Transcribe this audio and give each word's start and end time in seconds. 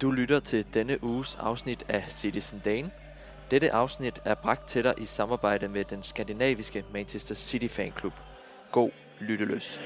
Du 0.00 0.10
lytter 0.10 0.40
til 0.40 0.66
denne 0.74 1.04
uges 1.04 1.36
afsnit 1.40 1.84
af 1.88 2.04
Citizen 2.08 2.62
Dane. 2.64 2.90
Dette 3.50 3.72
afsnit 3.72 4.20
er 4.24 4.34
bragt 4.34 4.68
til 4.68 4.84
dig 4.84 4.94
i 4.98 5.04
samarbejde 5.04 5.68
med 5.68 5.84
den 5.84 6.02
skandinaviske 6.02 6.84
Manchester 6.92 7.34
City 7.34 7.66
Fanklub. 7.66 8.12
God 8.72 8.90
lyttelyst. 9.20 9.80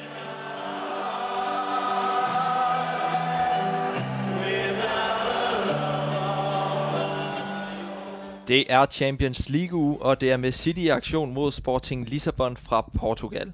Det 8.49 8.73
er 8.73 8.87
Champions 8.91 9.49
League 9.49 9.79
uge, 9.79 10.03
og 10.03 10.21
det 10.21 10.31
er 10.31 10.37
med 10.37 10.53
City 10.53 10.81
i 10.81 10.89
aktion 10.89 11.35
mod 11.35 11.53
Sporting 11.53 12.09
Lissabon 12.11 12.57
fra 12.57 12.91
Portugal. 12.99 13.53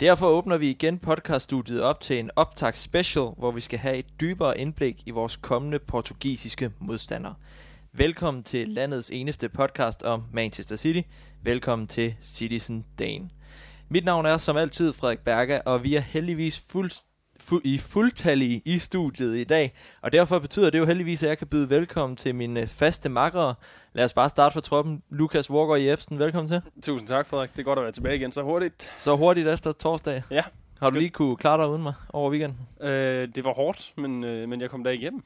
Derfor 0.00 0.26
åbner 0.26 0.56
vi 0.58 0.70
igen 0.70 0.98
podcaststudiet 0.98 1.82
op 1.82 2.00
til 2.00 2.18
en 2.18 2.30
optakt 2.36 2.78
special, 2.78 3.24
hvor 3.38 3.50
vi 3.50 3.60
skal 3.60 3.78
have 3.78 3.96
et 3.96 4.06
dybere 4.20 4.58
indblik 4.58 5.02
i 5.06 5.10
vores 5.10 5.36
kommende 5.36 5.78
portugisiske 5.78 6.70
modstandere. 6.80 7.34
Velkommen 7.92 8.42
til 8.42 8.68
landets 8.68 9.10
eneste 9.10 9.48
podcast 9.48 10.02
om 10.02 10.24
Manchester 10.32 10.76
City. 10.76 11.08
Velkommen 11.42 11.88
til 11.88 12.14
Citizen 12.22 12.84
Dane. 12.98 13.30
Mit 13.88 14.04
navn 14.04 14.26
er 14.26 14.36
som 14.36 14.56
altid 14.56 14.92
Frederik 14.92 15.18
Berger, 15.18 15.60
og 15.60 15.82
vi 15.82 15.94
er 15.94 16.00
heldigvis 16.00 16.64
fuld, 16.68 16.90
fu- 17.40 17.60
i 17.64 17.78
fuldtallige 17.78 18.62
i 18.64 18.78
studiet 18.78 19.36
i 19.36 19.44
dag. 19.44 19.74
Og 20.02 20.12
derfor 20.12 20.38
betyder 20.38 20.70
det 20.70 20.78
jo 20.78 20.86
heldigvis, 20.86 21.22
at 21.22 21.28
jeg 21.28 21.38
kan 21.38 21.46
byde 21.46 21.70
velkommen 21.70 22.16
til 22.16 22.34
mine 22.34 22.60
øh, 22.60 22.68
faste 22.68 23.08
makkere. 23.08 23.54
Lad 23.98 24.04
os 24.04 24.12
bare 24.12 24.28
starte 24.28 24.52
fra 24.52 24.60
troppen. 24.60 25.02
Lukas 25.10 25.50
Walker 25.50 25.74
Jebsen, 25.74 26.18
velkommen 26.18 26.48
til. 26.48 26.62
Tusind 26.82 27.08
tak, 27.08 27.26
Frederik. 27.26 27.50
Det 27.52 27.58
er 27.58 27.62
godt 27.62 27.78
at 27.78 27.82
være 27.82 27.92
tilbage 27.92 28.16
igen 28.16 28.32
så 28.32 28.42
hurtigt. 28.42 28.90
Så 28.96 29.16
hurtigt 29.16 29.48
efter 29.48 29.72
torsdag. 29.72 30.22
Ja. 30.30 30.42
Har 30.80 30.90
du 30.90 30.98
lige 30.98 31.10
kunne 31.10 31.36
klare 31.36 31.62
dig 31.62 31.70
uden 31.70 31.82
mig 31.82 31.94
over 32.12 32.30
weekenden? 32.30 32.58
Øh, 32.80 33.28
det 33.34 33.44
var 33.44 33.52
hårdt, 33.52 33.92
men, 33.96 34.24
øh, 34.24 34.48
men 34.48 34.60
jeg 34.60 34.70
kom 34.70 34.84
der 34.84 34.90
igennem. 34.90 35.22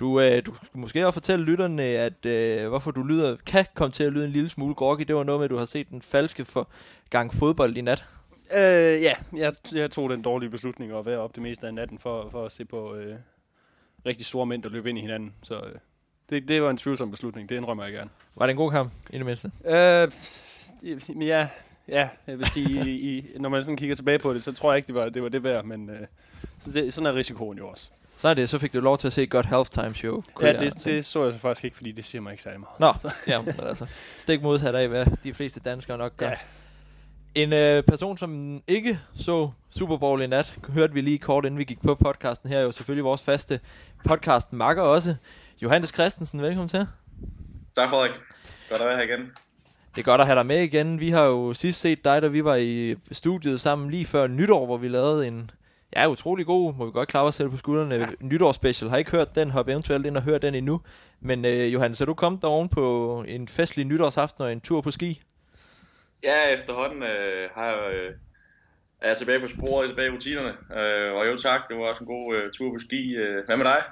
Du, 0.00 0.20
øh, 0.20 0.46
du 0.46 0.54
skulle 0.54 0.80
måske 0.80 1.06
også 1.06 1.12
fortælle 1.12 1.44
lytterne, 1.44 1.82
at 1.82 2.26
øh, 2.26 2.68
hvorfor 2.68 2.90
du 2.90 3.02
lyder, 3.02 3.36
kan 3.46 3.66
komme 3.74 3.92
til 3.92 4.04
at 4.04 4.12
lyde 4.12 4.24
en 4.24 4.30
lille 4.30 4.48
smule 4.48 4.74
groggy. 4.74 5.02
Det 5.02 5.16
var 5.16 5.24
noget 5.24 5.38
med, 5.38 5.44
at 5.44 5.50
du 5.50 5.56
har 5.56 5.64
set 5.64 5.90
den 5.90 6.02
falske 6.02 6.44
for 6.44 6.68
gang 7.10 7.34
fodbold 7.34 7.76
i 7.76 7.80
nat. 7.80 8.04
Øh, 8.52 9.02
ja, 9.02 9.12
jeg, 9.36 9.52
jeg 9.72 9.90
tog 9.90 10.10
den 10.10 10.22
dårlige 10.22 10.50
beslutning 10.50 10.92
at 10.92 11.06
være 11.06 11.18
op 11.18 11.34
det 11.34 11.42
meste 11.42 11.66
af 11.66 11.74
natten 11.74 11.98
for, 11.98 12.28
for 12.30 12.44
at 12.44 12.52
se 12.52 12.64
på 12.64 12.94
øh, 12.94 13.16
rigtig 14.06 14.26
store 14.26 14.46
mænd, 14.46 14.62
der 14.62 14.68
løb 14.68 14.86
ind 14.86 14.98
i 14.98 15.00
hinanden. 15.00 15.34
Så 15.42 15.54
øh, 15.54 15.74
det, 16.30 16.48
det 16.48 16.62
var 16.62 16.70
en 16.70 16.76
tvivlsom 16.76 17.10
beslutning. 17.10 17.48
Det 17.48 17.56
indrømmer 17.56 17.84
jeg 17.84 17.92
gerne. 17.92 18.10
Var 18.36 18.46
det 18.46 18.50
en 18.50 18.56
god 18.56 18.70
kamp, 18.70 18.92
i 19.10 19.18
det 19.18 19.26
mindste? 19.26 19.50
Øh, 19.64 20.10
ja, 21.20 21.48
ja, 21.88 22.08
jeg 22.26 22.38
vil 22.38 22.46
sige, 22.46 22.90
i, 22.90 23.18
i, 23.18 23.24
når 23.38 23.48
man 23.48 23.64
sådan 23.64 23.76
kigger 23.76 23.96
tilbage 23.96 24.18
på 24.18 24.34
det, 24.34 24.42
så 24.42 24.52
tror 24.52 24.72
jeg 24.72 24.76
ikke, 24.76 24.86
det 24.86 24.94
var 24.94 25.08
det, 25.08 25.22
var 25.22 25.28
det 25.28 25.42
værd. 25.42 25.64
Men 25.64 25.90
øh, 25.90 26.06
så 26.64 26.70
det, 26.70 26.94
sådan 26.94 27.06
er 27.06 27.14
risikoen 27.14 27.58
jo 27.58 27.68
også. 27.68 27.90
Så 28.18 28.28
er 28.28 28.34
det, 28.34 28.48
så 28.48 28.58
fik 28.58 28.72
du 28.72 28.80
lov 28.80 28.98
til 28.98 29.06
at 29.06 29.12
se 29.12 29.22
et 29.22 29.30
godt 29.30 29.46
halftime 29.46 29.94
show. 29.94 30.22
Ja, 30.40 30.52
det, 30.52 30.84
det 30.84 31.04
så 31.04 31.24
jeg 31.24 31.34
så 31.34 31.38
faktisk 31.38 31.64
ikke, 31.64 31.76
fordi 31.76 31.92
det 31.92 32.04
siger 32.04 32.22
mig 32.22 32.30
ikke 32.30 32.42
særlig 32.42 32.60
meget. 32.60 32.80
Nå, 32.80 33.10
ja, 33.26 33.42
men 33.42 33.54
altså. 33.62 33.86
Stik 34.18 34.42
modsat 34.42 34.74
af, 34.74 34.88
hvad 34.88 35.06
de 35.24 35.34
fleste 35.34 35.60
danskere 35.60 35.98
nok 35.98 36.16
gør. 36.16 36.28
Ja. 36.28 36.36
En 37.34 37.52
øh, 37.52 37.82
person, 37.82 38.18
som 38.18 38.62
ikke 38.66 38.98
så 39.14 39.50
Super 39.70 39.96
Bowl 39.96 40.22
i 40.22 40.26
nat, 40.26 40.54
hørte 40.68 40.94
vi 40.94 41.00
lige 41.00 41.18
kort, 41.18 41.44
inden 41.44 41.58
vi 41.58 41.64
gik 41.64 41.82
på 41.82 41.94
podcasten 41.94 42.48
her, 42.48 42.58
er 42.58 42.62
jo 42.62 42.72
selvfølgelig 42.72 43.04
vores 43.04 43.22
faste 43.22 43.60
podcast 44.04 44.52
makker 44.52 44.82
også. 44.82 45.16
Johannes 45.62 45.90
Christensen, 45.90 46.42
velkommen 46.42 46.68
til. 46.68 46.86
Tak 47.76 47.90
Frederik. 47.90 48.10
Godt 48.70 48.80
at 48.80 48.88
være 48.88 48.96
her 48.96 49.04
igen. 49.04 49.32
Det 49.94 50.00
er 50.00 50.02
godt 50.02 50.20
at 50.20 50.26
have 50.26 50.36
dig 50.36 50.46
med 50.46 50.62
igen. 50.62 51.00
Vi 51.00 51.10
har 51.10 51.22
jo 51.22 51.54
sidst 51.54 51.80
set 51.80 52.04
dig, 52.04 52.22
da 52.22 52.28
vi 52.28 52.44
var 52.44 52.56
i 52.56 52.96
studiet 53.12 53.60
sammen 53.60 53.90
lige 53.90 54.04
før 54.04 54.26
nytår, 54.26 54.66
hvor 54.66 54.76
vi 54.76 54.88
lavede 54.88 55.28
en 55.28 55.50
ja, 55.96 56.08
utrolig 56.08 56.46
god, 56.46 56.74
må 56.74 56.84
vi 56.84 56.90
godt 56.90 57.08
klare 57.08 57.24
os 57.24 57.34
selv 57.34 57.50
på 57.50 57.56
skuldrene, 57.56 57.94
ja. 57.94 58.06
nytårsspecial. 58.20 58.90
Har 58.90 58.96
ikke 58.96 59.10
hørt 59.10 59.34
den, 59.34 59.50
hop 59.50 59.68
eventuelt 59.68 60.06
ind 60.06 60.16
og 60.16 60.22
hør 60.22 60.38
den 60.38 60.54
endnu. 60.54 60.80
Men 61.20 61.44
øh, 61.44 61.72
Johannes, 61.72 62.00
er 62.00 62.04
du 62.04 62.14
kommet 62.14 62.42
deroven 62.42 62.68
på 62.68 63.24
en 63.28 63.48
festlig 63.48 63.84
nytårsaften 63.84 64.44
og 64.44 64.52
en 64.52 64.60
tur 64.60 64.80
på 64.80 64.90
ski? 64.90 65.22
Ja, 66.22 66.54
efterhånden 66.54 67.02
øh, 67.02 67.50
har 67.54 67.64
jeg, 67.64 67.92
øh, 67.92 68.14
er 69.00 69.08
jeg 69.08 69.16
tilbage 69.16 69.40
på 69.40 69.48
sporet, 69.48 69.88
tilbage 69.88 70.08
i 70.08 70.10
rutinerne. 70.10 70.54
Øh, 70.80 71.14
og 71.14 71.26
jo 71.26 71.36
tak, 71.36 71.68
det 71.68 71.76
var 71.76 71.82
også 71.82 72.04
en 72.04 72.08
god 72.08 72.36
øh, 72.36 72.52
tur 72.52 72.72
på 72.72 72.78
ski. 72.78 73.14
Øh, 73.14 73.46
hvad 73.46 73.56
med 73.56 73.64
dig? 73.64 73.82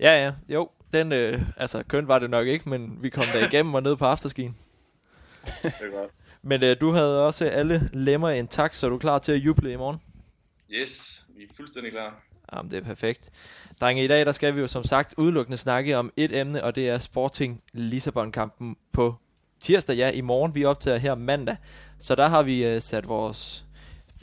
Ja, 0.00 0.24
ja, 0.24 0.32
jo. 0.48 0.70
Den, 0.92 1.12
øh, 1.12 1.42
altså, 1.56 1.82
køn 1.88 2.08
var 2.08 2.18
det 2.18 2.30
nok 2.30 2.46
ikke, 2.46 2.68
men 2.68 2.98
vi 3.00 3.10
kom 3.10 3.24
der 3.32 3.48
igennem 3.48 3.74
og 3.74 3.82
ned 3.82 3.96
på 3.96 4.04
afterskien. 4.04 4.56
Det 5.62 5.72
er 5.80 6.00
godt. 6.00 6.10
Men 6.42 6.62
øh, 6.62 6.76
du 6.80 6.92
havde 6.92 7.26
også 7.26 7.44
alle 7.44 7.90
lemmer 7.92 8.30
intakt, 8.30 8.76
så 8.76 8.86
er 8.86 8.90
du 8.90 8.98
klar 8.98 9.18
til 9.18 9.32
at 9.32 9.38
juble 9.38 9.72
i 9.72 9.76
morgen? 9.76 10.00
Yes, 10.70 11.24
vi 11.36 11.42
er 11.42 11.54
fuldstændig 11.56 11.92
klar. 11.92 12.22
Jamen, 12.52 12.70
det 12.70 12.76
er 12.76 12.82
perfekt. 12.82 13.30
Drenge, 13.80 14.04
i 14.04 14.08
dag 14.08 14.26
der 14.26 14.32
skal 14.32 14.54
vi 14.54 14.60
jo 14.60 14.66
som 14.66 14.84
sagt 14.84 15.14
udelukkende 15.16 15.56
snakke 15.56 15.96
om 15.96 16.12
et 16.16 16.36
emne, 16.36 16.64
og 16.64 16.74
det 16.74 16.88
er 16.88 16.98
Sporting 16.98 17.62
Lissabon-kampen 17.72 18.76
på 18.92 19.14
tirsdag, 19.60 19.96
ja, 19.96 20.10
i 20.10 20.20
morgen. 20.20 20.54
Vi 20.54 20.64
optager 20.64 20.98
her 20.98 21.14
mandag. 21.14 21.56
Så 21.98 22.14
der 22.14 22.28
har 22.28 22.42
vi 22.42 22.64
øh, 22.64 22.80
sat 22.80 23.08
vores 23.08 23.64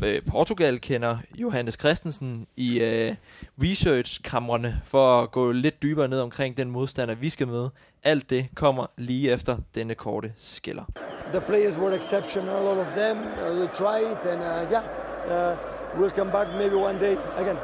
øh, 0.04 0.22
Portugal-kender 0.26 1.18
Johannes 1.36 1.78
Christensen 1.80 2.48
i 2.56 2.80
øh, 2.80 3.16
research-kamrene 3.62 4.82
for 4.86 5.22
at 5.22 5.32
gå 5.32 5.52
lidt 5.52 5.82
dybere 5.82 6.08
ned 6.08 6.20
omkring 6.20 6.58
den 6.58 6.72
modstander, 6.72 7.16
vi 7.16 7.30
skal 7.30 7.48
møde. 7.48 7.70
Alt 8.04 8.30
det 8.30 8.48
kommer 8.56 8.86
lige 8.98 9.32
efter 9.32 9.58
denne 9.76 9.96
korte 9.96 10.34
skiller. 10.38 10.84
The 11.32 11.42
players 11.42 11.78
were 11.78 11.98
exceptional, 11.98 12.50
all 12.50 12.80
of 12.80 12.88
them. 12.98 13.18
Uh, 13.18 13.58
they 13.58 13.68
tried, 13.76 14.18
and 14.32 14.42
uh, 14.42 14.72
yeah, 14.72 14.84
uh, 15.28 16.00
we'll 16.00 16.16
come 16.16 16.32
back 16.32 16.48
maybe 16.58 16.76
one 16.76 17.00
day 17.00 17.16
again. 17.38 17.58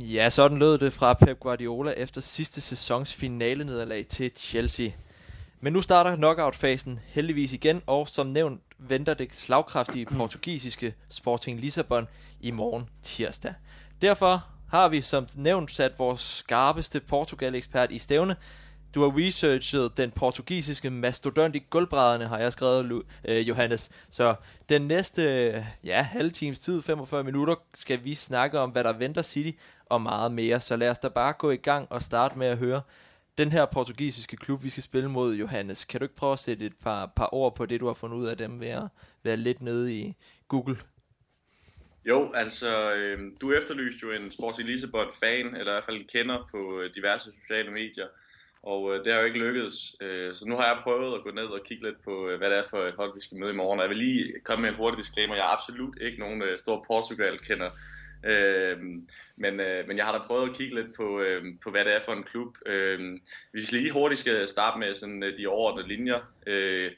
Ja, 0.00 0.30
sådan 0.30 0.58
lød 0.58 0.78
det 0.78 0.92
fra 0.92 1.14
Pep 1.14 1.40
Guardiola 1.40 1.90
efter 1.90 2.20
sidste 2.20 2.60
sæsons 2.60 3.14
finale 3.14 3.64
nederlag 3.64 4.06
til 4.06 4.30
Chelsea. 4.36 4.90
Men 5.60 5.72
nu 5.72 5.80
starter 5.80 6.16
knockout-fasen 6.16 7.00
heldigvis 7.06 7.52
igen, 7.52 7.82
og 7.86 8.08
som 8.08 8.26
nævnt 8.26 8.60
venter 8.78 9.14
det 9.14 9.34
slagkraftige 9.34 10.06
portugisiske 10.16 10.94
Sporting 11.10 11.60
Lissabon 11.60 12.08
i 12.40 12.50
morgen 12.50 12.88
tirsdag. 13.02 13.54
Derfor 14.02 14.46
har 14.68 14.88
vi 14.88 15.02
som 15.02 15.28
nævnt 15.34 15.70
sat 15.70 15.98
vores 15.98 16.20
skarpeste 16.20 17.00
Portugal-ekspert 17.00 17.90
i 17.90 17.98
stævne. 17.98 18.36
Du 18.94 19.02
har 19.02 19.18
researchet 19.18 19.96
den 19.96 20.10
portugisiske 20.10 20.90
mastodont 20.90 21.56
i 21.56 21.62
gulvbrædderne, 21.70 22.26
har 22.26 22.38
jeg 22.38 22.52
skrevet, 22.52 23.02
øh, 23.24 23.48
Johannes. 23.48 23.90
Så 24.10 24.34
den 24.68 24.82
næste 24.82 25.22
ja, 25.84 26.02
halve 26.02 26.30
times 26.30 26.58
tid, 26.58 26.82
45 26.82 27.24
minutter, 27.24 27.54
skal 27.74 28.04
vi 28.04 28.14
snakke 28.14 28.60
om, 28.60 28.70
hvad 28.70 28.84
der 28.84 28.92
venter 28.92 29.22
City 29.22 29.58
og 29.86 30.02
meget 30.02 30.32
mere. 30.32 30.60
Så 30.60 30.76
lad 30.76 30.90
os 30.90 30.98
da 30.98 31.08
bare 31.08 31.32
gå 31.32 31.50
i 31.50 31.56
gang 31.56 31.92
og 31.92 32.02
starte 32.02 32.38
med 32.38 32.46
at 32.46 32.58
høre 32.58 32.82
den 33.38 33.52
her 33.52 33.66
portugisiske 33.66 34.36
klub, 34.36 34.64
vi 34.64 34.70
skal 34.70 34.82
spille 34.82 35.10
mod, 35.10 35.34
Johannes. 35.34 35.84
Kan 35.84 36.00
du 36.00 36.04
ikke 36.04 36.16
prøve 36.16 36.32
at 36.32 36.38
sætte 36.38 36.66
et 36.66 36.76
par, 36.82 37.12
par 37.16 37.34
ord 37.34 37.56
på 37.56 37.66
det, 37.66 37.80
du 37.80 37.86
har 37.86 37.94
fundet 37.94 38.16
ud 38.16 38.26
af 38.26 38.36
dem 38.36 38.60
ved 38.60 38.68
at 38.68 38.88
være 39.22 39.36
lidt 39.36 39.62
nede 39.62 39.94
i 39.94 40.14
Google? 40.48 40.76
Jo, 42.04 42.32
altså, 42.34 42.94
øh, 42.94 43.18
du 43.40 43.52
efterlyste 43.52 43.98
jo 44.02 44.10
en 44.12 44.30
Sports 44.30 44.58
Lissabon-fan, 44.58 45.46
eller 45.46 45.72
i 45.72 45.74
hvert 45.74 45.84
fald 45.84 45.96
en 45.96 46.08
kender 46.12 46.48
på 46.50 46.80
øh, 46.80 46.90
diverse 46.94 47.32
sociale 47.40 47.70
medier. 47.70 48.06
Og 48.62 48.94
øh, 48.94 49.04
det 49.04 49.12
har 49.12 49.20
jo 49.20 49.26
ikke 49.26 49.38
lykkedes. 49.38 49.96
Øh, 50.00 50.34
så 50.34 50.48
nu 50.48 50.56
har 50.56 50.64
jeg 50.64 50.82
prøvet 50.82 51.14
at 51.14 51.22
gå 51.24 51.30
ned 51.30 51.44
og 51.44 51.60
kigge 51.66 51.84
lidt 51.84 52.04
på, 52.04 52.28
øh, 52.28 52.38
hvad 52.38 52.50
det 52.50 52.58
er 52.58 52.68
for 52.70 52.78
et 52.78 52.94
hold, 52.94 53.14
vi 53.14 53.20
skal 53.20 53.38
møde 53.38 53.52
i 53.52 53.56
morgen. 53.56 53.78
Og 53.78 53.82
jeg 53.82 53.90
vil 53.90 53.98
lige 53.98 54.40
komme 54.44 54.62
med 54.62 54.70
en 54.70 54.76
hurtig 54.76 54.98
disclaimer. 54.98 55.34
Jeg 55.34 55.44
er 55.44 55.56
absolut 55.56 55.98
ikke 56.00 56.18
nogen 56.18 56.42
øh, 56.42 56.58
stor 56.58 56.84
Portugal-kender. 56.86 57.70
Øh, 58.24 58.78
men, 59.36 59.60
øh, 59.60 59.88
men 59.88 59.96
jeg 59.96 60.04
har 60.04 60.18
da 60.18 60.24
prøvet 60.26 60.48
at 60.50 60.56
kigge 60.56 60.74
lidt 60.74 60.94
på, 60.96 61.20
øh, 61.20 61.44
på 61.62 61.70
hvad 61.70 61.84
det 61.84 61.94
er 61.94 62.00
for 62.00 62.12
en 62.12 62.22
klub. 62.22 62.56
Øh, 62.66 63.18
hvis 63.52 63.72
vi 63.72 63.78
lige 63.78 63.92
hurtigt 63.92 64.20
skal 64.20 64.48
starte 64.48 64.78
med 64.78 64.94
sådan, 64.94 65.22
øh, 65.22 65.36
de 65.38 65.46
overordnede 65.46 65.88
linjer, 65.88 66.32
øh, 66.46 66.92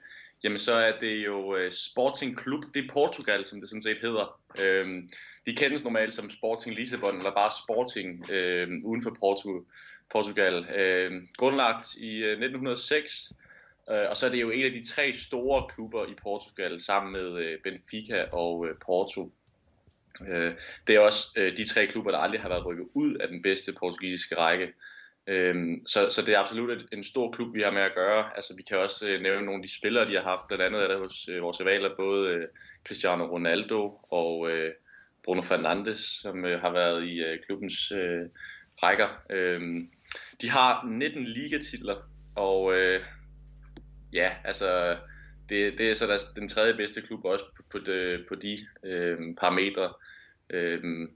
jamen 0.44 0.58
så 0.58 0.72
er 0.72 0.98
det 0.98 1.24
jo 1.24 1.56
øh, 1.56 1.70
Sporting 1.70 2.40
Club 2.42 2.64
det 2.74 2.84
er 2.84 2.88
Portugal, 2.92 3.44
som 3.44 3.60
det 3.60 3.68
sådan 3.68 3.82
set 3.82 3.98
hedder. 3.98 4.40
Øh, 4.62 5.02
de 5.46 5.56
kendes 5.56 5.84
normalt 5.84 6.14
som 6.14 6.30
Sporting 6.30 6.76
Lissabon, 6.76 7.16
eller 7.16 7.34
bare 7.34 7.50
Sporting 7.64 8.30
øh, 8.30 8.68
uden 8.84 9.02
for 9.02 9.16
Porto, 9.20 9.66
Portugal. 10.10 10.66
Øh, 10.76 11.12
grundlagt 11.36 11.96
i 11.96 12.16
øh, 12.16 12.30
1906, 12.30 13.32
øh, 13.90 13.96
og 14.10 14.16
så 14.16 14.26
er 14.26 14.30
det 14.30 14.40
jo 14.40 14.50
en 14.50 14.64
af 14.64 14.72
de 14.72 14.84
tre 14.84 15.12
store 15.12 15.68
klubber 15.74 16.06
i 16.06 16.14
Portugal, 16.22 16.80
sammen 16.80 17.12
med 17.12 17.44
øh, 17.44 17.58
Benfica 17.64 18.24
og 18.32 18.66
øh, 18.66 18.74
Porto. 18.86 19.32
Øh, 20.28 20.54
det 20.86 20.96
er 20.96 21.00
også 21.00 21.26
øh, 21.36 21.56
de 21.56 21.64
tre 21.64 21.86
klubber, 21.86 22.10
der 22.10 22.18
aldrig 22.18 22.40
har 22.40 22.48
været 22.48 22.66
rykket 22.66 22.86
ud 22.94 23.14
af 23.14 23.28
den 23.28 23.42
bedste 23.42 23.72
portugisiske 23.72 24.36
række. 24.36 24.68
Øhm, 25.26 25.86
så, 25.86 26.08
så 26.10 26.22
det 26.22 26.34
er 26.34 26.38
absolut 26.38 26.84
en 26.92 27.04
stor 27.04 27.32
klub, 27.32 27.54
vi 27.54 27.62
har 27.62 27.70
med 27.70 27.82
at 27.82 27.94
gøre. 27.94 28.36
Altså, 28.36 28.54
vi 28.56 28.62
kan 28.62 28.78
også 28.78 29.08
øh, 29.08 29.20
nævne 29.20 29.46
nogle 29.46 29.58
af 29.58 29.68
de 29.68 29.74
spillere, 29.78 30.06
de 30.06 30.14
har 30.14 30.22
haft. 30.22 30.46
Blandt 30.48 30.64
andet 30.64 30.84
er 30.84 30.88
der 30.88 30.98
hos 30.98 31.28
øh, 31.28 31.42
vores 31.42 31.60
rivaler 31.60 31.90
både 31.98 32.32
øh, 32.32 32.46
Cristiano 32.86 33.24
Ronaldo 33.24 34.00
og 34.10 34.50
øh, 34.50 34.72
Bruno 35.24 35.42
Fernandes, 35.42 35.98
som 35.98 36.44
øh, 36.44 36.60
har 36.60 36.72
været 36.72 37.04
i 37.04 37.18
øh, 37.18 37.38
klubbens 37.46 37.92
øh, 37.92 38.26
rækker. 38.82 39.22
Øhm, 39.30 39.90
de 40.42 40.50
har 40.50 40.86
19 40.86 41.24
ligatitler, 41.24 41.96
og 42.36 42.74
øh, 42.74 43.04
ja, 44.12 44.32
altså 44.44 44.96
det, 45.48 45.78
det 45.78 45.90
er 45.90 45.94
så 45.94 46.06
deres, 46.06 46.24
den 46.24 46.48
tredje 46.48 46.74
bedste 46.74 47.00
klub 47.00 47.24
også 47.24 47.44
på, 47.56 47.62
på 47.70 47.78
de, 47.78 48.24
på 48.28 48.34
de 48.34 48.58
øh, 48.84 49.18
parametre. 49.40 49.92
Øh, 50.50 51.08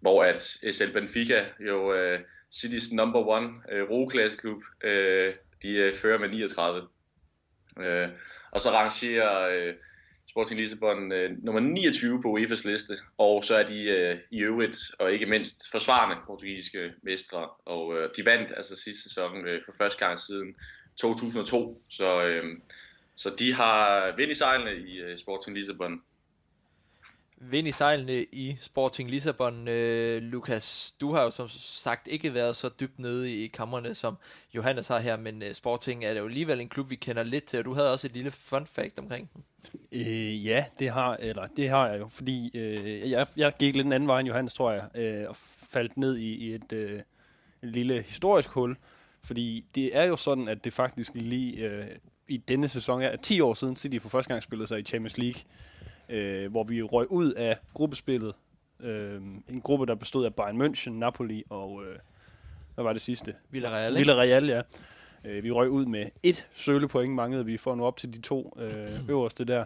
hvor 0.00 0.24
at 0.24 0.42
SL 0.70 0.92
Benfica, 0.92 1.44
jo 1.66 1.92
uh, 1.92 2.20
City's 2.54 2.94
number 2.94 3.26
one 3.26 3.48
øh, 3.72 3.82
uh, 3.82 3.90
rogeklasseklub, 3.90 4.62
uh, 4.84 4.90
øh, 4.90 5.34
de 5.62 5.88
uh, 5.88 5.96
fører 5.96 6.18
med 6.18 6.28
39. 6.28 6.88
Uh, 7.76 8.16
og 8.50 8.60
så 8.60 8.70
rangerer 8.70 9.68
uh, 9.68 9.74
Sporting 10.28 10.60
Lissabon 10.60 11.12
uh, 11.12 11.44
nummer 11.44 11.60
29 11.60 12.22
på 12.22 12.38
UEFA's 12.38 12.68
liste, 12.68 12.94
og 13.18 13.44
så 13.44 13.56
er 13.56 13.66
de 13.66 14.10
uh, 14.12 14.38
i 14.38 14.42
øvrigt, 14.42 14.76
og 14.98 15.12
ikke 15.12 15.26
mindst, 15.26 15.70
forsvarende 15.70 16.16
portugisiske 16.26 16.92
mestre, 17.02 17.48
og 17.64 17.86
uh, 17.86 18.08
de 18.16 18.26
vandt 18.26 18.52
altså 18.56 18.76
sidste 18.76 19.02
sæson 19.02 19.36
uh, 19.36 19.62
for 19.64 19.72
første 19.78 20.06
gang 20.06 20.18
siden 20.18 20.54
2002, 20.96 21.82
så, 21.88 22.26
uh, 22.26 22.60
så 23.14 23.30
de 23.38 23.54
har 23.54 24.12
vind 24.16 24.30
i 24.30 24.34
sejlene 24.34 24.76
i 24.76 25.16
Sporting 25.16 25.56
Lissabon 25.56 26.02
vind 27.40 27.68
i 27.68 27.72
sejlene 27.72 28.24
i 28.24 28.56
Sporting 28.60 29.10
Lissabon. 29.10 29.68
Øh, 29.68 30.22
Lukas, 30.22 30.94
du 31.00 31.12
har 31.12 31.22
jo 31.22 31.30
som 31.30 31.48
sagt 31.48 32.08
ikke 32.08 32.34
været 32.34 32.56
så 32.56 32.68
dybt 32.80 32.98
nede 32.98 33.44
i 33.44 33.46
kammerne, 33.46 33.94
som 33.94 34.16
Johannes 34.54 34.88
har 34.88 34.98
her, 34.98 35.16
men 35.16 35.42
øh, 35.42 35.54
Sporting 35.54 36.04
er 36.04 36.14
det 36.14 36.20
jo 36.20 36.26
alligevel 36.26 36.60
en 36.60 36.68
klub, 36.68 36.90
vi 36.90 36.96
kender 36.96 37.22
lidt 37.22 37.44
til, 37.44 37.58
og 37.58 37.64
du 37.64 37.74
havde 37.74 37.92
også 37.92 38.06
et 38.06 38.12
lille 38.12 38.30
fun 38.30 38.66
fact 38.66 38.98
omkring 38.98 39.30
den. 39.32 39.44
Øh, 39.92 40.46
ja, 40.46 40.64
det 40.78 40.90
har, 40.90 41.16
eller, 41.16 41.46
det 41.46 41.68
har 41.68 41.88
jeg 41.88 42.00
jo, 42.00 42.08
fordi 42.08 42.50
øh, 42.54 43.10
jeg, 43.10 43.26
jeg 43.36 43.52
gik 43.58 43.76
lidt 43.76 43.86
en 43.86 43.92
anden 43.92 44.08
vej 44.08 44.20
end 44.20 44.28
Johannes, 44.28 44.54
tror 44.54 44.72
jeg, 44.72 44.88
øh, 44.94 45.28
og 45.28 45.36
faldt 45.70 45.96
ned 45.96 46.16
i, 46.16 46.34
i 46.34 46.54
et, 46.54 46.72
øh, 46.72 47.00
et 47.62 47.68
lille 47.68 48.02
historisk 48.02 48.50
hul, 48.50 48.76
fordi 49.24 49.64
det 49.74 49.96
er 49.96 50.04
jo 50.04 50.16
sådan, 50.16 50.48
at 50.48 50.64
det 50.64 50.72
faktisk 50.72 51.10
lige 51.14 51.66
øh, 51.66 51.86
i 52.28 52.36
denne 52.36 52.68
sæson 52.68 53.02
er 53.02 53.16
10 53.16 53.40
år 53.40 53.54
siden 53.54 53.76
City 53.76 53.98
for 53.98 54.08
første 54.08 54.28
gang 54.28 54.42
spillede 54.42 54.66
sig 54.66 54.78
i 54.78 54.82
Champions 54.82 55.18
League 55.18 55.42
øh, 56.10 56.50
hvor 56.50 56.64
vi 56.64 56.82
røg 56.82 57.10
ud 57.10 57.32
af 57.32 57.56
gruppespillet. 57.74 58.34
Øh, 58.80 59.22
en 59.48 59.60
gruppe, 59.60 59.86
der 59.86 59.94
bestod 59.94 60.24
af 60.24 60.34
Bayern 60.34 60.62
München, 60.62 60.90
Napoli 60.90 61.44
og... 61.50 61.84
Øh, 61.84 61.98
hvad 62.74 62.84
var 62.84 62.92
det 62.92 63.02
sidste? 63.02 63.34
Villarreal, 63.50 63.94
Villarreal, 63.94 64.48
ja. 64.48 64.62
Øh, 65.24 65.44
vi 65.44 65.50
røg 65.50 65.70
ud 65.70 65.86
med 65.86 66.06
et 66.22 66.48
sølepoint, 66.50 67.14
manglede 67.14 67.44
vi 67.44 67.56
for 67.56 67.72
at 67.72 67.78
nå 67.78 67.84
op 67.84 67.96
til 67.96 68.14
de 68.14 68.20
to 68.20 68.56
øh, 68.58 69.08
øverste 69.08 69.44
der. 69.44 69.64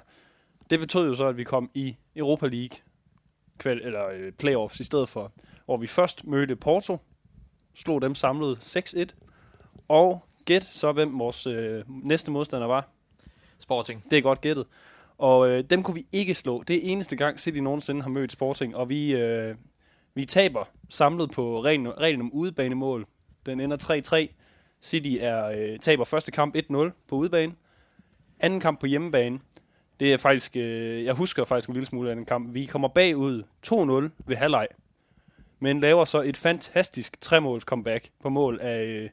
Det 0.71 0.81
betød 0.81 1.09
jo 1.09 1.15
så, 1.15 1.27
at 1.27 1.37
vi 1.37 1.45
kom 1.45 1.71
i 1.75 1.97
Europa 2.17 2.47
League 2.47 2.79
kval, 3.59 3.81
eller 3.83 4.09
øh, 4.09 4.33
playoffs 4.33 4.81
i 4.81 4.85
stedet 4.85 5.09
for, 5.09 5.33
hvor 5.65 5.77
vi 5.77 5.87
først 5.87 6.27
mødte 6.27 6.57
Porto, 6.57 6.99
slog 7.75 8.03
dem 8.03 8.15
samlet 8.15 8.59
6-1, 8.59 9.05
og 9.89 10.23
gæt 10.45 10.69
så, 10.73 10.93
hvem 10.93 11.19
vores 11.19 11.47
øh, 11.47 11.85
næste 11.89 12.31
modstander 12.31 12.67
var. 12.67 12.89
Sporting. 13.59 14.05
Det 14.11 14.19
er 14.19 14.23
godt 14.23 14.41
gættet. 14.41 14.67
Og 15.19 15.49
øh, 15.49 15.65
dem 15.71 15.83
kunne 15.83 15.95
vi 15.95 16.07
ikke 16.13 16.35
slå. 16.35 16.63
Det 16.63 16.77
er 16.77 16.93
eneste 16.93 17.17
gang 17.17 17.41
City 17.41 17.59
nogensinde 17.59 18.03
har 18.03 18.09
mødt 18.09 18.33
Sporting, 18.33 18.77
og 18.77 18.89
vi, 18.89 19.13
øh, 19.13 19.55
vi 20.15 20.25
taber 20.25 20.65
samlet 20.89 21.31
på 21.31 21.63
reglen, 21.63 21.99
reglen 21.99 22.21
om 22.21 22.33
udebanemål. 22.33 23.07
Den 23.47 23.61
ender 23.61 23.77
3-3. 23.77 24.35
City 24.83 25.17
er, 25.21 25.47
øh, 25.47 25.79
taber 25.79 26.05
første 26.05 26.33
kamp 26.33 26.57
1-0 26.57 26.91
på 27.09 27.17
udebane. 27.17 27.55
Anden 28.41 28.61
kamp 28.61 28.81
på 28.81 28.87
hjemmebane. 28.87 29.39
Det 30.01 30.13
er 30.13 30.17
faktisk, 30.17 30.57
øh, 30.57 31.05
jeg 31.05 31.15
husker 31.15 31.45
faktisk 31.45 31.69
en 31.69 31.75
lille 31.75 31.87
smule 31.87 32.11
af 32.11 32.17
den 32.17 32.25
kamp. 32.25 32.55
Vi 32.55 32.65
kommer 32.65 32.89
bagud 32.89 33.43
2-0 33.63 34.11
ved 34.27 34.37
halvleg. 34.37 34.69
Men 35.61 35.81
laver 35.81 36.05
så 36.05 36.23
et 36.23 36.37
fantastisk 36.37 37.21
tremåls 37.21 37.65
comeback 37.65 38.09
på 38.23 38.29
mål 38.29 38.59
af 38.63 38.85
øh, 38.85 39.11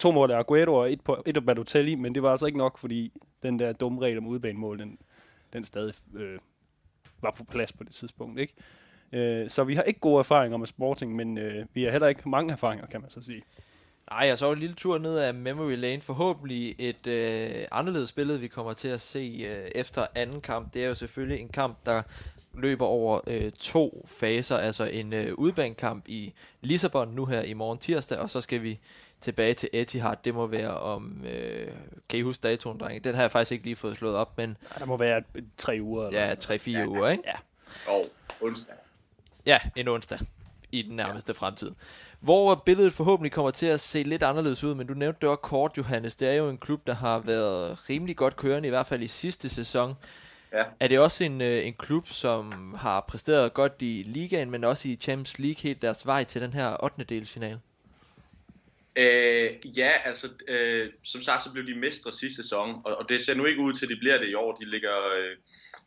to 0.00 0.12
mål 0.12 0.30
af 0.30 0.38
Aguero 0.38 0.74
og 0.74 0.92
et, 0.92 1.00
på, 1.00 1.22
et 1.26 1.36
af 1.36 1.44
Balotelli, 1.46 1.94
men 1.94 2.14
det 2.14 2.22
var 2.22 2.30
altså 2.30 2.46
ikke 2.46 2.58
nok, 2.58 2.78
fordi 2.78 3.12
den 3.42 3.58
der 3.58 3.72
dumme 3.72 4.00
regel 4.00 4.18
om 4.18 4.26
udebanemål, 4.26 4.78
den, 4.78 4.98
den 5.52 5.64
stadig 5.64 5.94
øh, 6.14 6.38
var 7.22 7.30
på 7.30 7.44
plads 7.44 7.72
på 7.72 7.84
det 7.84 7.92
tidspunkt. 7.92 8.40
Ikke? 8.40 8.54
Øh, 9.12 9.50
så 9.50 9.64
vi 9.64 9.74
har 9.74 9.82
ikke 9.82 10.00
gode 10.00 10.18
erfaringer 10.18 10.58
med 10.58 10.66
Sporting, 10.66 11.16
men 11.16 11.38
øh, 11.38 11.66
vi 11.74 11.84
har 11.84 11.90
heller 11.90 12.08
ikke 12.08 12.28
mange 12.28 12.52
erfaringer, 12.52 12.86
kan 12.86 13.00
man 13.00 13.10
så 13.10 13.22
sige. 13.22 13.42
Nej, 14.10 14.26
jeg 14.26 14.38
så 14.38 14.52
en 14.52 14.58
lille 14.58 14.74
tur 14.74 14.98
ned 14.98 15.18
af 15.18 15.34
Memory 15.34 15.76
Lane. 15.76 16.00
Forhåbentlig 16.00 16.74
et 16.78 17.06
øh, 17.06 17.64
anderledes 17.70 18.12
billede, 18.12 18.40
vi 18.40 18.48
kommer 18.48 18.72
til 18.72 18.88
at 18.88 19.00
se 19.00 19.44
øh, 19.48 19.70
efter 19.74 20.06
anden 20.14 20.40
kamp. 20.40 20.74
Det 20.74 20.84
er 20.84 20.88
jo 20.88 20.94
selvfølgelig 20.94 21.40
en 21.40 21.48
kamp, 21.48 21.86
der 21.86 22.02
løber 22.54 22.86
over 22.86 23.20
øh, 23.26 23.52
to 23.52 24.06
faser. 24.08 24.56
Altså 24.56 24.84
en 24.84 25.14
øh, 25.14 25.34
udbanekamp 25.34 26.08
i 26.08 26.32
Lissabon 26.60 27.08
nu 27.08 27.24
her 27.24 27.42
i 27.42 27.52
morgen 27.52 27.78
tirsdag, 27.78 28.18
og 28.18 28.30
så 28.30 28.40
skal 28.40 28.62
vi 28.62 28.78
tilbage 29.20 29.54
til 29.54 29.68
Etihad. 29.72 30.16
Det 30.24 30.34
må 30.34 30.46
være 30.46 30.78
om... 30.78 31.24
Øh, 31.26 31.68
kan 32.08 32.18
I 32.18 32.22
huske 32.22 32.42
datoen, 32.42 32.78
drenge? 32.78 33.00
Den 33.00 33.14
har 33.14 33.22
jeg 33.22 33.30
faktisk 33.30 33.52
ikke 33.52 33.64
lige 33.64 33.76
fået 33.76 33.96
slået 33.96 34.16
op, 34.16 34.38
men... 34.38 34.56
Ja, 34.74 34.80
der 34.80 34.86
må 34.86 34.96
være 34.96 35.22
tre 35.56 35.78
uger. 35.82 36.06
Eller 36.06 36.20
ja, 36.20 36.34
tre-fire 36.34 36.78
ja, 36.78 36.86
uger, 36.86 37.08
ikke? 37.08 37.22
Ja. 37.26 37.34
Og 37.92 38.06
onsdag. 38.40 38.74
Ja, 39.46 39.58
en 39.76 39.88
onsdag 39.88 40.18
i 40.72 40.82
den 40.82 40.96
nærmeste 40.96 41.32
ja. 41.32 41.38
fremtid. 41.38 41.70
Hvor 42.20 42.54
billedet 42.54 42.92
forhåbentlig 42.92 43.32
kommer 43.32 43.50
til 43.50 43.66
at 43.66 43.80
se 43.80 44.02
lidt 44.02 44.22
anderledes 44.22 44.64
ud, 44.64 44.74
men 44.74 44.86
du 44.86 44.94
nævnte 44.94 45.20
det 45.20 45.28
også 45.28 45.40
kort, 45.40 45.72
Johannes. 45.76 46.16
Det 46.16 46.28
er 46.28 46.32
jo 46.32 46.48
en 46.48 46.58
klub, 46.58 46.86
der 46.86 46.94
har 46.94 47.18
været 47.18 47.90
rimelig 47.90 48.16
godt 48.16 48.36
kørende, 48.36 48.66
i 48.66 48.70
hvert 48.70 48.86
fald 48.86 49.02
i 49.02 49.08
sidste 49.08 49.48
sæson. 49.48 49.94
Ja. 50.52 50.64
Er 50.80 50.88
det 50.88 50.98
også 50.98 51.24
en, 51.24 51.40
øh, 51.40 51.66
en 51.66 51.74
klub, 51.78 52.08
som 52.08 52.74
har 52.74 53.00
præsteret 53.00 53.54
godt 53.54 53.72
i 53.78 54.02
ligaen, 54.06 54.50
men 54.50 54.64
også 54.64 54.88
i 54.88 54.96
Champions 54.96 55.38
League 55.38 55.62
helt 55.62 55.82
deres 55.82 56.06
vej 56.06 56.24
til 56.24 56.42
den 56.42 56.52
her 56.52 56.84
8. 56.84 57.04
delsfinale? 57.04 57.60
Øh, 58.96 59.50
ja, 59.78 59.90
altså 60.04 60.26
øh, 60.48 60.90
som 61.04 61.20
sagt, 61.20 61.42
så 61.42 61.52
blev 61.52 61.66
de 61.66 61.74
mestre 61.74 62.12
sidste 62.12 62.42
sæson, 62.42 62.82
og, 62.84 62.96
og 62.96 63.08
det 63.08 63.20
ser 63.20 63.34
nu 63.34 63.44
ikke 63.44 63.60
ud 63.62 63.72
til, 63.72 63.86
at 63.86 63.90
de 63.90 63.96
bliver 63.96 64.18
det 64.18 64.28
i 64.28 64.34
år. 64.34 64.54
De 64.54 64.70
ligger 64.70 64.96
øh, 65.18 65.36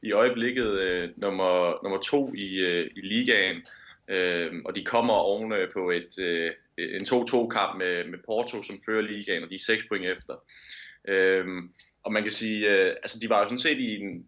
i 0.01 0.11
øjeblikket 0.11 0.79
øh, 0.79 1.09
nummer, 1.17 1.83
nummer 1.83 1.99
to 1.99 2.33
i, 2.33 2.55
øh, 2.55 2.89
i 2.95 3.01
ligaen, 3.01 3.61
øh, 4.07 4.51
og 4.65 4.75
de 4.75 4.83
kommer 4.83 5.13
oven 5.13 5.51
øh, 5.51 5.73
på 5.73 5.89
et, 5.89 6.19
øh, 6.19 6.51
en 6.77 7.05
2-2-kamp 7.07 7.77
med, 7.77 8.07
med 8.07 8.19
Porto, 8.25 8.63
som 8.63 8.81
fører 8.85 9.01
ligaen, 9.01 9.43
og 9.43 9.49
de 9.49 9.55
er 9.55 9.59
6 9.59 9.83
point 9.89 10.05
efter. 10.05 10.35
Øh, 11.07 11.45
og 12.03 12.11
man 12.11 12.23
kan 12.23 12.31
sige, 12.31 12.69
øh, 12.69 12.89
altså 12.89 13.19
de 13.21 13.29
var 13.29 13.39
jo 13.39 13.43
sådan 13.43 13.57
set 13.57 13.79
i 13.79 13.95
en, 13.95 14.25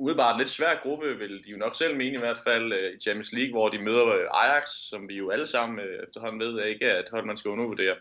udebart 0.00 0.38
lidt 0.38 0.48
svær 0.48 0.80
gruppe, 0.82 1.18
vil 1.18 1.44
de 1.44 1.50
jo 1.50 1.56
nok 1.56 1.76
selv 1.76 1.96
mene 1.96 2.16
i 2.16 2.18
hvert 2.18 2.40
fald 2.46 2.72
øh, 2.72 2.94
i 2.96 3.00
Champions 3.00 3.32
League, 3.32 3.52
hvor 3.52 3.68
de 3.68 3.82
møder 3.82 4.06
øh, 4.06 4.26
Ajax, 4.30 4.64
som 4.68 5.08
vi 5.08 5.14
jo 5.16 5.30
alle 5.30 5.46
sammen 5.46 5.80
øh, 5.80 6.02
efterhånden 6.04 6.40
ved, 6.40 6.64
ikke 6.64 6.86
er 6.86 6.98
et 6.98 7.10
hold, 7.12 7.26
man 7.26 7.36
skal 7.36 7.50
undervurdere. 7.50 7.96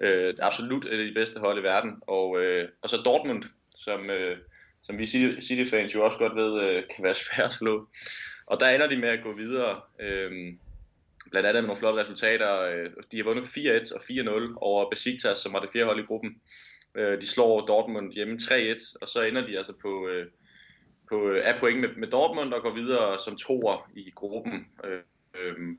Øh, 0.00 0.34
absolut 0.38 0.84
et 0.84 1.00
af 1.00 1.06
de 1.06 1.14
bedste 1.14 1.40
hold 1.40 1.58
i 1.58 1.62
verden. 1.62 1.92
Og, 2.00 2.40
øh, 2.40 2.68
og 2.82 2.88
så 2.88 2.96
Dortmund, 2.96 3.42
som, 3.74 4.10
øh, 4.10 4.36
som 4.82 4.98
vi 4.98 5.06
City-fans 5.40 5.94
jo 5.94 6.04
også 6.04 6.18
godt 6.18 6.36
ved, 6.36 6.62
øh, 6.62 6.82
kan 6.94 7.04
være 7.04 7.14
svært 7.14 7.44
at 7.44 7.50
slå. 7.50 7.88
Og 8.46 8.60
der 8.60 8.68
ender 8.68 8.88
de 8.88 8.96
med 8.96 9.08
at 9.08 9.22
gå 9.22 9.32
videre. 9.36 9.80
Øh, 10.00 10.32
blandt 11.30 11.48
andet 11.48 11.62
med 11.62 11.68
nogle 11.68 11.80
flotte 11.80 12.00
resultater. 12.00 12.60
Øh, 12.60 12.90
de 13.12 13.16
har 13.16 13.24
vundet 13.24 13.44
4-1 13.44 13.94
og 13.94 14.00
4-0 14.00 14.54
over 14.56 14.90
Besiktas, 14.90 15.38
som 15.38 15.52
var 15.52 15.60
det 15.60 15.70
fjerde 15.72 15.86
hold 15.86 16.00
i 16.00 16.06
gruppen. 16.06 16.40
Øh, 16.94 17.20
de 17.20 17.26
slår 17.26 17.66
Dortmund 17.66 18.12
hjemme 18.12 18.38
3-1, 18.40 18.94
og 19.00 19.08
så 19.08 19.22
ender 19.22 19.44
de 19.44 19.56
altså 19.56 19.72
på... 19.82 20.08
Øh, 20.08 20.26
på, 21.08 21.28
øh, 21.28 21.44
er 21.44 21.58
point 21.58 21.80
med, 21.80 21.88
med 21.96 22.08
Dortmund 22.08 22.52
og 22.52 22.62
går 22.62 22.74
videre 22.74 23.18
som 23.18 23.36
toer 23.36 23.90
i 23.96 24.10
gruppen. 24.10 24.66
Øh, 24.84 25.00
øh, 25.34 25.76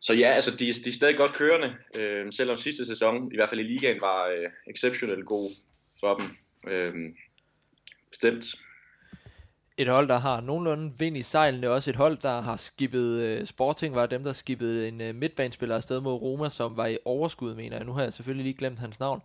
så 0.00 0.14
ja, 0.14 0.28
altså 0.28 0.50
de, 0.50 0.72
de 0.72 0.88
er 0.88 0.92
stadig 0.92 1.16
godt 1.16 1.32
kørende, 1.32 1.74
øh, 1.96 2.32
selvom 2.32 2.56
sidste 2.56 2.86
sæson, 2.86 3.32
i 3.32 3.36
hvert 3.36 3.48
fald 3.48 3.60
i 3.60 3.64
ligaen, 3.64 4.00
var 4.00 4.26
øh, 4.26 4.50
exceptionelt 4.70 5.26
god 5.26 5.50
for 6.00 6.14
dem. 6.14 6.26
Øh, 6.72 6.94
bestemt. 8.10 8.44
Et 9.76 9.88
hold, 9.88 10.08
der 10.08 10.18
har 10.18 10.40
nogenlunde 10.40 10.92
vind 10.98 11.16
i 11.16 11.22
sejlene, 11.22 11.70
også 11.70 11.90
et 11.90 11.96
hold, 11.96 12.18
der 12.22 12.40
har 12.40 12.56
skibet, 12.56 13.20
øh, 13.20 13.46
Sporting 13.46 13.94
var 13.94 14.06
dem, 14.06 14.24
der 14.24 14.32
skibede 14.32 14.88
en 14.88 15.00
øh, 15.00 15.14
midtbanespiller 15.14 15.76
afsted 15.76 16.00
mod 16.00 16.12
Roma, 16.12 16.48
som 16.48 16.76
var 16.76 16.86
i 16.86 16.98
overskud, 17.04 17.54
mener 17.54 17.76
jeg. 17.76 17.86
Nu 17.86 17.92
har 17.92 18.02
jeg 18.02 18.12
selvfølgelig 18.12 18.44
lige 18.44 18.58
glemt 18.58 18.78
hans 18.78 19.00
navn 19.00 19.22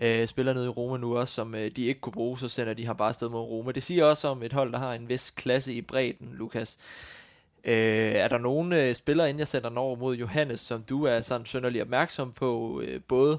øh, 0.00 0.28
spiller 0.28 0.52
nede 0.52 0.66
i 0.66 0.68
Roma 0.68 0.96
nu 0.96 1.18
også, 1.18 1.34
som 1.34 1.54
øh, 1.54 1.70
de 1.70 1.86
ikke 1.86 2.00
kunne 2.00 2.12
bruge, 2.12 2.38
så 2.38 2.48
sender 2.48 2.74
de 2.74 2.86
har 2.86 2.92
bare 2.92 3.14
sted 3.14 3.28
mod 3.28 3.40
Roma. 3.40 3.72
Det 3.72 3.82
siger 3.82 4.04
også 4.04 4.28
om 4.28 4.42
et 4.42 4.52
hold, 4.52 4.72
der 4.72 4.78
har 4.78 4.94
en 4.94 5.08
vis 5.08 5.30
klasse 5.30 5.74
i 5.74 5.82
bredden, 5.82 6.34
Lukas. 6.34 6.78
Øh, 7.64 8.12
er 8.12 8.28
der 8.28 8.38
nogen 8.38 8.72
øh, 8.72 8.94
spillere, 8.94 9.28
inden 9.28 9.38
jeg 9.38 9.48
sender 9.48 9.68
den 9.68 9.78
over 9.78 9.96
mod 9.96 10.16
Johannes, 10.16 10.60
som 10.60 10.82
du 10.82 11.04
er 11.04 11.20
sådan 11.20 11.46
sønderlig 11.46 11.82
opmærksom 11.82 12.32
på, 12.32 12.80
øh, 12.84 13.00
både 13.08 13.38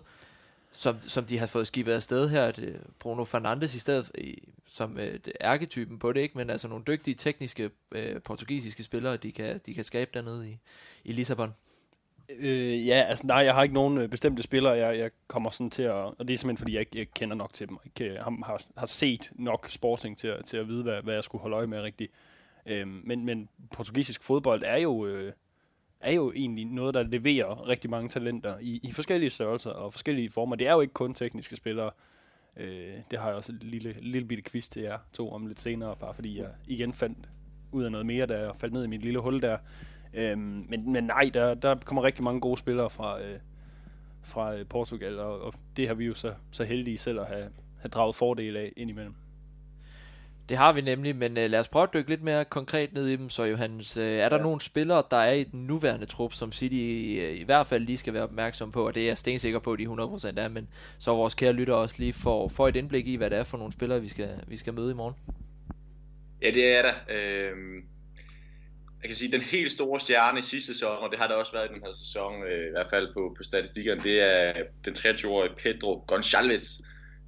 som, 0.72 0.98
som 1.08 1.26
de 1.26 1.38
har 1.38 1.48
fået 1.48 1.68
skibet 1.68 1.94
afsted 1.94 2.30
her, 2.30 2.52
det, 2.52 2.64
øh, 2.64 2.76
Bruno 3.00 3.24
Fernandes 3.24 3.76
i 3.76 3.80
stedet, 3.80 4.12
i, 4.18 4.44
som 4.68 4.98
øh, 4.98 5.20
ærketypen 5.42 6.00
på 6.00 6.14
det, 6.14 6.22
ikke? 6.22 6.38
men 6.38 6.50
altså 6.50 6.68
nogle 6.68 6.84
dygtige 6.88 7.16
tekniske 7.16 7.70
øh, 7.92 8.22
portugisiske 8.22 8.84
spillere, 8.84 9.18
de 9.18 9.32
kan, 9.32 9.62
de 9.66 9.74
kan 9.74 9.84
skabe 9.84 10.12
dernede 10.14 10.50
i, 10.50 10.58
i 11.04 11.12
Lissabon. 11.12 11.54
Øh, 12.38 12.88
ja, 12.88 13.06
altså 13.10 13.28
nej, 13.28 13.38
jeg 13.38 13.54
har 13.54 13.64
ikke 13.64 13.76
nogen 13.76 13.98
øh, 13.98 14.10
bestemte 14.10 14.44
spillere, 14.44 14.74
jeg, 14.74 14.98
jeg 14.98 15.12
kommer 15.28 15.50
sådan 15.50 15.70
til 15.70 15.84
at, 15.84 15.94
og 15.94 16.28
det 16.28 16.34
er 16.34 16.38
simpelthen 16.38 16.58
fordi, 16.58 16.74
jeg 16.74 16.80
ikke 16.80 16.98
jeg 16.98 17.12
kender 17.14 17.36
nok 17.36 17.54
til 17.54 17.70
dem, 17.70 17.78
og 17.78 17.82
ikke 17.86 18.06
øh, 18.06 18.20
har, 18.20 18.62
har, 18.78 18.86
set 18.86 19.32
nok 19.36 19.68
sporting 19.70 20.18
til, 20.18 20.34
til 20.46 20.58
at 20.58 20.68
vide, 20.68 20.84
hvad, 20.84 21.02
hvad 21.02 21.14
jeg 21.14 21.24
skulle 21.24 21.42
holde 21.42 21.56
øje 21.56 21.68
med 21.68 21.82
rigtigt. 21.82 22.12
Øh, 22.66 22.88
men, 22.88 23.26
men 23.26 23.50
portugisisk 23.72 24.24
fodbold 24.24 24.62
er 24.66 24.78
jo, 24.78 25.06
øh, 25.06 25.34
er 26.00 26.12
jo 26.12 26.32
egentlig 26.32 26.66
noget, 26.66 26.94
der 26.94 27.04
leverer 27.04 27.68
rigtig 27.68 27.90
mange 27.90 28.10
talenter 28.10 28.58
i, 28.62 28.80
i 28.84 28.92
forskellige 28.92 29.30
størrelser 29.30 29.72
og 29.72 29.94
forskellige 29.94 30.30
former. 30.30 30.56
Det 30.56 30.68
er 30.68 30.74
jo 30.74 30.82
ikke 30.82 30.94
kun 30.94 31.14
tekniske 31.14 31.56
spillere. 31.56 31.92
Øh, 32.58 32.98
det 33.12 33.20
har 33.20 33.28
jeg 33.28 33.36
også 33.36 33.52
et 33.52 33.64
lille, 33.64 33.96
lille 34.02 34.28
bitte 34.28 34.44
quiz 34.52 34.68
til 34.68 34.82
jer 34.82 34.98
to 35.14 35.32
om 35.32 35.48
lidt 35.48 35.60
senere, 35.60 35.96
bare 35.96 36.14
fordi 36.14 36.40
jeg 36.40 36.50
igen 36.68 36.94
fandt 36.94 37.30
ud 37.72 37.84
af 37.84 37.92
noget 37.92 38.06
mere, 38.06 38.26
da 38.26 38.40
jeg 38.40 38.52
faldt 38.56 38.74
ned 38.74 38.84
i 38.84 38.88
mit 38.88 39.02
lille 39.02 39.20
hul 39.20 39.42
der. 39.42 39.58
Øhm, 40.14 40.66
men, 40.70 40.92
men 40.92 41.04
nej, 41.04 41.32
der, 41.34 41.54
der 41.54 41.76
kommer 41.76 42.04
rigtig 42.04 42.24
mange 42.24 42.42
gode 42.42 42.58
spillere 42.58 42.90
fra, 42.90 43.22
øh, 43.22 43.40
fra 44.24 44.56
øh, 44.56 44.66
Portugal, 44.66 45.20
og, 45.20 45.42
og 45.42 45.54
det 45.78 45.88
har 45.88 45.96
vi 45.96 46.06
jo 46.06 46.14
så, 46.14 46.34
så 46.52 46.64
heldige 46.64 46.98
selv 46.98 47.20
at 47.20 47.26
have, 47.26 47.50
have 47.80 47.90
draget 47.90 48.16
fordel 48.16 48.58
af 48.58 48.74
indimellem. 48.78 49.16
Det 50.50 50.58
har 50.58 50.74
vi 50.74 50.82
nemlig, 50.82 51.16
men 51.16 51.32
uh, 51.38 51.44
lad 51.44 51.60
os 51.60 51.68
prøve 51.68 51.84
at 51.84 51.94
dykke 51.94 52.10
lidt 52.10 52.24
mere 52.24 52.46
konkret 52.46 52.94
ned 52.94 53.08
i 53.08 53.16
dem. 53.16 53.30
Så 53.30 53.44
Johannes, 53.44 53.98
uh, 53.98 54.04
er 54.04 54.30
der 54.30 54.38
ja. 54.38 54.44
nogle 54.44 54.62
spillere, 54.62 55.04
der 55.12 55.18
er 55.18 55.32
i 55.32 55.44
den 55.44 55.68
nuværende 55.68 56.06
trup, 56.06 56.34
som 56.34 56.52
City 56.52 56.74
uh, 56.74 57.40
i 57.40 57.44
hvert 57.44 57.68
fald 57.68 57.86
lige 57.86 57.98
skal 57.98 58.14
være 58.14 58.24
opmærksom 58.24 58.72
på, 58.72 58.88
og 58.88 58.96
det 58.96 59.04
er 59.04 59.08
jeg 59.08 59.18
stensikker 59.18 59.60
på, 59.60 59.74
at 59.74 59.80
de 59.80 59.86
100% 59.86 60.34
er, 60.38 60.48
men 60.48 60.68
så 60.98 61.12
vores 61.12 61.34
kære 61.34 61.54
lytter 61.54 61.74
også 61.74 61.96
lige 61.98 62.14
får, 62.14 62.48
får 62.48 62.68
et 62.68 62.76
indblik 62.76 63.08
i, 63.08 63.16
hvad 63.16 63.30
det 63.30 63.38
er 63.38 63.44
for 63.44 63.58
nogle 63.58 63.74
spillere, 63.74 64.02
vi 64.02 64.08
skal, 64.08 64.30
vi 64.48 64.58
skal 64.58 64.74
møde 64.74 64.92
i 64.92 64.94
morgen. 64.94 65.16
Ja, 66.42 66.52
det 66.52 66.78
er 66.78 66.82
der. 66.82 66.94
Øh, 67.10 67.84
jeg 69.02 69.10
kan 69.10 69.16
sige, 69.16 69.32
den 69.32 69.42
helt 69.42 69.72
store 69.72 70.00
stjerne 70.00 70.40
i 70.40 70.42
sidste 70.42 70.74
sæson, 70.74 70.98
og 70.98 71.12
det 71.12 71.20
har 71.20 71.28
der 71.28 71.36
også 71.36 71.52
været 71.52 71.70
i 71.72 71.74
den 71.74 71.84
her 71.86 71.94
sæson, 71.94 72.44
øh, 72.44 72.68
i 72.68 72.70
hvert 72.70 72.90
fald 72.90 73.14
på, 73.14 73.36
på 73.38 73.44
statistikkerne, 73.44 74.04
det 74.04 74.22
er 74.22 74.54
den 74.86 74.94
23-årige 74.98 75.56
Pedro 75.58 76.06
Gonçalves. 76.12 76.82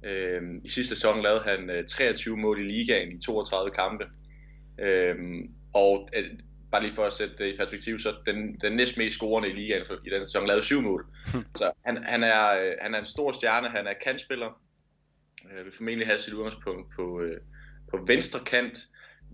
Øh, 0.04 0.42
I 0.64 0.68
sidste 0.68 0.94
sæson 0.94 1.22
lavede 1.22 1.42
han 1.44 1.70
øh, 1.70 1.84
23 1.86 2.36
mål 2.36 2.60
i 2.60 2.68
ligaen 2.68 3.12
i 3.16 3.20
32 3.20 3.70
kampe. 3.70 4.04
Øh, 4.80 5.16
og 5.72 6.08
øh, 6.16 6.24
bare 6.72 6.82
lige 6.82 6.94
for 6.94 7.04
at 7.04 7.12
sætte 7.12 7.34
det 7.38 7.54
i 7.54 7.56
perspektiv, 7.56 7.98
så 7.98 8.14
den, 8.26 8.56
den 8.60 8.72
næstmest 8.72 9.16
scorende 9.16 9.48
i 9.48 9.52
ligaen 9.52 9.84
for, 9.86 9.94
i 10.06 10.10
den 10.10 10.24
sæson 10.24 10.46
lavede 10.46 10.64
syv 10.64 10.82
mål. 10.82 11.06
så 11.58 11.72
han, 11.86 12.04
han, 12.04 12.22
er, 12.22 12.48
øh, 12.48 12.72
han 12.80 12.94
er 12.94 12.98
en 12.98 13.04
stor 13.04 13.32
stjerne, 13.32 13.68
han 13.68 13.86
er 13.86 13.92
kantspiller, 14.04 14.60
øh, 15.52 15.64
vil 15.64 15.72
formentlig 15.76 16.06
have 16.06 16.18
sit 16.18 16.34
udgangspunkt 16.34 16.94
på, 16.96 17.20
øh, 17.20 17.40
på 17.90 18.04
venstre 18.06 18.40
kant, 18.44 18.78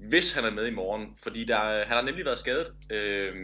hvis 0.08 0.32
han 0.32 0.44
er 0.44 0.50
med 0.50 0.66
i 0.66 0.74
morgen, 0.74 1.16
fordi 1.22 1.44
der, 1.44 1.56
han 1.58 1.96
har 1.96 2.02
nemlig 2.02 2.24
været 2.24 2.38
skadet. 2.38 2.72
Øh, 2.90 3.34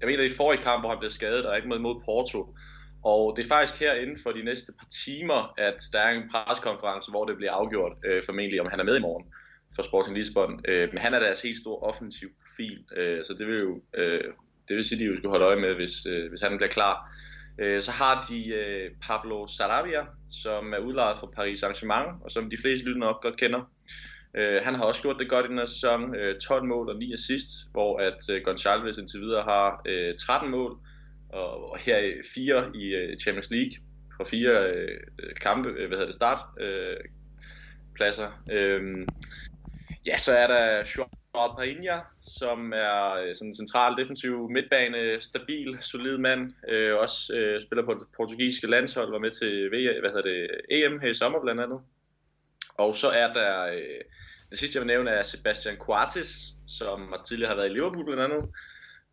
jeg 0.00 0.06
mener 0.06 0.22
i 0.24 0.30
forrige 0.36 0.62
kamp, 0.62 0.82
hvor 0.82 0.90
han 0.90 0.98
blev 0.98 1.10
skadet, 1.10 1.46
og 1.46 1.56
ikke 1.56 1.68
med 1.68 1.78
mod 1.78 2.02
Porto. 2.04 2.56
Og 3.04 3.36
det 3.36 3.44
er 3.44 3.48
faktisk 3.48 3.80
her 3.80 3.94
inden 3.94 4.18
for 4.22 4.30
de 4.32 4.44
næste 4.44 4.72
par 4.78 4.86
timer, 5.04 5.54
at 5.58 5.82
der 5.92 6.00
er 6.00 6.10
en 6.10 6.30
preskonference, 6.32 7.10
hvor 7.10 7.24
det 7.24 7.36
bliver 7.36 7.52
afgjort 7.52 7.92
øh, 8.04 8.22
formentlig, 8.22 8.60
om 8.60 8.66
han 8.70 8.80
er 8.80 8.84
med 8.84 8.96
i 8.98 9.00
morgen 9.00 9.26
for 9.74 9.82
Sporting 9.82 10.16
Lisbon. 10.16 10.60
Øh, 10.68 10.88
men 10.92 10.98
han 10.98 11.14
er 11.14 11.18
deres 11.18 11.30
altså 11.30 11.46
helt 11.46 11.58
store 11.58 11.78
offensiv 11.78 12.28
profil, 12.40 12.84
øh, 12.96 13.24
så 13.24 13.34
det 13.38 13.46
vil 13.46 13.58
jo 13.58 13.82
øh, 13.94 14.24
det 14.68 14.76
vil 14.76 14.84
sige, 14.84 14.96
at 14.96 15.00
de 15.00 15.06
jo 15.06 15.16
skal 15.16 15.30
holde 15.30 15.44
øje 15.44 15.60
med, 15.60 15.74
hvis, 15.74 16.06
øh, 16.06 16.28
hvis 16.28 16.40
han 16.40 16.56
bliver 16.56 16.70
klar. 16.70 17.12
Øh, 17.58 17.80
så 17.80 17.90
har 17.90 18.26
de 18.30 18.54
øh, 18.54 18.90
Pablo 19.02 19.46
Sarabia, 19.46 20.02
som 20.42 20.72
er 20.72 20.78
udlejet 20.78 21.18
fra 21.18 21.26
Paris 21.26 21.62
Saint-Germain, 21.62 22.24
og 22.24 22.30
som 22.30 22.50
de 22.50 22.58
fleste 22.62 22.86
lytter 22.86 23.00
nok 23.00 23.22
godt 23.22 23.36
kender. 23.36 23.70
Øh, 24.36 24.62
han 24.64 24.74
har 24.74 24.84
også 24.84 25.02
gjort 25.02 25.16
det 25.18 25.30
godt 25.30 25.46
i 25.46 25.48
den 25.48 25.58
her 25.58 25.66
sæson, 25.66 26.16
øh, 26.16 26.40
12 26.40 26.64
mål 26.64 26.88
og 26.88 26.96
9 26.96 27.12
assist, 27.12 27.48
hvor 27.72 27.98
at 27.98 28.30
øh, 28.30 28.42
Gonçalves 28.48 29.00
indtil 29.00 29.20
videre 29.20 29.42
har 29.42 29.82
øh, 29.86 30.14
13 30.18 30.50
mål, 30.50 30.78
og, 31.28 31.70
og 31.70 31.78
her 31.78 32.12
fire 32.34 32.70
i 32.74 32.84
øh, 32.84 33.18
Champions 33.18 33.50
League 33.50 33.72
fra 34.16 34.24
fire 34.24 34.72
øh, 34.72 34.98
kampe, 35.40 35.68
øh, 35.68 35.88
hvad 35.88 35.98
hedder 35.98 36.06
det, 36.06 36.14
start 36.14 36.40
øh, 36.60 36.96
pladser. 37.94 38.42
Øh, 38.50 39.06
ja, 40.06 40.18
så 40.18 40.36
er 40.36 40.46
der 40.46 40.84
Joao 40.96 41.54
Painha, 41.58 41.98
som 42.20 42.72
er 42.72 43.14
øh, 43.14 43.34
sådan 43.34 43.48
en 43.48 43.54
central 43.54 43.96
defensiv 43.98 44.50
midtbane, 44.50 45.20
stabil, 45.20 45.78
solid 45.80 46.18
mand, 46.18 46.52
øh, 46.68 46.96
også 46.96 47.36
øh, 47.36 47.60
spiller 47.62 47.84
på 47.84 47.94
det 47.94 48.06
portugisiske 48.16 48.66
landshold, 48.66 49.10
var 49.10 49.18
med 49.18 49.30
til 49.30 49.66
v, 49.72 50.00
hvad 50.00 50.10
hedder 50.10 50.30
det, 50.30 50.50
EM 50.70 51.00
her 51.00 51.10
i 51.10 51.14
sommer 51.14 51.40
blandt 51.42 51.60
andet. 51.60 51.80
Og 52.78 52.96
så 52.96 53.08
er 53.08 53.32
der, 53.32 53.66
øh, 53.66 54.00
det 54.50 54.58
sidste 54.58 54.76
jeg 54.76 54.80
vil 54.80 54.94
nævne 54.94 55.10
er 55.10 55.22
Sebastian 55.22 55.76
Coates, 55.76 56.52
som 56.68 57.14
tidligere 57.26 57.48
har 57.48 57.56
været 57.56 57.70
i 57.70 57.72
Liverpool 57.72 58.04
blandt 58.04 58.22
andet. 58.22 58.50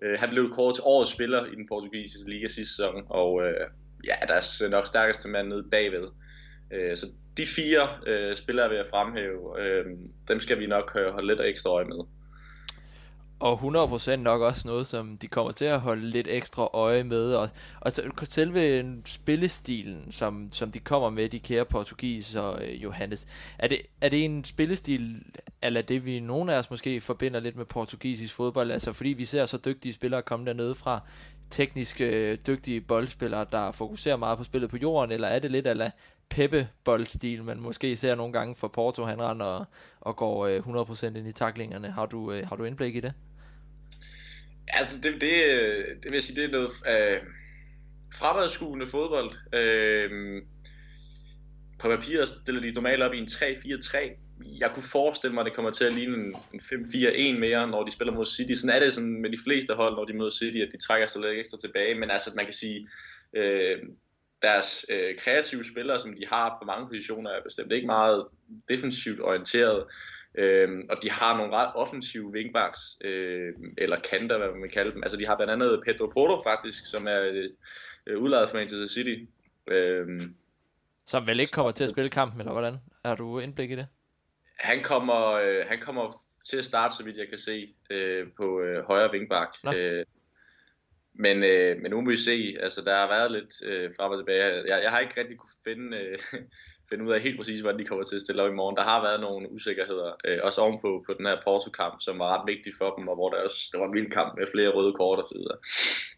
Øh, 0.04 0.20
han 0.20 0.30
blev 0.30 0.52
kåret 0.54 0.76
til 0.76 0.84
årets 0.88 1.12
spiller 1.12 1.46
i 1.46 1.56
den 1.56 1.68
portugisiske 1.68 2.30
liga 2.30 2.48
sidste 2.48 2.76
sæson, 2.76 3.04
og 3.10 3.42
øh, 3.44 3.68
ja, 4.04 4.16
der 4.28 4.34
er 4.34 4.70
nok 4.70 4.88
stærkeste 4.88 5.30
mand 5.30 5.48
nede 5.48 5.68
bagved. 5.72 6.08
Øh, 6.74 6.96
så 6.96 7.08
de 7.38 7.46
fire 7.46 7.90
øh, 8.08 8.36
spillere 8.36 8.70
vil 8.70 8.76
jeg 8.76 8.86
fremhæve, 8.90 9.62
øh, 9.62 9.86
dem 10.28 10.40
skal 10.40 10.60
vi 10.60 10.68
nok 10.68 10.98
øh, 11.00 11.12
holde 11.12 11.28
lidt 11.28 11.42
ekstra 11.42 11.70
øje 11.70 11.86
med. 11.86 12.00
Og 13.40 13.60
100% 13.60 14.16
nok 14.16 14.42
også 14.42 14.68
noget, 14.68 14.88
som 14.88 15.18
de 15.18 15.28
kommer 15.28 15.52
til 15.52 15.66
at 15.66 15.80
holde 15.80 16.10
lidt 16.10 16.28
ekstra 16.30 16.70
øje 16.74 17.04
med. 17.04 17.34
Og, 17.34 17.50
og 17.82 17.92
selve 18.24 18.96
spillestilen, 19.06 20.12
som, 20.12 20.50
som 20.52 20.72
de 20.72 20.80
kommer 20.80 21.10
med, 21.10 21.30
de 21.30 21.40
kære 21.40 21.66
portugis 21.66 22.36
og 22.36 22.64
øh, 22.64 22.84
Johannes. 22.84 23.28
Er 23.60 23.68
det, 23.68 23.78
er 24.02 24.10
det 24.10 24.26
en 24.26 24.44
spillestil, 24.44 25.24
eller 25.62 25.82
det 25.82 26.06
vi 26.06 26.20
nogle 26.20 26.54
af 26.54 26.58
os 26.58 26.70
måske 26.70 27.02
forbinder 27.02 27.40
lidt 27.40 27.56
med 27.56 27.66
portugisisk 27.66 28.34
fodbold? 28.34 28.72
Altså 28.72 28.94
fordi 28.94 29.10
vi 29.10 29.26
ser 29.26 29.46
så 29.46 29.58
dygtige 29.66 29.94
spillere 29.94 30.22
komme 30.22 30.46
dernede 30.46 30.76
fra, 30.76 31.02
teknisk 31.50 32.02
øh, 32.02 32.38
dygtige 32.48 32.82
boldspillere, 32.82 33.46
der 33.52 33.72
fokuserer 33.72 34.16
meget 34.18 34.38
på 34.38 34.44
spillet 34.44 34.70
på 34.70 34.78
jorden, 34.78 35.12
eller 35.12 35.28
er 35.28 35.40
det 35.40 35.52
lidt 35.52 35.68
ala 35.68 35.92
peppe 36.30 36.68
boldstil, 36.84 37.44
man 37.44 37.60
måske 37.60 37.96
ser 37.96 38.16
nogle 38.16 38.34
gange 38.34 38.56
for 38.56 38.68
Porto, 38.68 39.06
han 39.06 39.22
render 39.22 39.46
og, 39.46 39.66
og 40.02 40.16
går 40.16 40.48
øh, 40.48 40.60
100% 40.60 41.06
ind 41.06 41.28
i 41.28 41.32
taklingerne. 41.32 41.92
Har 41.92 42.06
du, 42.06 42.32
øh, 42.32 42.48
har 42.48 42.56
du 42.56 42.64
indblik 42.64 42.96
i 42.96 43.00
det? 43.00 43.14
Altså, 44.68 44.98
det, 44.98 45.14
det, 45.14 45.22
det 45.22 46.04
vil 46.04 46.14
jeg 46.14 46.24
sige, 46.24 46.42
det 46.42 46.46
er 46.46 46.52
noget 46.52 46.72
øh, 46.88 47.22
fremadskuende 48.14 48.88
fodbold. 48.88 49.32
Øh, 49.54 50.42
på 51.80 51.88
papiret 51.88 52.28
stiller 52.28 52.62
de 52.62 52.72
normalt 52.72 53.04
op 53.04 53.14
i 53.14 53.18
en 53.18 53.26
3-4-3. 53.26 53.98
Jeg 54.60 54.72
kunne 54.74 54.84
forestille 54.84 55.34
mig, 55.34 55.42
at 55.42 55.46
det 55.46 55.54
kommer 55.54 55.72
til 55.72 55.86
at 55.86 55.94
ligne 55.94 56.16
en, 56.16 56.36
en 56.54 56.60
5-4-1 56.60 57.40
mere, 57.40 57.68
når 57.68 57.84
de 57.84 57.92
spiller 57.92 58.14
mod 58.14 58.26
City. 58.26 58.54
Sådan 58.54 58.76
er 58.76 58.80
det 58.80 58.94
sådan 58.94 59.22
med 59.22 59.30
de 59.30 59.38
fleste 59.46 59.74
hold, 59.74 59.96
når 59.96 60.06
de 60.06 60.14
møder 60.14 60.30
City, 60.30 60.58
at 60.58 60.70
de 60.72 60.78
trækker 60.78 61.08
sig 61.08 61.22
lidt 61.22 61.40
ekstra 61.40 61.58
tilbage. 61.58 62.00
Men 62.00 62.12
altså, 62.12 62.32
man 62.36 62.46
kan 62.46 62.54
sige, 62.54 62.88
øh, 63.34 63.78
deres 64.42 64.86
øh, 64.90 65.18
kreative 65.18 65.64
spillere, 65.64 66.00
som 66.00 66.14
de 66.14 66.28
har 66.28 66.58
på 66.62 66.66
mange 66.66 66.88
positioner, 66.88 67.32
er 67.32 67.44
bestemt 67.44 67.72
ikke 67.72 67.88
meget 67.88 68.28
defensivt 68.70 69.22
orienteret. 69.22 69.86
Øh, 70.38 70.70
og 70.90 70.98
de 71.04 71.12
har 71.12 71.38
nogle 71.38 71.54
ret 71.54 71.72
offensive 71.76 72.32
wingbacks, 72.32 72.80
øh, 73.02 73.54
eller 73.78 74.00
kanter, 74.00 74.38
hvad 74.38 74.48
man 74.48 74.62
vil 74.62 74.72
kalde 74.72 74.92
dem. 74.92 75.04
Altså 75.04 75.18
de 75.18 75.26
har 75.26 75.36
blandt 75.36 75.54
andet 75.54 75.82
Pedro 75.86 76.08
Porto 76.08 76.44
faktisk, 76.44 76.86
som 76.86 77.08
er 77.08 77.50
øh, 78.08 78.22
udlejet 78.22 78.50
fra 78.50 78.58
Manchester 78.58 78.88
City. 78.88 79.24
Øh, 79.68 80.22
som 81.08 81.28
vel 81.28 81.40
ikke 81.40 81.52
kommer 81.52 81.72
til 81.72 81.84
at 81.84 81.90
spille 81.90 82.10
kampen, 82.10 82.40
eller 82.40 82.52
hvordan? 82.52 82.78
Har 83.06 83.16
du 83.16 83.40
indblik 83.40 83.72
i 83.72 83.76
det? 83.76 83.88
Han 84.60 84.84
kommer, 84.84 85.32
øh, 85.32 85.66
han 85.68 85.80
kommer 85.80 86.12
til 86.46 86.58
at 86.58 86.66
starte, 86.66 86.96
så 86.96 87.04
vidt 87.04 87.18
jeg 87.18 87.30
kan 87.30 87.38
se, 87.38 87.74
øh, 87.90 88.28
på 88.38 88.62
øh, 88.62 88.84
højre 88.84 89.12
wingback. 89.12 89.58
Øh, 89.76 90.06
men, 91.20 91.44
øh, 91.44 91.82
men 91.82 91.92
nu 91.92 92.02
må 92.02 92.10
vi 92.10 92.16
se, 92.16 92.58
altså 92.60 92.82
der 92.82 92.96
har 92.96 93.08
været 93.08 93.32
lidt 93.32 93.54
øh, 93.64 93.94
frem 93.98 94.12
og 94.12 94.18
tilbage. 94.18 94.44
Jeg, 94.44 94.84
jeg 94.84 94.92
har 94.92 95.00
ikke 95.00 95.20
rigtig 95.20 95.38
kunne 95.38 95.60
finde, 95.64 95.98
øh, 95.98 96.18
finde 96.90 97.04
ud 97.06 97.12
af 97.14 97.22
helt 97.22 97.38
præcis, 97.38 97.60
hvordan 97.62 97.80
de 97.80 97.86
kommer 97.86 98.04
til 98.04 98.16
at 98.16 98.22
stille 98.22 98.42
op 98.42 98.52
i 98.52 98.56
morgen. 98.56 98.78
Der 98.78 98.84
har 98.84 99.02
været 99.02 99.22
nogle 99.22 99.52
usikkerheder, 99.52 100.16
øh, 100.26 100.40
også 100.44 100.62
ovenpå 100.62 101.04
på 101.08 101.14
den 101.14 101.26
her 101.26 101.38
Porto-kamp, 101.44 101.96
som 102.02 102.20
var 102.20 102.38
ret 102.38 102.48
vigtig 102.48 102.74
for 102.78 102.96
dem, 102.96 103.08
og 103.08 103.16
hvor 103.16 103.30
der 103.30 103.38
også 103.38 103.70
der 103.72 103.80
var 103.80 103.88
en 103.88 103.94
vild 103.94 104.12
kamp 104.12 104.38
med 104.38 104.48
flere 104.54 104.70
røde 104.70 104.94
kort 104.94 105.20
osv. 105.24 105.38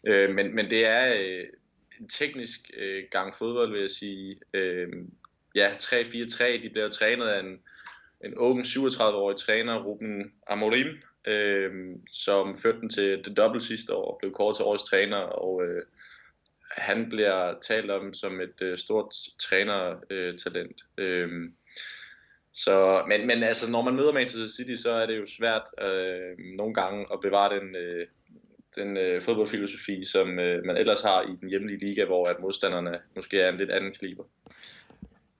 Øh, 0.06 0.34
men, 0.34 0.54
men 0.54 0.70
det 0.70 0.86
er 0.86 1.14
øh, 1.20 1.44
en 2.00 2.08
teknisk 2.08 2.70
øh, 2.76 3.04
gang 3.10 3.34
fodbold, 3.34 3.72
vil 3.72 3.80
jeg 3.80 3.90
sige. 3.90 4.40
Øh, 4.54 4.88
ja, 5.54 5.68
3-4-3, 5.82 6.62
de 6.62 6.70
bliver 6.70 6.88
trænet 6.88 7.26
af 7.26 7.40
en, 7.40 7.58
en 8.24 8.34
ung 8.34 8.60
37-årig 8.60 9.36
træner, 9.36 9.84
Ruben 9.84 10.32
Amorim, 10.46 10.86
øh, 11.26 11.70
som 12.12 12.54
førte 12.54 12.80
den 12.80 12.88
til 12.88 13.24
det 13.24 13.36
dobbelt 13.36 13.62
sidste 13.62 13.94
år, 13.94 14.12
og 14.12 14.18
blev 14.20 14.32
kort 14.32 14.56
til 14.56 14.64
årets 14.64 14.84
træner, 14.84 15.18
og 15.18 15.64
øh, 15.64 15.82
han 16.76 17.08
bliver 17.08 17.54
talt 17.60 17.90
om 17.90 18.14
som 18.14 18.40
et 18.40 18.62
øh, 18.62 18.78
stort 18.78 19.14
trænertalent. 19.38 20.80
Øh, 20.98 21.28
så, 22.52 23.04
men, 23.08 23.26
men 23.26 23.42
altså, 23.42 23.70
når 23.70 23.82
man 23.82 23.96
møder 23.96 24.12
Manchester 24.12 24.48
City, 24.56 24.82
så 24.82 24.92
er 24.92 25.06
det 25.06 25.18
jo 25.18 25.26
svært 25.38 25.62
øh, 25.88 26.56
nogle 26.56 26.74
gange 26.74 27.06
at 27.12 27.18
bevare 27.22 27.58
den, 27.58 27.76
øh, 27.76 28.06
den 28.76 28.98
øh, 28.98 29.20
fodboldfilosofi, 29.20 30.04
som 30.04 30.38
øh, 30.38 30.64
man 30.64 30.76
ellers 30.76 31.00
har 31.00 31.22
i 31.22 31.36
den 31.40 31.48
hjemlige 31.48 31.78
liga, 31.78 32.04
hvor 32.04 32.26
at 32.26 32.40
modstanderne 32.40 33.00
måske 33.14 33.40
er 33.40 33.48
en 33.48 33.56
lidt 33.56 33.70
anden 33.70 33.94
kaliber. 34.00 34.24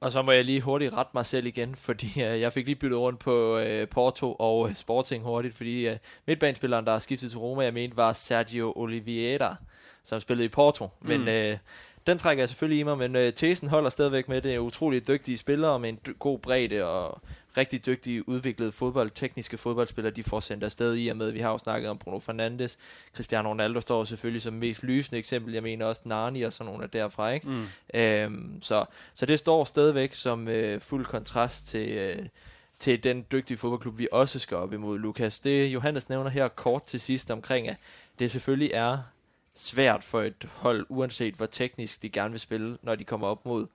Og 0.00 0.12
så 0.12 0.23
må 0.23 0.33
jeg 0.33 0.45
lige 0.45 0.61
hurtigt 0.61 0.95
rette 0.95 1.11
mig 1.14 1.26
selv 1.26 1.47
igen, 1.47 1.75
fordi 1.87 2.07
uh, 2.07 2.40
jeg 2.40 2.52
fik 2.52 2.67
lige 2.67 2.76
byttet 2.76 2.99
rundt 2.99 3.19
på 3.19 3.59
uh, 3.59 3.88
Porto 3.90 4.33
og 4.33 4.61
uh, 4.61 4.75
Sporting 4.75 5.25
hurtigt, 5.25 5.55
fordi 5.55 5.88
uh, 5.88 5.97
midtbanespilleren, 6.26 6.87
der 6.87 6.93
er 6.93 6.99
skiftet 6.99 7.31
til 7.31 7.38
Roma, 7.38 7.64
jeg 7.64 7.75
mente, 7.75 7.97
var 7.97 8.12
Sergio 8.12 8.73
Oliveira, 8.76 9.57
som 10.05 10.21
spillede 10.21 10.45
i 10.45 10.49
Porto. 10.49 10.88
Men 11.00 11.21
mm. 11.21 11.28
uh, 11.28 11.59
den 12.07 12.19
trækker 12.19 12.43
jeg 12.43 12.49
selvfølgelig 12.49 12.81
i 12.81 12.83
mig, 12.83 12.99
men 12.99 13.17
uh, 13.17 13.35
tesen 13.35 13.69
holder 13.69 13.90
stadigvæk 13.90 14.28
med 14.28 14.40
det. 14.40 14.55
er 14.55 14.59
utroligt 14.59 15.09
dygtige 15.09 15.38
spillere 15.38 15.78
med 15.78 15.88
en 15.88 15.99
god 16.19 16.38
bredde 16.38 16.85
og 16.85 17.21
rigtig 17.59 17.87
dygtige, 17.87 18.29
udviklede 18.29 18.73
fodbold, 18.73 19.11
tekniske 19.15 19.59
fodboldspillere, 19.59 20.15
de 20.15 20.23
får 20.23 20.41
sendt 20.41 20.65
afsted 20.65 20.97
i 20.97 21.09
og 21.09 21.17
med, 21.17 21.31
vi 21.31 21.41
har 21.41 21.50
jo 21.50 21.59
snakket 21.59 21.91
om 21.91 21.99
Bruno 21.99 22.19
Fernandes, 22.19 22.79
Cristiano 23.15 23.49
Ronaldo 23.49 23.81
står 23.81 24.05
selvfølgelig 24.05 24.43
som 24.43 24.55
mest 24.55 24.83
lysende 24.83 25.19
eksempel, 25.19 25.55
jeg 25.55 25.62
mener 25.62 25.87
også 25.87 26.03
Nani 26.05 26.43
og 26.43 26.53
sådan 26.53 26.71
nogle 26.71 26.85
af 26.85 26.91
derfra, 26.91 27.31
ikke? 27.31 27.49
Mm. 27.49 27.65
Øhm, 27.95 28.62
så, 28.62 28.85
så 29.15 29.27
det 29.27 29.38
står 29.38 29.65
stadigvæk 29.65 30.15
som 30.15 30.49
øh, 30.49 30.81
fuld 30.81 31.05
kontrast 31.05 31.69
til, 31.69 31.88
øh, 31.88 32.27
til 32.79 33.05
den 33.05 33.27
dygtige 33.33 33.57
fodboldklub, 33.57 33.99
vi 33.99 34.09
også 34.12 34.38
skal 34.38 34.57
op 34.57 34.73
imod, 34.73 34.99
Lukas. 34.99 35.41
Det 35.41 35.67
Johannes 35.67 36.09
nævner 36.09 36.31
her 36.31 36.49
kort 36.49 36.83
til 36.83 37.00
sidst 37.00 37.31
omkring, 37.31 37.69
at 37.69 37.77
det 38.19 38.31
selvfølgelig 38.31 38.71
er 38.75 38.99
svært 39.55 40.05
for 40.05 40.23
et 40.23 40.49
hold, 40.53 40.87
uanset 40.88 41.35
hvor 41.35 41.47
teknisk 41.47 42.03
de 42.03 42.11
gerne 42.11 42.31
vil 42.31 42.41
spille, 42.41 42.79
når 42.83 42.95
de 42.95 43.05
kommer 43.05 43.27
op 43.27 43.47
mod 43.47 43.67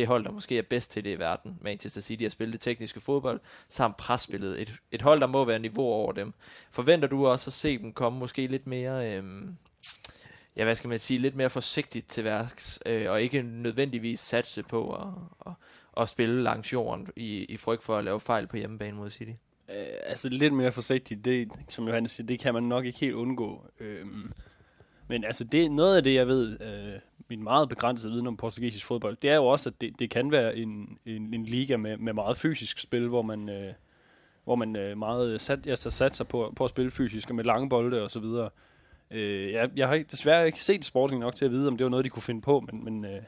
det 0.00 0.08
hold, 0.08 0.24
der 0.24 0.30
måske 0.30 0.58
er 0.58 0.62
bedst 0.62 0.90
til 0.90 1.04
det 1.04 1.10
i 1.10 1.18
verden, 1.18 1.58
Manchester 1.60 2.00
City, 2.00 2.22
at 2.22 2.32
spille 2.32 2.52
det 2.52 2.60
tekniske 2.60 3.00
fodbold, 3.00 3.40
samt 3.68 3.96
presspillet. 3.96 4.60
Et, 4.60 4.74
et 4.92 5.02
hold, 5.02 5.20
der 5.20 5.26
må 5.26 5.44
være 5.44 5.58
niveau 5.58 5.84
over 5.84 6.12
dem. 6.12 6.32
Forventer 6.70 7.08
du 7.08 7.26
også 7.26 7.48
at 7.48 7.54
se 7.54 7.78
dem 7.78 7.92
komme 7.92 8.18
måske 8.18 8.46
lidt 8.46 8.66
mere, 8.66 9.16
Øh, 9.16 9.24
ja, 10.56 10.64
hvad 10.64 10.74
skal 10.74 10.88
man 10.88 10.98
sige, 10.98 11.18
lidt 11.18 11.36
mere 11.36 11.50
forsigtigt 11.50 12.08
til 12.08 12.24
værks, 12.24 12.80
øh, 12.86 13.10
og 13.10 13.22
ikke 13.22 13.42
nødvendigvis 13.42 14.20
satse 14.20 14.62
på 14.62 14.94
at, 14.94 15.08
at, 15.46 15.52
at 16.02 16.08
spille 16.08 16.42
langs 16.42 16.72
jorden 16.72 17.08
i, 17.16 17.44
i 17.44 17.56
frygt 17.56 17.82
for 17.82 17.98
at 17.98 18.04
lave 18.04 18.20
fejl 18.20 18.46
på 18.46 18.56
hjemmebane 18.56 18.96
mod 18.96 19.10
City? 19.10 19.30
Øh, 19.68 19.86
altså 20.02 20.28
lidt 20.28 20.52
mere 20.52 20.72
forsigtigt, 20.72 21.24
det, 21.24 21.48
som 21.68 21.86
Johannes 21.86 22.10
siger, 22.10 22.26
det 22.26 22.40
kan 22.40 22.54
man 22.54 22.62
nok 22.62 22.84
ikke 22.84 23.00
helt 23.00 23.14
undgå. 23.14 23.66
Øh, 23.80 24.06
men 25.08 25.24
altså 25.24 25.44
det, 25.44 25.70
noget 25.70 25.96
af 25.96 26.02
det, 26.02 26.14
jeg 26.14 26.26
ved, 26.26 26.60
øh, 26.60 27.00
min 27.30 27.42
meget 27.42 27.68
begrænsede 27.68 28.12
viden 28.12 28.26
om 28.26 28.36
portugisisk 28.36 28.86
fodbold, 28.86 29.16
det 29.22 29.30
er 29.30 29.36
jo 29.36 29.46
også, 29.46 29.68
at 29.68 29.80
det, 29.80 29.98
det 29.98 30.10
kan 30.10 30.30
være 30.32 30.56
en, 30.56 30.98
en, 31.06 31.34
en 31.34 31.44
liga 31.44 31.76
med, 31.76 31.96
med 31.96 32.12
meget 32.12 32.36
fysisk 32.36 32.78
spil, 32.78 33.08
hvor 33.08 33.22
man, 33.22 33.48
øh, 33.48 33.72
hvor 34.44 34.54
man 34.54 34.76
øh, 34.76 34.98
meget 34.98 35.40
sat, 35.40 35.66
altså, 35.66 35.90
satser 35.90 36.24
på, 36.24 36.52
på 36.56 36.64
at 36.64 36.70
spille 36.70 36.90
fysisk 36.90 37.28
og 37.28 37.36
med 37.36 37.44
lange 37.44 37.68
bolde 37.68 38.02
og 38.02 38.10
så 38.10 38.20
videre. 38.20 38.50
Øh, 39.10 39.52
jeg, 39.52 39.70
jeg 39.76 39.88
har 39.88 40.04
desværre 40.10 40.46
ikke 40.46 40.64
set 40.64 40.84
Sporting 40.84 41.20
nok 41.20 41.34
til 41.34 41.44
at 41.44 41.50
vide, 41.50 41.68
om 41.68 41.76
det 41.76 41.84
var 41.84 41.90
noget, 41.90 42.04
de 42.04 42.10
kunne 42.10 42.22
finde 42.22 42.40
på, 42.40 42.60
men, 42.60 42.84
men, 42.84 43.04
øh, 43.04 43.22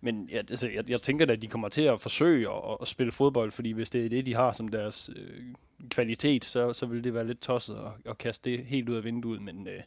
men 0.00 0.28
ja, 0.32 0.36
altså, 0.36 0.68
jeg, 0.68 0.90
jeg 0.90 1.00
tænker 1.00 1.32
at 1.32 1.42
de 1.42 1.46
kommer 1.46 1.68
til 1.68 1.82
at 1.82 2.00
forsøge 2.00 2.48
at, 2.48 2.76
at 2.82 2.88
spille 2.88 3.12
fodbold, 3.12 3.52
fordi 3.52 3.70
hvis 3.70 3.90
det 3.90 4.04
er 4.04 4.08
det, 4.08 4.26
de 4.26 4.34
har 4.34 4.52
som 4.52 4.68
deres 4.68 5.10
øh, 5.16 5.42
kvalitet, 5.88 6.44
så, 6.44 6.72
så 6.72 6.86
vil 6.86 7.04
det 7.04 7.14
være 7.14 7.26
lidt 7.26 7.40
tosset 7.40 7.74
at, 7.74 8.10
at 8.10 8.18
kaste 8.18 8.50
det 8.50 8.64
helt 8.64 8.88
ud 8.88 8.96
af 8.96 9.04
vinduet, 9.04 9.42
men 9.42 9.66
øh, 9.66 9.80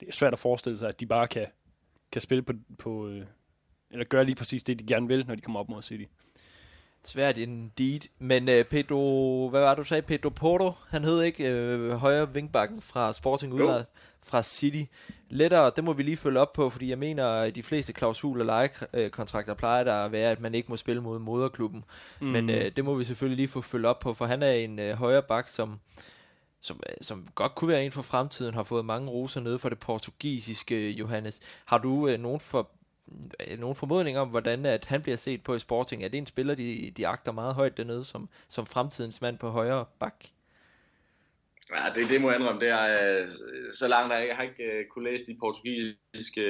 det 0.00 0.08
er 0.08 0.12
svært 0.12 0.32
at 0.32 0.38
forestille 0.38 0.78
sig, 0.78 0.88
at 0.88 1.00
de 1.00 1.06
bare 1.06 1.28
kan, 1.28 1.46
kan 2.12 2.20
spille 2.20 2.42
på, 2.42 2.52
på 2.78 3.08
øh, 3.08 3.26
eller 3.90 4.04
gøre 4.04 4.24
lige 4.24 4.34
præcis 4.34 4.62
det, 4.62 4.78
de 4.78 4.86
gerne 4.86 5.08
vil, 5.08 5.26
når 5.26 5.34
de 5.34 5.40
kommer 5.40 5.60
op 5.60 5.68
mod 5.68 5.82
City. 5.82 6.04
Svært 7.04 7.38
indeed. 7.38 8.00
Men 8.18 8.48
uh, 8.48 8.64
Pedro, 8.70 9.48
hvad 9.50 9.60
var 9.60 9.68
det, 9.68 9.78
du 9.78 9.84
sagde? 9.84 10.02
Pedro 10.02 10.28
Porto, 10.28 10.72
han 10.88 11.04
hed 11.04 11.22
ikke 11.22 11.74
uh, 11.74 11.90
højre 11.90 12.34
vingbakken 12.34 12.80
fra 12.80 13.12
Sporting 13.12 13.52
udlejet 13.52 13.86
fra 14.22 14.42
City. 14.42 14.82
Lettere, 15.28 15.72
det 15.76 15.84
må 15.84 15.92
vi 15.92 16.02
lige 16.02 16.16
følge 16.16 16.40
op 16.40 16.52
på, 16.52 16.70
fordi 16.70 16.90
jeg 16.90 16.98
mener, 16.98 17.26
at 17.26 17.54
de 17.54 17.62
fleste 17.62 17.92
klausuler 17.92 18.44
lejekontrakter 18.44 19.54
plejer 19.54 19.84
der 19.84 19.94
at 19.94 20.12
være, 20.12 20.30
at 20.30 20.40
man 20.40 20.54
ikke 20.54 20.68
må 20.68 20.76
spille 20.76 21.02
mod 21.02 21.18
moderklubben. 21.18 21.84
Mm. 22.20 22.26
Men 22.26 22.50
uh, 22.50 22.56
det 22.76 22.84
må 22.84 22.94
vi 22.94 23.04
selvfølgelig 23.04 23.36
lige 23.36 23.48
få 23.48 23.60
følge 23.60 23.88
op 23.88 23.98
på, 23.98 24.14
for 24.14 24.26
han 24.26 24.42
er 24.42 24.52
en 24.52 24.78
uh, 24.78 24.90
højre 24.90 25.22
bak, 25.22 25.48
som 25.48 25.80
som, 26.60 26.80
som 27.00 27.28
godt 27.34 27.54
kunne 27.54 27.68
være 27.68 27.84
en 27.84 27.92
for 27.92 28.02
fremtiden, 28.02 28.54
har 28.54 28.62
fået 28.62 28.84
mange 28.84 29.10
roser 29.10 29.40
nede 29.40 29.58
for 29.58 29.68
det 29.68 29.78
portugisiske, 29.78 30.90
Johannes. 30.90 31.40
Har 31.64 31.78
du 31.78 31.90
uh, 32.08 32.20
nogen, 32.20 32.40
for, 32.40 32.70
uh, 33.06 33.58
nogen 33.58 33.76
formodning 33.76 34.18
om, 34.18 34.28
hvordan 34.28 34.66
at 34.66 34.84
han 34.84 35.02
bliver 35.02 35.16
set 35.16 35.42
på 35.42 35.54
i 35.54 35.58
Sporting? 35.58 36.04
Er 36.04 36.08
det 36.08 36.18
en 36.18 36.26
spiller, 36.26 36.54
de, 36.54 36.92
de 36.96 37.06
agter 37.06 37.32
meget 37.32 37.54
højt 37.54 37.76
dernede, 37.76 38.04
som, 38.04 38.28
som 38.48 38.66
fremtidens 38.66 39.20
mand 39.20 39.38
på 39.38 39.50
højre 39.50 39.84
bak? 39.98 40.24
Ja, 41.74 41.84
det, 41.94 42.10
det 42.10 42.20
må 42.20 42.30
jeg 42.30 42.40
indrømme. 42.40 42.60
Det 42.60 42.68
er, 42.68 43.22
uh, 43.22 43.28
så 43.74 43.88
langt, 43.88 44.12
jeg, 44.12 44.26
jeg 44.28 44.36
har 44.36 44.42
ikke 44.42 44.64
uh, 44.64 44.86
kunne 44.90 45.10
læse 45.10 45.26
de 45.26 45.36
portugisiske 45.40 46.44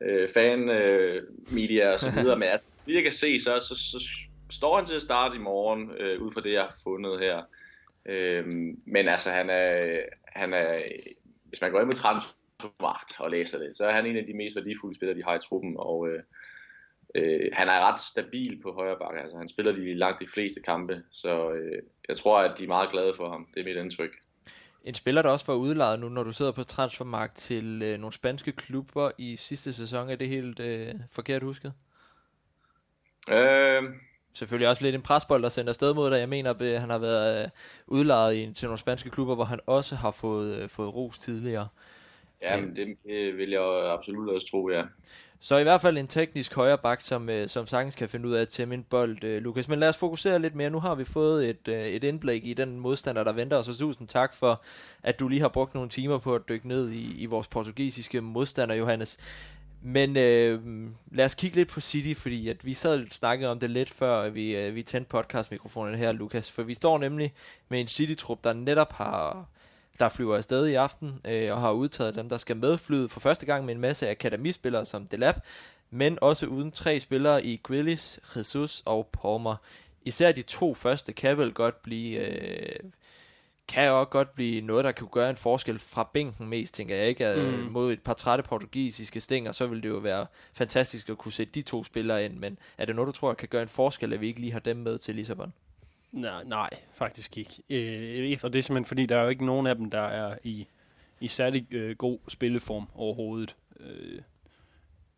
uh, 0.00 0.28
fan 0.34 0.60
uh, 0.60 1.52
media 1.54 1.92
og 1.92 2.00
så 2.00 2.10
videre, 2.20 2.38
men 2.38 2.48
altså, 2.48 2.68
det 2.86 2.94
jeg 2.94 3.02
kan 3.02 3.12
se, 3.12 3.40
så, 3.40 3.58
så, 3.58 3.74
så 3.74 4.10
står 4.50 4.76
han 4.76 4.86
til 4.86 4.94
at 4.94 5.02
starte 5.02 5.36
i 5.36 5.40
morgen, 5.40 5.82
uh, 5.82 6.26
ud 6.26 6.32
fra 6.32 6.40
det, 6.40 6.52
jeg 6.52 6.62
har 6.62 6.74
fundet 6.84 7.20
her. 7.20 7.42
Øhm, 8.06 8.82
men 8.86 9.08
altså, 9.08 9.30
han 9.30 9.50
er, 9.50 10.00
han 10.26 10.54
er, 10.54 10.76
hvis 11.44 11.60
man 11.60 11.70
går 11.70 11.80
ind 11.80 11.86
med 11.86 11.94
transfermagt 11.94 13.20
og 13.20 13.30
læser 13.30 13.58
det, 13.58 13.76
så 13.76 13.86
er 13.86 13.92
han 13.92 14.06
en 14.06 14.16
af 14.16 14.24
de 14.26 14.34
mest 14.34 14.56
værdifulde 14.56 14.96
spillere, 14.96 15.18
de 15.18 15.24
har 15.24 15.36
i 15.36 15.40
truppen, 15.48 15.74
og 15.78 16.08
øh, 16.08 16.22
øh, 17.14 17.50
han 17.52 17.68
er 17.68 17.92
ret 17.92 18.00
stabil 18.00 18.60
på 18.62 18.72
højre 18.72 18.98
bakke. 18.98 19.20
Altså, 19.20 19.36
han 19.38 19.48
spiller 19.48 19.72
de 19.72 19.92
langt 19.92 20.20
de 20.20 20.26
fleste 20.34 20.60
kampe, 20.60 21.02
så 21.10 21.52
øh, 21.52 21.82
jeg 22.08 22.16
tror, 22.16 22.38
at 22.38 22.58
de 22.58 22.64
er 22.64 22.68
meget 22.68 22.90
glade 22.90 23.12
for 23.16 23.30
ham. 23.30 23.48
Det 23.54 23.60
er 23.60 23.64
mit 23.64 23.76
indtryk. 23.76 24.10
En 24.84 24.94
spiller, 24.94 25.22
der 25.22 25.30
også 25.30 25.46
var 25.46 25.54
udlejet 25.54 26.00
nu, 26.00 26.08
når 26.08 26.22
du 26.22 26.32
sidder 26.32 26.52
på 26.52 26.64
transfermarkt 26.64 27.36
til 27.36 27.82
øh, 27.82 27.98
nogle 27.98 28.12
spanske 28.12 28.52
klubber 28.52 29.10
i 29.18 29.36
sidste 29.36 29.72
sæson, 29.72 30.10
er 30.10 30.16
det 30.16 30.28
helt 30.28 30.60
øh, 30.60 30.94
forkert 31.12 31.42
husket? 31.42 31.72
Øh, 33.28 33.82
selvfølgelig 34.32 34.68
også 34.68 34.84
lidt 34.84 34.94
en 34.94 35.02
presbold, 35.02 35.42
der 35.42 35.48
sender 35.48 35.70
afsted 35.70 35.94
mod 35.94 36.10
dig. 36.10 36.18
Jeg 36.18 36.28
mener, 36.28 36.50
at 36.50 36.80
han 36.80 36.90
har 36.90 36.98
været 36.98 37.44
øh, 37.44 37.48
udlejet 37.86 38.36
i, 38.36 38.52
til 38.52 38.66
nogle 38.66 38.78
spanske 38.78 39.10
klubber, 39.10 39.34
hvor 39.34 39.44
han 39.44 39.60
også 39.66 39.96
har 39.96 40.10
fået, 40.10 40.56
øh, 40.56 40.68
fået 40.68 40.94
ros 40.94 41.18
tidligere. 41.18 41.68
Ja, 42.42 42.60
men 42.60 42.76
det, 42.76 42.96
vil 43.36 43.50
jeg 43.50 43.92
absolut 43.92 44.34
også 44.34 44.50
tro, 44.50 44.68
ja. 44.68 44.82
Så 45.42 45.56
i 45.56 45.62
hvert 45.62 45.80
fald 45.80 45.98
en 45.98 46.06
teknisk 46.06 46.54
højre 46.54 46.78
bak, 46.78 47.00
som, 47.00 47.28
øh, 47.28 47.48
som 47.48 47.66
sagtens 47.66 47.94
kan 47.94 48.08
finde 48.08 48.28
ud 48.28 48.34
af 48.34 48.40
at 48.40 48.48
tæmme 48.48 48.74
en 48.74 48.82
bold, 48.82 49.24
øh, 49.24 49.42
Lukas. 49.42 49.68
Men 49.68 49.78
lad 49.78 49.88
os 49.88 49.96
fokusere 49.96 50.38
lidt 50.38 50.54
mere. 50.54 50.70
Nu 50.70 50.80
har 50.80 50.94
vi 50.94 51.04
fået 51.04 51.48
et, 51.48 51.68
øh, 51.68 51.86
et 51.86 52.04
indblik 52.04 52.46
i 52.46 52.54
den 52.54 52.80
modstander, 52.80 53.24
der 53.24 53.32
venter 53.32 53.56
os. 53.56 53.68
Og 53.68 53.76
tusind 53.76 54.08
tak 54.08 54.34
for, 54.34 54.62
at 55.02 55.20
du 55.20 55.28
lige 55.28 55.40
har 55.40 55.48
brugt 55.48 55.74
nogle 55.74 55.90
timer 55.90 56.18
på 56.18 56.34
at 56.34 56.42
dykke 56.48 56.68
ned 56.68 56.90
i, 56.90 57.22
i 57.22 57.26
vores 57.26 57.48
portugisiske 57.48 58.20
modstander, 58.20 58.74
Johannes. 58.74 59.18
Men 59.82 60.16
øh, 60.16 60.88
lad 61.12 61.24
os 61.24 61.34
kigge 61.34 61.56
lidt 61.56 61.68
på 61.68 61.80
City, 61.80 62.20
fordi 62.20 62.48
at 62.48 62.64
vi 62.64 62.74
sad 62.74 63.00
og 63.00 63.06
snakkede 63.10 63.50
om 63.50 63.60
det 63.60 63.70
lidt 63.70 63.90
før 63.90 64.28
vi, 64.28 64.56
øh, 64.56 64.74
vi 64.74 64.82
tændte 64.82 65.08
podcastmikrofonen 65.08 65.94
her, 65.94 66.12
Lukas. 66.12 66.50
For 66.50 66.62
vi 66.62 66.74
står 66.74 66.98
nemlig 66.98 67.32
med 67.68 67.80
en 67.80 67.88
City-trup, 67.88 68.44
der 68.44 68.52
netop 68.52 68.92
har 68.92 69.46
der 70.00 70.08
flyver 70.08 70.36
afsted 70.36 70.66
i 70.66 70.74
aften 70.74 71.20
øh, 71.24 71.52
og 71.52 71.60
har 71.60 71.72
udtaget 71.72 72.14
dem, 72.14 72.28
der 72.28 72.36
skal 72.36 72.56
medflyde 72.56 73.08
for 73.08 73.20
første 73.20 73.46
gang 73.46 73.64
med 73.64 73.74
en 73.74 73.80
masse 73.80 74.10
akademispillere 74.10 74.86
som 74.86 75.06
Delap, 75.06 75.40
men 75.90 76.18
også 76.20 76.46
uden 76.46 76.72
tre 76.72 77.00
spillere 77.00 77.44
i 77.44 77.60
Grealish, 77.62 78.18
Jesus 78.36 78.82
og 78.84 79.08
Palmer. 79.22 79.56
Især 80.04 80.32
de 80.32 80.42
to 80.42 80.74
første 80.74 81.12
kan 81.12 81.38
vel 81.38 81.52
godt 81.52 81.82
blive 81.82 82.18
øh, 82.18 82.78
kan 83.70 83.88
jo 83.88 84.00
også 84.00 84.10
godt 84.10 84.34
blive 84.34 84.60
noget, 84.60 84.84
der 84.84 84.92
kan 84.92 85.08
gøre 85.12 85.30
en 85.30 85.36
forskel 85.36 85.78
fra 85.78 86.10
bænken 86.12 86.48
mest, 86.48 86.74
tænker 86.74 86.96
jeg 86.96 87.08
ikke. 87.08 87.34
Mm. 87.36 87.72
Mod 87.72 87.92
et 87.92 88.02
par 88.02 88.14
trætte 88.14 88.44
portugisiske 88.44 89.20
stænger, 89.20 89.52
så 89.52 89.66
vil 89.66 89.82
det 89.82 89.88
jo 89.88 89.96
være 89.96 90.26
fantastisk 90.52 91.08
at 91.08 91.18
kunne 91.18 91.32
sætte 91.32 91.52
de 91.52 91.62
to 91.62 91.84
spillere 91.84 92.24
ind, 92.24 92.38
men 92.38 92.58
er 92.78 92.84
det 92.84 92.96
noget, 92.96 93.06
du 93.06 93.12
tror, 93.12 93.34
kan 93.34 93.48
gøre 93.48 93.62
en 93.62 93.68
forskel, 93.68 94.12
at 94.12 94.20
vi 94.20 94.26
ikke 94.26 94.40
lige 94.40 94.52
har 94.52 94.60
dem 94.60 94.76
med 94.76 94.98
til 94.98 95.14
Lissabon? 95.14 95.52
Nej, 96.12 96.44
nej 96.44 96.70
faktisk 96.94 97.38
ikke. 97.38 97.62
Øh, 97.70 98.38
og 98.42 98.52
det 98.52 98.58
er 98.58 98.62
simpelthen 98.62 98.84
fordi, 98.84 99.06
der 99.06 99.16
er 99.16 99.22
jo 99.22 99.28
ikke 99.28 99.46
nogen 99.46 99.66
af 99.66 99.76
dem, 99.76 99.90
der 99.90 100.00
er 100.00 100.36
i, 100.44 100.66
i 101.20 101.28
særlig 101.28 101.66
øh, 101.70 101.96
god 101.96 102.18
spilleform 102.28 102.88
overhovedet. 102.94 103.56
Øh, 103.80 104.20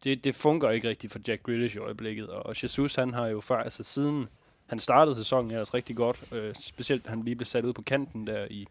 det, 0.05 0.25
det 0.25 0.35
fungerer 0.35 0.73
ikke 0.73 0.89
rigtigt 0.89 1.13
for 1.13 1.21
Jack 1.29 1.43
Grealish 1.43 1.77
i 1.77 1.79
øjeblikket, 1.79 2.29
og 2.29 2.63
Jesus 2.63 2.95
han 2.95 3.15
har 3.15 3.27
jo 3.27 3.41
før, 3.41 3.57
altså 3.57 3.83
siden 3.83 4.29
han 4.73 4.79
startede 4.79 5.17
sæsonen 5.17 5.51
ellers 5.51 5.75
rigtig 5.75 5.97
godt, 5.97 6.33
øh, 6.33 6.55
specielt 6.55 7.07
han 7.07 7.23
lige 7.23 7.37
blev 7.37 7.47
sat 7.47 7.65
ud 7.65 7.73
på 7.73 7.83
kanten 7.83 8.27
der 8.27 8.47
i, 8.51 8.67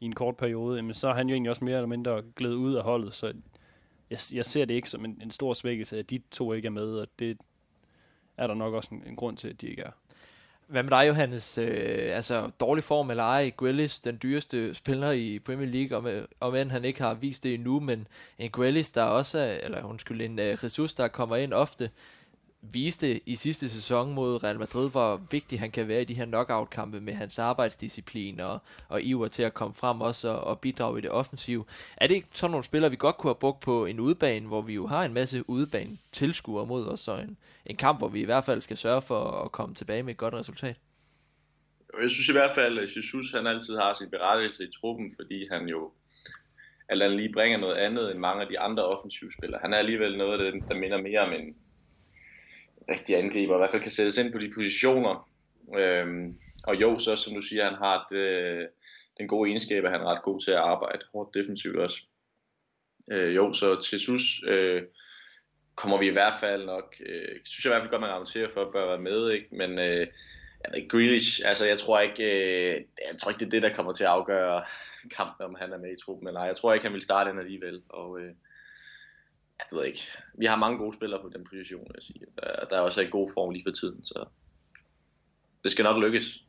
i 0.00 0.04
en 0.04 0.14
kort 0.14 0.36
periode, 0.36 0.82
men 0.82 0.94
så 0.94 1.08
er 1.08 1.14
han 1.14 1.28
jo 1.28 1.32
egentlig 1.32 1.50
også 1.50 1.64
mere 1.64 1.76
eller 1.76 1.88
mindre 1.88 2.22
glædet 2.36 2.54
ud 2.54 2.74
af 2.74 2.82
holdet, 2.82 3.14
så 3.14 3.26
jeg, 4.10 4.18
jeg 4.32 4.44
ser 4.44 4.64
det 4.64 4.74
ikke 4.74 4.90
som 4.90 5.04
en, 5.04 5.20
en 5.22 5.30
stor 5.30 5.54
svækkelse, 5.54 5.98
at 5.98 6.10
de 6.10 6.20
to 6.30 6.52
ikke 6.52 6.66
er 6.66 6.70
med, 6.70 6.94
og 6.94 7.08
det 7.18 7.38
er 8.36 8.46
der 8.46 8.54
nok 8.54 8.74
også 8.74 8.88
en, 8.92 9.02
en 9.06 9.16
grund 9.16 9.36
til, 9.36 9.48
at 9.48 9.60
de 9.60 9.68
ikke 9.68 9.82
er. 9.82 9.90
Hvad 10.66 10.82
med 10.82 10.90
dig, 10.90 11.08
Johannes? 11.08 11.58
Øh, 11.58 12.16
altså, 12.16 12.50
dårlig 12.60 12.84
form 12.84 13.10
eller 13.10 13.24
ej, 13.24 13.50
Grealish, 13.56 14.04
den 14.04 14.18
dyreste 14.22 14.74
spiller 14.74 15.10
i 15.10 15.38
Premier 15.38 15.68
League, 15.68 15.98
om, 15.98 16.26
om 16.40 16.54
end 16.54 16.70
han 16.70 16.84
ikke 16.84 17.02
har 17.02 17.14
vist 17.14 17.44
det 17.44 17.54
endnu, 17.54 17.80
men 17.80 18.06
en 18.38 18.50
Grealish, 18.50 18.94
der 18.94 19.02
også 19.02 19.38
er, 19.38 19.58
eller 19.62 19.84
undskyld, 19.84 20.20
en 20.20 20.38
uh, 20.38 20.64
Jesus, 20.64 20.94
der 20.94 21.08
kommer 21.08 21.36
ind 21.36 21.52
ofte, 21.52 21.90
viste 22.62 23.20
i 23.28 23.36
sidste 23.36 23.68
sæson 23.68 24.14
mod 24.14 24.44
Real 24.44 24.58
Madrid, 24.58 24.90
hvor 24.90 25.16
vigtig 25.30 25.60
han 25.60 25.70
kan 25.70 25.88
være 25.88 26.02
i 26.02 26.04
de 26.04 26.14
her 26.14 26.24
knockout-kampe 26.24 27.00
med 27.00 27.14
hans 27.14 27.38
arbejdsdisciplin 27.38 28.40
og, 28.40 28.58
og 28.88 29.02
iver 29.02 29.28
til 29.28 29.42
at 29.42 29.54
komme 29.54 29.74
frem 29.74 30.00
også 30.00 30.28
og, 30.28 30.40
og 30.44 30.60
bidrage 30.60 30.98
i 30.98 31.02
det 31.02 31.10
offensive. 31.10 31.64
Er 31.96 32.06
det 32.06 32.14
ikke 32.14 32.28
sådan 32.34 32.50
nogle 32.50 32.64
spillere, 32.64 32.90
vi 32.90 32.96
godt 32.96 33.16
kunne 33.16 33.28
have 33.28 33.40
brugt 33.40 33.60
på 33.60 33.86
en 33.86 34.00
udebane, 34.00 34.46
hvor 34.46 34.62
vi 34.62 34.74
jo 34.74 34.86
har 34.86 35.04
en 35.04 35.14
masse 35.14 35.50
udebane 35.50 35.98
tilskuere 36.12 36.66
mod 36.66 36.86
os, 36.86 37.08
og 37.08 37.20
en, 37.20 37.36
en 37.66 37.76
kamp, 37.76 37.98
hvor 37.98 38.08
vi 38.08 38.20
i 38.20 38.24
hvert 38.24 38.44
fald 38.44 38.60
skal 38.60 38.76
sørge 38.76 39.02
for 39.02 39.44
at 39.44 39.52
komme 39.52 39.74
tilbage 39.74 40.02
med 40.02 40.12
et 40.12 40.18
godt 40.18 40.34
resultat? 40.34 40.76
Jeg 42.00 42.10
synes 42.10 42.28
i 42.28 42.32
hvert 42.32 42.54
fald, 42.54 42.78
at 42.78 42.96
Jesus 42.96 43.32
han 43.32 43.46
altid 43.46 43.76
har 43.76 43.94
sin 43.94 44.10
berettigelse 44.10 44.64
i 44.64 44.70
truppen, 44.80 45.12
fordi 45.18 45.48
han 45.50 45.68
jo 45.68 45.92
eller 46.90 47.08
lige 47.08 47.32
bringer 47.32 47.58
noget 47.58 47.76
andet 47.76 48.10
end 48.10 48.18
mange 48.18 48.42
af 48.42 48.48
de 48.48 48.60
andre 48.60 48.84
offensive 48.84 49.30
spillere. 49.38 49.60
Han 49.62 49.72
er 49.72 49.78
alligevel 49.78 50.18
noget 50.18 50.40
af 50.40 50.52
det, 50.52 50.68
der 50.68 50.74
minder 50.74 51.02
mere 51.02 51.20
om 51.20 51.32
en, 51.32 51.56
rigtig 52.88 53.16
angriber, 53.16 53.54
i 53.54 53.58
hvert 53.58 53.70
fald 53.70 53.82
kan 53.82 53.90
sættes 53.90 54.18
ind 54.18 54.32
på 54.32 54.38
de 54.38 54.52
positioner. 54.54 55.28
Øhm, 55.78 56.38
og 56.66 56.80
jo, 56.80 56.98
så 56.98 57.16
som 57.16 57.34
du 57.34 57.40
siger, 57.40 57.64
han 57.64 57.74
har 57.74 58.06
det, 58.10 58.16
øh, 58.16 58.68
den 59.18 59.28
gode 59.28 59.48
egenskab, 59.48 59.84
at 59.84 59.90
han 59.90 60.00
er 60.00 60.04
ret 60.04 60.22
god 60.22 60.40
til 60.40 60.50
at 60.50 60.56
arbejde 60.56 61.06
hårdt 61.12 61.34
defensivt 61.34 61.76
også. 61.76 62.02
Øh, 63.10 63.34
jo, 63.34 63.52
så 63.52 63.88
Jesus 63.92 64.42
øh, 64.46 64.82
kommer 65.74 65.98
vi 65.98 66.06
i 66.06 66.12
hvert 66.12 66.34
fald 66.40 66.64
nok, 66.66 66.96
øh, 67.06 67.36
synes 67.44 67.64
jeg 67.64 67.70
i 67.70 67.72
hvert 67.72 67.82
fald 67.82 67.90
godt, 67.90 68.00
man 68.00 68.10
argumenterer 68.10 68.48
for, 68.48 68.60
at 68.62 68.72
bør 68.72 68.86
være 68.86 68.98
med, 68.98 69.30
ikke? 69.30 69.46
men 69.50 69.70
øh, 69.78 70.06
jeg 70.64 70.70
ved 70.74 70.88
Grealish, 70.88 71.40
altså 71.44 71.66
jeg 71.66 71.78
tror 71.78 72.00
ikke, 72.00 72.24
øh, 72.24 72.74
jeg 73.10 73.18
tror 73.18 73.30
ikke, 73.30 73.40
det 73.40 73.46
er 73.46 73.50
det, 73.50 73.62
der 73.62 73.74
kommer 73.74 73.92
til 73.92 74.04
at 74.04 74.10
afgøre 74.10 74.62
kampen, 75.16 75.46
om 75.46 75.56
han 75.60 75.72
er 75.72 75.78
med 75.78 75.92
i 75.92 76.00
truppen 76.04 76.28
eller 76.28 76.40
ej. 76.40 76.46
Jeg 76.46 76.56
tror 76.56 76.72
ikke, 76.72 76.86
han 76.86 76.94
vil 76.94 77.02
starte 77.02 77.30
den 77.30 77.38
alligevel, 77.38 77.82
og 77.88 78.20
øh, 78.20 78.32
jeg 79.58 79.78
ved 79.78 79.86
ikke. 79.86 80.00
Vi 80.34 80.46
har 80.46 80.56
mange 80.56 80.78
gode 80.78 80.94
spillere 80.96 81.22
på 81.22 81.30
den 81.34 81.44
position, 81.44 81.80
vil 81.80 81.92
jeg 81.94 82.02
sige. 82.02 82.20
Der, 82.40 82.64
der 82.70 82.76
er 82.76 82.80
også 82.80 83.02
en 83.02 83.10
god 83.10 83.30
form 83.34 83.50
lige 83.50 83.62
for 83.66 83.70
tiden, 83.70 84.04
så 84.04 84.24
det 85.62 85.70
skal 85.70 85.82
nok 85.82 86.02
lykkes. 86.02 86.44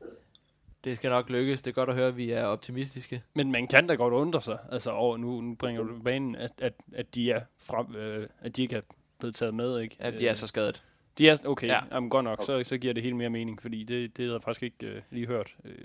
Det 0.84 0.98
skal 0.98 1.10
nok 1.10 1.30
lykkes. 1.30 1.62
Det 1.62 1.72
er 1.72 1.76
godt 1.76 1.90
at 1.90 1.96
høre, 1.96 2.08
at 2.08 2.18
vi 2.18 2.32
er 2.32 2.44
optimistiske. 2.44 3.24
Men 3.34 3.52
man 3.52 3.68
kan 3.68 3.88
da 3.88 3.94
godt 3.96 4.14
undre 4.14 4.42
sig, 4.42 4.60
altså 4.72 4.92
over, 4.92 5.18
nu, 5.18 5.42
nu 5.42 5.56
bringer 5.56 5.84
du 5.84 6.00
banen, 6.04 6.36
at, 6.36 6.52
at, 6.58 6.74
at, 6.94 7.16
de 7.16 7.32
er 7.32 7.42
frem, 7.58 7.96
øh, 7.96 8.28
at 8.42 8.56
de 8.58 8.62
ikke 8.62 8.76
er 8.76 8.82
blevet 9.20 9.36
taget 9.36 9.54
med, 9.54 9.80
ikke? 9.80 9.96
At 10.00 10.20
de 10.20 10.28
er 10.28 10.34
så 10.34 10.48
skadet. 10.48 10.84
De 11.18 11.30
er, 11.30 11.38
okay, 11.46 11.68
Ja. 11.68 11.74
ja. 11.74 11.96
jamen, 11.96 12.10
godt 12.10 12.24
nok, 12.24 12.44
så, 12.44 12.64
så 12.64 12.78
giver 12.78 12.94
det 12.94 13.04
helt 13.04 13.16
mere 13.16 13.30
mening, 13.30 13.62
fordi 13.62 13.84
det, 13.84 14.18
det 14.18 14.26
havde 14.26 14.34
jeg 14.34 14.44
faktisk 14.44 14.64
ikke 14.64 14.88
øh, 14.88 15.02
lige 15.12 15.28
hørt. 15.28 15.56
Øh, 15.66 15.76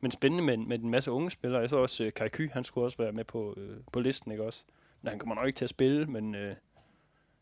men 0.00 0.10
spændende 0.10 0.44
med, 0.44 0.56
med 0.56 0.78
en 0.78 0.90
masse 0.90 1.10
unge 1.10 1.30
spillere. 1.30 1.60
Jeg 1.60 1.70
så 1.70 1.76
også 1.76 2.04
øh, 2.04 2.12
Kai 2.12 2.28
Ky, 2.28 2.50
han 2.50 2.64
skulle 2.64 2.86
også 2.86 2.96
være 2.98 3.12
med 3.12 3.24
på, 3.24 3.54
øh, 3.56 3.76
på 3.92 4.00
listen, 4.00 4.32
ikke 4.32 4.44
også? 4.44 4.64
Han 5.06 5.18
kommer 5.18 5.34
nok 5.34 5.46
ikke 5.46 5.56
til 5.56 5.64
at 5.64 5.70
spille, 5.70 6.06
men 6.06 6.34
øh, 6.34 6.54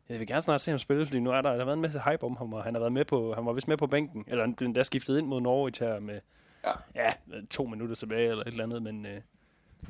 jeg 0.08 0.18
vil 0.18 0.26
gerne 0.26 0.42
snart 0.42 0.60
se 0.60 0.70
ham 0.70 0.78
spille, 0.78 1.06
fordi 1.06 1.20
nu 1.20 1.30
er 1.30 1.34
der, 1.34 1.42
der 1.42 1.58
har 1.58 1.64
været 1.64 1.76
en 1.76 1.82
masse 1.82 2.00
hype 2.10 2.24
om 2.24 2.36
ham, 2.36 2.52
og 2.52 2.64
han 2.64 2.74
har 2.74 2.80
været 2.80 2.92
med 2.92 3.04
på, 3.04 3.34
han 3.34 3.46
var 3.46 3.52
vist 3.52 3.68
med 3.68 3.76
på 3.76 3.86
bænken, 3.86 4.24
eller 4.26 4.44
han 4.44 4.54
blev 4.54 4.66
endda 4.66 4.82
skiftet 4.82 5.18
ind 5.18 5.26
mod 5.26 5.40
Norwich 5.40 5.82
her 5.82 6.00
med 6.00 6.20
Ja. 6.64 6.72
ja, 6.94 7.12
to 7.50 7.66
minutter 7.66 7.94
tilbage, 7.94 8.30
eller 8.30 8.42
et 8.42 8.48
eller 8.48 8.64
andet, 8.64 8.82
men 8.82 9.06
øh, 9.06 9.20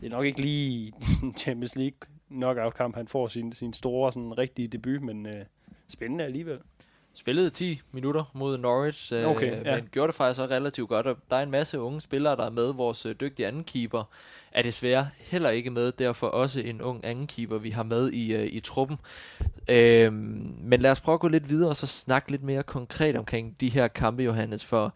det 0.01 0.07
er 0.07 0.11
nok 0.11 0.25
ikke 0.25 0.41
lige 0.41 0.93
Champions 1.39 1.77
League 1.77 1.99
knockout-kamp, 2.31 2.95
han 2.97 3.09
får 3.09 3.29
sin, 3.29 3.53
sin 3.53 3.73
store, 3.73 4.13
sådan 4.13 4.39
rigtige 4.39 4.69
debut, 4.69 5.03
men 5.03 5.27
øh, 5.27 5.45
spændende 5.89 6.25
alligevel. 6.25 6.59
Spillede 7.15 7.51
10 7.51 7.81
minutter 7.93 8.25
mod 8.35 8.59
Norwich, 8.59 9.13
øh, 9.15 9.25
Okay, 9.25 9.65
ja. 9.65 9.75
men 9.75 9.89
gjorde 9.93 10.07
det 10.07 10.15
faktisk 10.15 10.41
også 10.41 10.55
relativt 10.55 10.89
godt. 10.89 11.07
Og 11.07 11.17
der 11.31 11.37
er 11.37 11.43
en 11.43 11.51
masse 11.51 11.81
unge 11.81 12.01
spillere, 12.01 12.37
der 12.37 12.45
er 12.47 12.51
med. 12.51 12.73
Vores 12.73 13.07
øh, 13.07 13.15
dygtige 13.21 13.47
anden 13.47 13.65
keeper 13.65 14.05
er 14.53 14.63
desværre 14.63 15.09
heller 15.19 15.51
ikke 15.51 15.71
med. 15.71 15.93
Derfor 15.93 16.27
også 16.27 16.61
en 16.61 16.81
ung 16.83 17.05
anden 17.05 17.27
keeper, 17.27 17.59
vi 17.59 17.71
har 17.71 17.83
med 17.83 18.13
i, 18.13 18.35
øh, 18.35 18.47
i 18.53 18.61
truppen. 18.61 18.99
Øh, 19.69 20.13
men 20.13 20.81
lad 20.81 20.91
os 20.91 21.01
prøve 21.01 21.15
at 21.15 21.21
gå 21.21 21.29
lidt 21.29 21.49
videre 21.49 21.71
og 21.71 21.77
så 21.77 21.87
snakke 21.87 22.31
lidt 22.31 22.43
mere 22.43 22.63
konkret 22.63 23.17
omkring 23.17 23.57
de 23.61 23.69
her 23.69 23.89
kampe, 23.89 24.23
Johannes. 24.23 24.65
For 24.65 24.95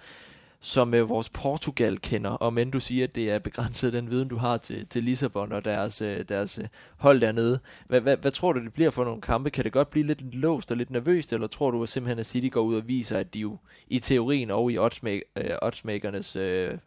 som 0.67 0.95
øh, 0.95 1.09
vores 1.09 1.29
Portugal 1.29 1.99
kender, 1.99 2.31
og 2.31 2.53
men 2.53 2.71
du 2.71 2.81
siger, 2.81 3.05
at 3.05 3.15
det 3.15 3.31
er 3.31 3.39
begrænset 3.39 3.93
den 3.93 4.11
viden, 4.11 4.29
du 4.29 4.37
har 4.37 4.57
til, 4.57 4.87
til 4.87 5.05
Lissabon 5.05 5.53
og 5.53 5.65
deres, 5.65 6.03
øh, 6.03 6.25
deres 6.29 6.59
øh, 6.59 6.65
hold 6.99 7.21
dernede. 7.21 7.61
Hvad, 7.87 8.01
hvad, 8.01 8.17
hvad 8.17 8.31
tror 8.31 8.53
du, 8.53 8.61
det 8.61 8.73
bliver 8.73 8.91
for 8.91 9.05
nogle 9.05 9.21
kampe? 9.21 9.51
Kan 9.51 9.65
det 9.65 9.73
godt 9.73 9.91
blive 9.91 10.07
lidt 10.07 10.35
låst 10.35 10.71
og 10.71 10.77
lidt 10.77 10.91
nervøst, 10.91 11.33
eller 11.33 11.47
tror 11.47 11.71
du 11.71 11.83
at 11.83 11.89
simpelthen, 11.89 12.19
at 12.19 12.27
City 12.27 12.49
går 12.53 12.61
ud 12.61 12.77
og 12.77 12.89
viser, 12.89 13.19
at 13.19 13.35
de 13.35 13.39
jo 13.39 13.59
i 13.89 13.99
teorien 13.99 14.51
og 14.51 14.73
i 14.73 14.77
øh, 14.77 15.57
oddsmakernes 15.63 16.37
øh, 16.37 16.79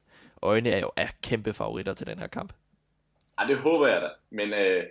øjne 0.41 0.69
er 0.69 0.79
jo 0.79 0.91
er 0.95 1.07
kæmpe 1.23 1.53
favoritter 1.53 1.93
til 1.93 2.07
den 2.07 2.19
her 2.19 2.27
kamp? 2.27 2.53
Ja, 3.41 3.47
det 3.47 3.57
håber 3.57 3.87
jeg 3.87 4.01
da. 4.01 4.09
Men 4.29 4.53
øh, 4.53 4.83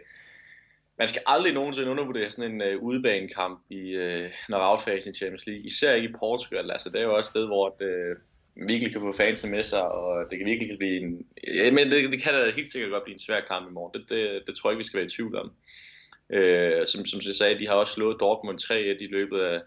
man 0.99 1.09
skal 1.09 1.23
aldrig 1.27 1.55
nogensinde 1.55 1.91
undervurdere 1.91 2.31
sådan 2.31 2.51
en 2.51 2.63
øh, 2.63 2.83
udebanekamp 2.83 3.61
i 3.71 3.91
øh, 3.91 4.33
når 4.49 4.89
i 5.09 5.13
Champions 5.13 5.47
League. 5.47 5.65
Især 5.65 5.95
ikke 5.95 6.09
i 6.09 6.13
Portugal. 6.19 6.71
Altså, 6.71 6.91
det 6.91 7.01
er 7.01 7.05
jo 7.05 7.15
også 7.15 7.29
et 7.29 7.31
sted, 7.31 7.47
hvor 7.47 7.77
det, 7.79 7.87
øh, 7.87 8.17
virkelig 8.59 8.93
kan 8.93 9.01
få 9.01 9.13
fansene 9.13 9.57
med 9.57 9.63
sig, 9.63 9.89
og 9.89 10.31
det 10.31 10.39
kan 10.39 10.47
virkelig 10.47 10.79
blive 10.79 11.01
en... 11.01 11.27
Ja, 11.55 11.71
men 11.71 11.91
det, 11.91 12.13
det 12.13 12.23
kan 12.23 12.33
da 12.33 12.51
helt 12.51 12.73
sikkert 12.73 12.91
godt 12.91 13.05
blive 13.05 13.15
en 13.15 13.27
svær 13.27 13.41
kamp 13.41 13.71
i 13.71 13.73
morgen. 13.73 14.01
Det, 14.01 14.11
det, 14.11 14.43
det 14.47 14.57
tror 14.57 14.71
jeg 14.71 14.73
ikke, 14.73 14.85
vi 14.85 14.87
skal 14.87 14.99
være 14.99 15.07
i 15.07 15.17
tvivl 15.17 15.37
om. 15.37 15.53
Øh, 16.31 16.87
som, 16.87 17.07
som 17.07 17.21
jeg 17.27 17.35
sagde, 17.35 17.59
de 17.59 17.69
har 17.69 17.75
også 17.75 17.93
slået 17.93 18.21
Dortmund 18.21 18.59
3 18.59 18.83
i 19.01 19.07
løbet 19.07 19.41
af, 19.41 19.61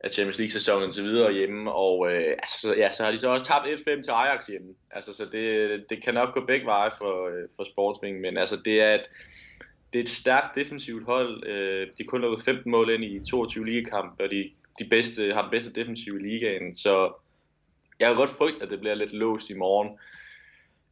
af 0.00 0.10
Champions 0.10 0.38
League-sæsonen 0.38 0.90
til 0.90 1.04
videre 1.04 1.32
hjemme, 1.32 1.72
og 1.72 2.12
øh, 2.12 2.30
altså, 2.30 2.60
så, 2.60 2.74
ja, 2.74 2.92
så 2.92 3.04
har 3.04 3.10
de 3.10 3.18
så 3.18 3.28
også 3.28 3.46
tabt 3.46 3.80
1-5 3.80 4.02
til 4.02 4.10
Ajax 4.10 4.46
hjemme. 4.46 4.74
Altså, 4.90 5.14
så 5.14 5.24
det, 5.32 5.84
det 5.90 6.02
kan 6.04 6.14
nok 6.14 6.34
gå 6.34 6.44
begge 6.46 6.66
veje 6.66 6.90
for, 6.98 7.26
øh, 7.28 7.48
for 7.56 7.64
sportsvingen, 7.64 8.22
men 8.22 8.36
altså, 8.38 8.56
det 8.64 8.80
er 8.80 8.94
et, 8.94 9.08
det 9.92 9.98
er 9.98 10.02
et 10.02 10.08
stærkt 10.08 10.54
defensivt 10.54 11.04
hold. 11.04 11.46
Øh, 11.46 11.86
de 11.86 12.04
har 12.04 12.08
kun 12.08 12.20
lukket 12.20 12.44
15 12.44 12.70
mål 12.70 12.90
ind 12.90 13.04
i 13.04 13.30
22 13.30 13.66
ligekampe, 13.66 14.24
og 14.24 14.30
de, 14.30 14.50
de 14.78 14.84
bedste, 14.90 15.32
har 15.32 15.42
den 15.42 15.50
bedste 15.50 15.80
defensiv 15.80 16.16
i 16.16 16.22
ligaen, 16.22 16.74
så 16.74 17.12
jeg 18.00 18.08
kan 18.08 18.16
godt 18.16 18.30
frygte, 18.30 18.62
at 18.62 18.70
det 18.70 18.80
bliver 18.80 18.94
lidt 18.94 19.12
låst 19.12 19.50
i 19.50 19.54
morgen. 19.54 19.98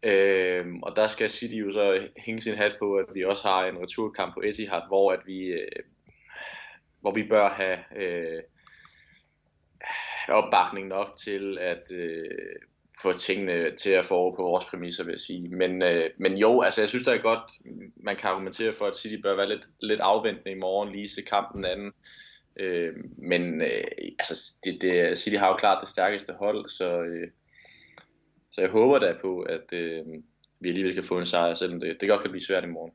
Øhm, 0.03 0.83
og 0.83 0.97
der 0.97 1.07
skal 1.07 1.31
City 1.31 1.55
jo 1.55 1.73
så 1.73 2.09
hænge 2.17 2.41
sin 2.41 2.55
hat 2.55 2.73
på, 2.79 2.95
at 2.95 3.07
vi 3.15 3.25
også 3.25 3.49
har 3.49 3.67
en 3.67 3.79
returkamp 3.79 4.35
på 4.35 4.41
Etihad, 4.45 4.83
hvor 4.89 5.13
at 5.13 5.21
vi, 5.27 5.39
øh, 5.39 5.83
hvor 7.01 7.13
vi 7.15 7.23
bør 7.23 7.49
have 7.49 7.79
øh, 7.97 8.43
opbakning 10.29 10.89
nok 10.89 11.07
til 11.17 11.59
at 11.61 11.93
øh, 11.95 12.31
få 13.03 13.13
tingene 13.13 13.77
til 13.77 13.91
at 13.91 14.05
foregå 14.05 14.37
på 14.37 14.43
vores 14.43 14.65
præmisser, 14.65 15.05
vil 15.05 15.13
jeg 15.13 15.21
sige. 15.21 15.49
Men, 15.49 15.83
øh, 15.83 16.11
men 16.19 16.37
jo, 16.37 16.63
altså 16.63 16.81
jeg 16.81 16.89
synes 16.89 17.05
da 17.05 17.17
godt, 17.17 17.53
man 17.97 18.17
kan 18.17 18.31
argumentere 18.31 18.73
for, 18.73 18.87
at 18.87 18.97
City 18.97 19.17
bør 19.23 19.37
være 19.37 19.49
lidt, 19.49 19.69
lidt 19.81 20.01
afventende 20.01 20.51
i 20.51 20.61
morgen, 20.61 20.93
lige 20.93 21.09
se 21.09 21.23
kampen 21.23 21.65
anden. 21.65 21.93
Øh, 22.57 22.95
men 23.19 23.61
øh, 23.61 23.85
altså, 24.19 24.55
det, 24.65 24.83
det, 24.83 25.19
City 25.19 25.37
har 25.37 25.49
jo 25.49 25.57
klart 25.57 25.81
det 25.81 25.89
stærkeste 25.89 26.33
hold, 26.33 26.69
så, 26.69 27.03
øh, 27.03 27.29
så 28.51 28.61
jeg 28.61 28.71
håber 28.71 28.99
da 28.99 29.15
på, 29.21 29.41
at 29.41 29.73
øh, 29.73 30.05
vi 30.61 30.69
alligevel 30.69 30.95
kan 30.95 31.03
få 31.03 31.19
en 31.19 31.27
sejr, 31.27 31.55
selvom 31.55 31.81
det, 31.81 31.97
det 32.01 32.09
godt 32.09 32.23
kan 32.23 32.31
blive 32.31 32.43
svært 32.43 32.65
i 32.65 32.67
morgen. 32.67 32.93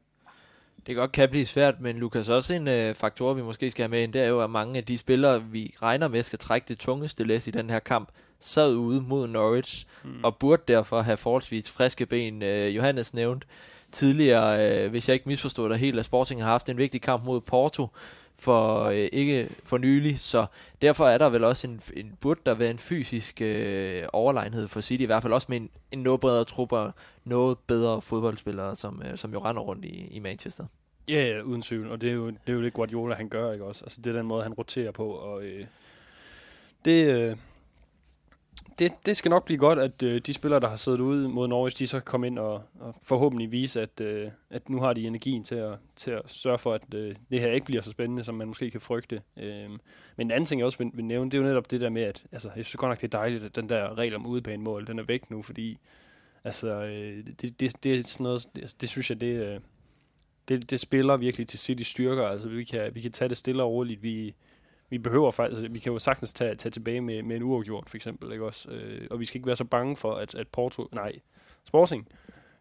Det 0.87 0.95
godt 0.95 1.11
kan 1.11 1.29
blive 1.29 1.45
svært, 1.45 1.81
men 1.81 1.97
Lukas, 1.97 2.29
også 2.29 2.53
en 2.53 2.67
øh, 2.67 2.95
faktor, 2.95 3.33
vi 3.33 3.41
måske 3.41 3.71
skal 3.71 3.83
have 3.83 3.89
med 3.89 4.03
ind, 4.03 4.13
det 4.13 4.21
er 4.21 4.27
jo, 4.27 4.41
at 4.41 4.49
mange 4.49 4.77
af 4.77 4.85
de 4.85 4.97
spillere, 4.97 5.43
vi 5.43 5.75
regner 5.81 6.07
med, 6.07 6.23
skal 6.23 6.39
trække 6.39 6.65
det 6.67 6.79
tungeste 6.79 7.23
læs 7.23 7.47
i 7.47 7.51
den 7.51 7.69
her 7.69 7.79
kamp, 7.79 8.09
sad 8.39 8.75
ude 8.75 9.01
mod 9.01 9.27
Norwich, 9.27 9.85
mm. 10.03 10.23
og 10.23 10.37
burde 10.37 10.63
derfor 10.67 11.01
have 11.01 11.17
forholdsvis 11.17 11.71
friske 11.71 12.05
ben. 12.05 12.43
Øh, 12.43 12.75
Johannes 12.75 13.13
nævnte 13.13 13.47
tidligere, 13.91 14.83
øh, 14.83 14.89
hvis 14.89 15.09
jeg 15.09 15.13
ikke 15.13 15.29
misforstod 15.29 15.69
dig 15.69 15.77
helt, 15.77 15.99
at 15.99 16.05
Sporting 16.05 16.43
har 16.43 16.51
haft 16.51 16.69
en 16.69 16.77
vigtig 16.77 17.01
kamp 17.01 17.25
mod 17.25 17.41
Porto, 17.41 17.87
for 18.41 18.83
øh, 18.83 19.09
ikke 19.11 19.49
for 19.63 19.77
nylig, 19.77 20.19
så 20.19 20.45
derfor 20.81 21.07
er 21.07 21.17
der 21.17 21.29
vel 21.29 21.43
også 21.43 21.67
en, 21.67 21.81
en 21.93 22.17
burde 22.21 22.41
der 22.45 22.53
være 22.53 22.71
en 22.71 22.77
fysisk 22.77 23.41
øh, 23.41 24.03
overlegenhed 24.13 24.67
for 24.67 24.81
City, 24.81 25.01
i 25.01 25.05
hvert 25.05 25.23
fald 25.23 25.33
også 25.33 25.47
med 25.49 25.57
en, 25.57 25.69
en 25.91 25.99
noget 25.99 26.19
bredere 26.19 26.45
trup 26.45 26.71
og 26.71 26.91
noget 27.23 27.57
bedre 27.67 28.01
fodboldspillere, 28.01 28.75
som, 28.75 29.01
øh, 29.05 29.17
som 29.17 29.33
jo 29.33 29.39
render 29.39 29.61
rundt 29.61 29.85
i, 29.85 30.07
i 30.11 30.19
Manchester. 30.19 30.65
Ja, 31.09 31.27
ja, 31.27 31.41
uden 31.41 31.61
tvivl. 31.61 31.91
Og 31.91 32.01
det 32.01 32.09
er, 32.09 32.13
jo, 32.13 32.27
det 32.27 32.37
er 32.47 32.53
jo 32.53 32.63
det, 32.63 32.73
Guardiola 32.73 33.15
han 33.15 33.29
gør, 33.29 33.51
ikke 33.51 33.65
også? 33.65 33.85
Altså, 33.85 34.01
det 34.01 34.13
er 34.13 34.17
den 34.17 34.27
måde, 34.27 34.43
han 34.43 34.53
roterer 34.53 34.91
på, 34.91 35.07
og 35.11 35.43
øh, 35.43 35.65
det, 36.85 37.07
øh, 37.07 37.37
det, 38.79 38.91
det 39.05 39.17
skal 39.17 39.29
nok 39.29 39.45
blive 39.45 39.57
godt, 39.57 39.79
at 39.79 40.03
øh, 40.03 40.21
de 40.25 40.33
spillere, 40.33 40.59
der 40.59 40.69
har 40.69 40.75
siddet 40.75 40.99
ude 40.99 41.29
mod 41.29 41.47
Norwich, 41.47 41.79
de 41.79 41.87
så 41.87 41.99
kommer 41.99 42.27
ind 42.27 42.39
og, 42.39 42.63
og 42.79 42.95
forhåbentlig 43.03 43.51
vise, 43.51 43.81
at, 43.81 44.01
øh, 44.01 44.31
at 44.49 44.69
nu 44.69 44.79
har 44.79 44.93
de 44.93 45.07
energien 45.07 45.43
til 45.43 45.55
at, 45.55 45.77
til 45.95 46.11
at 46.11 46.21
sørge 46.27 46.57
for, 46.57 46.73
at 46.73 46.93
øh, 46.93 47.15
det 47.31 47.39
her 47.39 47.51
ikke 47.51 47.65
bliver 47.65 47.81
så 47.81 47.91
spændende, 47.91 48.23
som 48.23 48.35
man 48.35 48.47
måske 48.47 48.71
kan 48.71 48.81
frygte. 48.81 49.21
Øh, 49.37 49.69
men 49.69 50.27
en 50.27 50.31
anden 50.31 50.45
ting, 50.45 50.59
jeg 50.59 50.65
også 50.65 50.77
vil, 50.77 50.91
vil 50.93 51.05
nævne, 51.05 51.31
det 51.31 51.37
er 51.37 51.41
jo 51.41 51.47
netop 51.47 51.71
det 51.71 51.81
der 51.81 51.89
med, 51.89 52.01
at 52.01 52.25
altså, 52.31 52.49
jeg 52.55 52.65
synes 52.65 52.75
godt 52.75 52.89
nok, 52.89 53.01
det 53.01 53.13
er 53.13 53.17
dejligt, 53.17 53.43
at 53.43 53.55
den 53.55 53.69
der 53.69 53.97
regel 53.97 54.15
om 54.15 54.25
udebanemål, 54.25 54.87
den 54.87 54.99
er 54.99 55.03
væk 55.03 55.31
nu, 55.31 55.41
fordi 55.41 55.77
altså, 56.43 56.83
øh, 56.83 57.25
det, 57.41 57.59
det, 57.59 57.83
det, 57.83 57.95
er 57.95 58.03
sådan 58.03 58.23
noget, 58.23 58.47
det, 58.55 58.75
det 58.81 58.89
synes 58.89 59.09
jeg, 59.09 59.21
det, 59.21 59.45
øh, 59.47 59.59
det, 60.47 60.71
det 60.71 60.79
spiller 60.79 61.17
virkelig 61.17 61.47
til 61.47 61.59
City 61.59 61.83
styrker. 61.83 62.23
Altså, 62.23 62.49
vi 62.49 62.63
kan, 62.63 62.95
vi 62.95 63.01
kan 63.01 63.11
tage 63.11 63.29
det 63.29 63.37
stille 63.37 63.63
og 63.63 63.71
roligt. 63.71 64.03
Vi, 64.03 64.35
vi 64.91 64.97
behøver 64.97 65.31
faktisk, 65.31 65.59
altså, 65.59 65.73
vi 65.73 65.79
kan 65.79 65.93
jo 65.93 65.99
sagtens 65.99 66.33
tage, 66.33 66.55
tage 66.55 66.71
tilbage 66.71 67.01
med, 67.01 67.23
med 67.23 67.35
en 67.35 67.43
uafgjort, 67.43 67.89
for 67.89 67.97
eksempel, 67.97 68.31
ikke 68.31 68.45
også? 68.45 68.69
Øh, 68.69 69.07
og 69.11 69.19
vi 69.19 69.25
skal 69.25 69.37
ikke 69.37 69.47
være 69.47 69.55
så 69.55 69.65
bange 69.65 69.97
for, 69.97 70.13
at, 70.13 70.35
at 70.35 70.47
Porto, 70.47 70.87
nej, 70.91 71.11
Sporting 71.63 72.07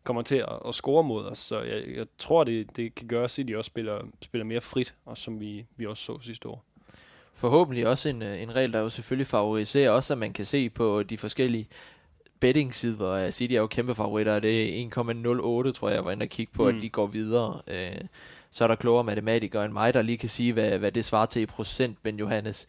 kommer 0.04 0.22
til 0.22 0.36
at, 0.36 0.58
at 0.68 0.74
score 0.74 1.04
mod 1.04 1.24
os. 1.24 1.38
Så 1.38 1.60
jeg, 1.60 1.84
jeg 1.96 2.06
tror, 2.18 2.44
det, 2.44 2.76
det 2.76 2.94
kan 2.94 3.08
gøre, 3.08 3.24
at 3.24 3.30
City 3.30 3.52
også 3.52 3.68
spiller, 3.68 4.00
spiller 4.22 4.44
mere 4.44 4.60
frit, 4.60 4.94
og 5.04 5.18
som 5.18 5.40
vi, 5.40 5.66
vi 5.76 5.86
også 5.86 6.04
så 6.04 6.18
sidste 6.22 6.48
år. 6.48 6.64
Forhåbentlig 7.34 7.86
også 7.86 8.08
en, 8.08 8.22
øh, 8.22 8.42
en 8.42 8.56
regel, 8.56 8.72
der 8.72 8.78
jo 8.78 8.88
selvfølgelig 8.88 9.26
favoriserer 9.26 9.90
også, 9.90 10.14
at 10.14 10.18
man 10.18 10.32
kan 10.32 10.44
se 10.44 10.70
på 10.70 11.02
de 11.02 11.18
forskellige 11.18 11.68
betting-sider. 12.40 13.12
af 13.12 13.32
City 13.32 13.54
er 13.54 13.60
jo 13.60 13.66
kæmpe 13.66 13.94
favoritter, 13.94 14.40
det 14.40 14.82
er 14.82 14.88
1,08, 14.88 15.72
tror 15.72 15.88
jeg, 15.88 15.96
jeg 15.96 16.04
var 16.04 16.10
inde 16.10 16.24
og 16.24 16.28
kigge 16.28 16.52
på. 16.52 16.62
Mm. 16.70 16.76
at 16.76 16.82
de 16.82 16.88
går 16.88 17.06
videre. 17.06 17.60
Øh, 17.66 18.00
så 18.50 18.64
er 18.64 18.68
der 18.68 18.74
klogere 18.74 19.04
matematikere 19.04 19.64
end 19.64 19.72
mig, 19.72 19.94
der 19.94 20.02
lige 20.02 20.18
kan 20.18 20.28
sige, 20.28 20.52
hvad, 20.52 20.78
hvad 20.78 20.92
det 20.92 21.04
svarer 21.04 21.26
til 21.26 21.42
i 21.42 21.46
procent, 21.46 21.98
men 22.02 22.18
Johannes, 22.18 22.66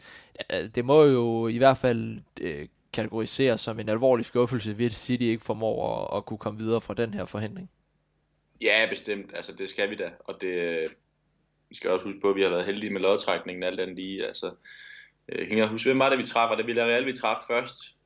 det 0.74 0.84
må 0.84 1.04
jo 1.04 1.48
i 1.48 1.58
hvert 1.58 1.76
fald 1.76 2.20
øh, 2.40 2.68
kategoriseres 2.92 3.60
som 3.60 3.80
en 3.80 3.88
alvorlig 3.88 4.26
skuffelse, 4.26 4.72
hvis 4.72 4.94
City 4.94 5.22
ikke 5.22 5.44
formår 5.44 5.96
at, 5.96 6.16
at 6.16 6.24
kunne 6.26 6.38
komme 6.38 6.58
videre 6.58 6.80
fra 6.80 6.94
den 6.94 7.14
her 7.14 7.24
forhindring. 7.24 7.70
Ja, 8.60 8.86
bestemt. 8.90 9.30
Altså, 9.34 9.52
det 9.52 9.68
skal 9.68 9.90
vi 9.90 9.94
da. 9.94 10.10
Og 10.24 10.40
det, 10.40 10.86
vi 11.68 11.74
skal 11.74 11.90
også 11.90 12.06
huske 12.06 12.20
på, 12.20 12.30
at 12.30 12.36
vi 12.36 12.42
har 12.42 12.50
været 12.50 12.64
heldige 12.64 12.92
med 12.92 13.00
lodtrækningen, 13.00 13.62
alt 13.62 13.80
andet 13.80 13.96
lige. 13.96 14.26
Altså, 14.26 14.54
øh, 15.28 15.48
kan 15.48 15.58
jeg 15.58 15.68
huske, 15.68 15.88
hvem 15.88 15.98
var 15.98 16.10
det, 16.10 16.18
vi 16.18 16.24
træffede? 16.24 16.58
Det 16.58 16.66
Villarreal, 16.66 17.06
vi 17.06 17.12
træffede 17.12 17.46
først? 17.48 17.96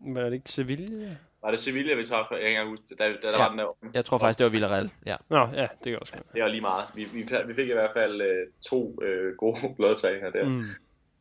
Var 0.00 0.22
det 0.22 0.32
ikke 0.32 0.50
Sevilla? 0.50 1.16
Var 1.42 1.50
det 1.50 1.60
Sevilla, 1.60 1.94
vi 1.94 2.04
træffede? 2.04 2.40
Jeg 2.40 2.50
kan 2.52 2.60
ikke 2.60 2.70
huske 2.70 2.84
det. 2.88 2.98
Da, 2.98 3.04
da 3.08 3.12
der 3.22 3.30
Ja. 3.30 3.36
var 3.38 3.48
den 3.48 3.58
der. 3.58 3.76
Jeg 3.94 4.04
tror 4.04 4.18
faktisk, 4.18 4.38
det 4.38 4.44
var 4.44 4.50
Villarreal. 4.50 4.90
Ja. 5.06 5.16
Nå, 5.28 5.38
ja, 5.54 5.62
det 5.84 5.92
kan 5.92 5.98
også 6.00 6.12
godt. 6.12 6.32
Det 6.34 6.42
var 6.42 6.48
lige 6.48 6.60
meget. 6.60 6.84
Vi, 6.96 7.02
vi, 7.14 7.22
vi 7.46 7.54
fik 7.54 7.68
i 7.68 7.72
hvert 7.72 7.92
fald 7.92 8.20
øh, 8.22 8.46
to 8.68 8.98
øh, 9.02 9.36
gode 9.36 9.56
lodtrækninger 9.82 10.30
der. 10.30 10.48
Mm. 10.48 10.62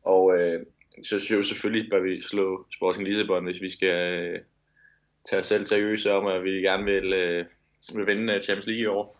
Og 0.03 0.37
øh, 0.39 0.65
så 1.03 1.03
synes 1.19 1.31
jeg 1.31 1.37
jo 1.37 1.43
selvfølgelig, 1.43 1.89
bør 1.91 1.99
vi 1.99 2.21
slå 2.21 2.65
Sporting 2.75 3.07
Lissabon, 3.07 3.43
hvis 3.45 3.61
vi 3.61 3.69
skal 3.69 4.19
øh, 4.19 4.39
tage 5.29 5.39
os 5.39 5.47
selv 5.47 5.63
seriøst 5.63 6.07
om, 6.07 6.27
at 6.27 6.43
vi 6.43 6.49
gerne 6.51 6.83
vil, 6.85 7.13
øh, 7.13 7.45
vil 7.95 8.07
vinde 8.07 8.33
øh, 8.33 8.41
Champions 8.41 8.67
League 8.67 8.83
i 8.83 8.85
år. 8.85 9.18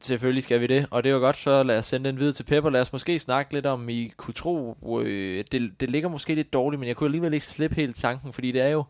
Selvfølgelig 0.00 0.42
skal 0.42 0.60
vi 0.60 0.66
det, 0.66 0.86
og 0.90 1.04
det 1.04 1.14
var 1.14 1.20
godt, 1.20 1.36
så 1.36 1.62
lad 1.62 1.78
os 1.78 1.86
sende 1.86 2.10
den 2.10 2.18
videre 2.18 2.32
til 2.32 2.44
Pepper. 2.44 2.70
Lad 2.70 2.80
os 2.80 2.92
måske 2.92 3.18
snakke 3.18 3.54
lidt 3.54 3.66
om, 3.66 3.88
I 3.88 4.12
kunne 4.16 4.34
tro, 4.34 4.76
øh, 5.02 5.44
det, 5.52 5.80
det 5.80 5.90
ligger 5.90 6.08
måske 6.08 6.34
lidt 6.34 6.52
dårligt, 6.52 6.80
men 6.80 6.88
jeg 6.88 6.96
kunne 6.96 7.06
alligevel 7.06 7.34
ikke 7.34 7.46
slippe 7.46 7.76
helt 7.76 7.96
tanken, 7.96 8.32
fordi 8.32 8.52
det 8.52 8.60
er 8.60 8.68
jo 8.68 8.84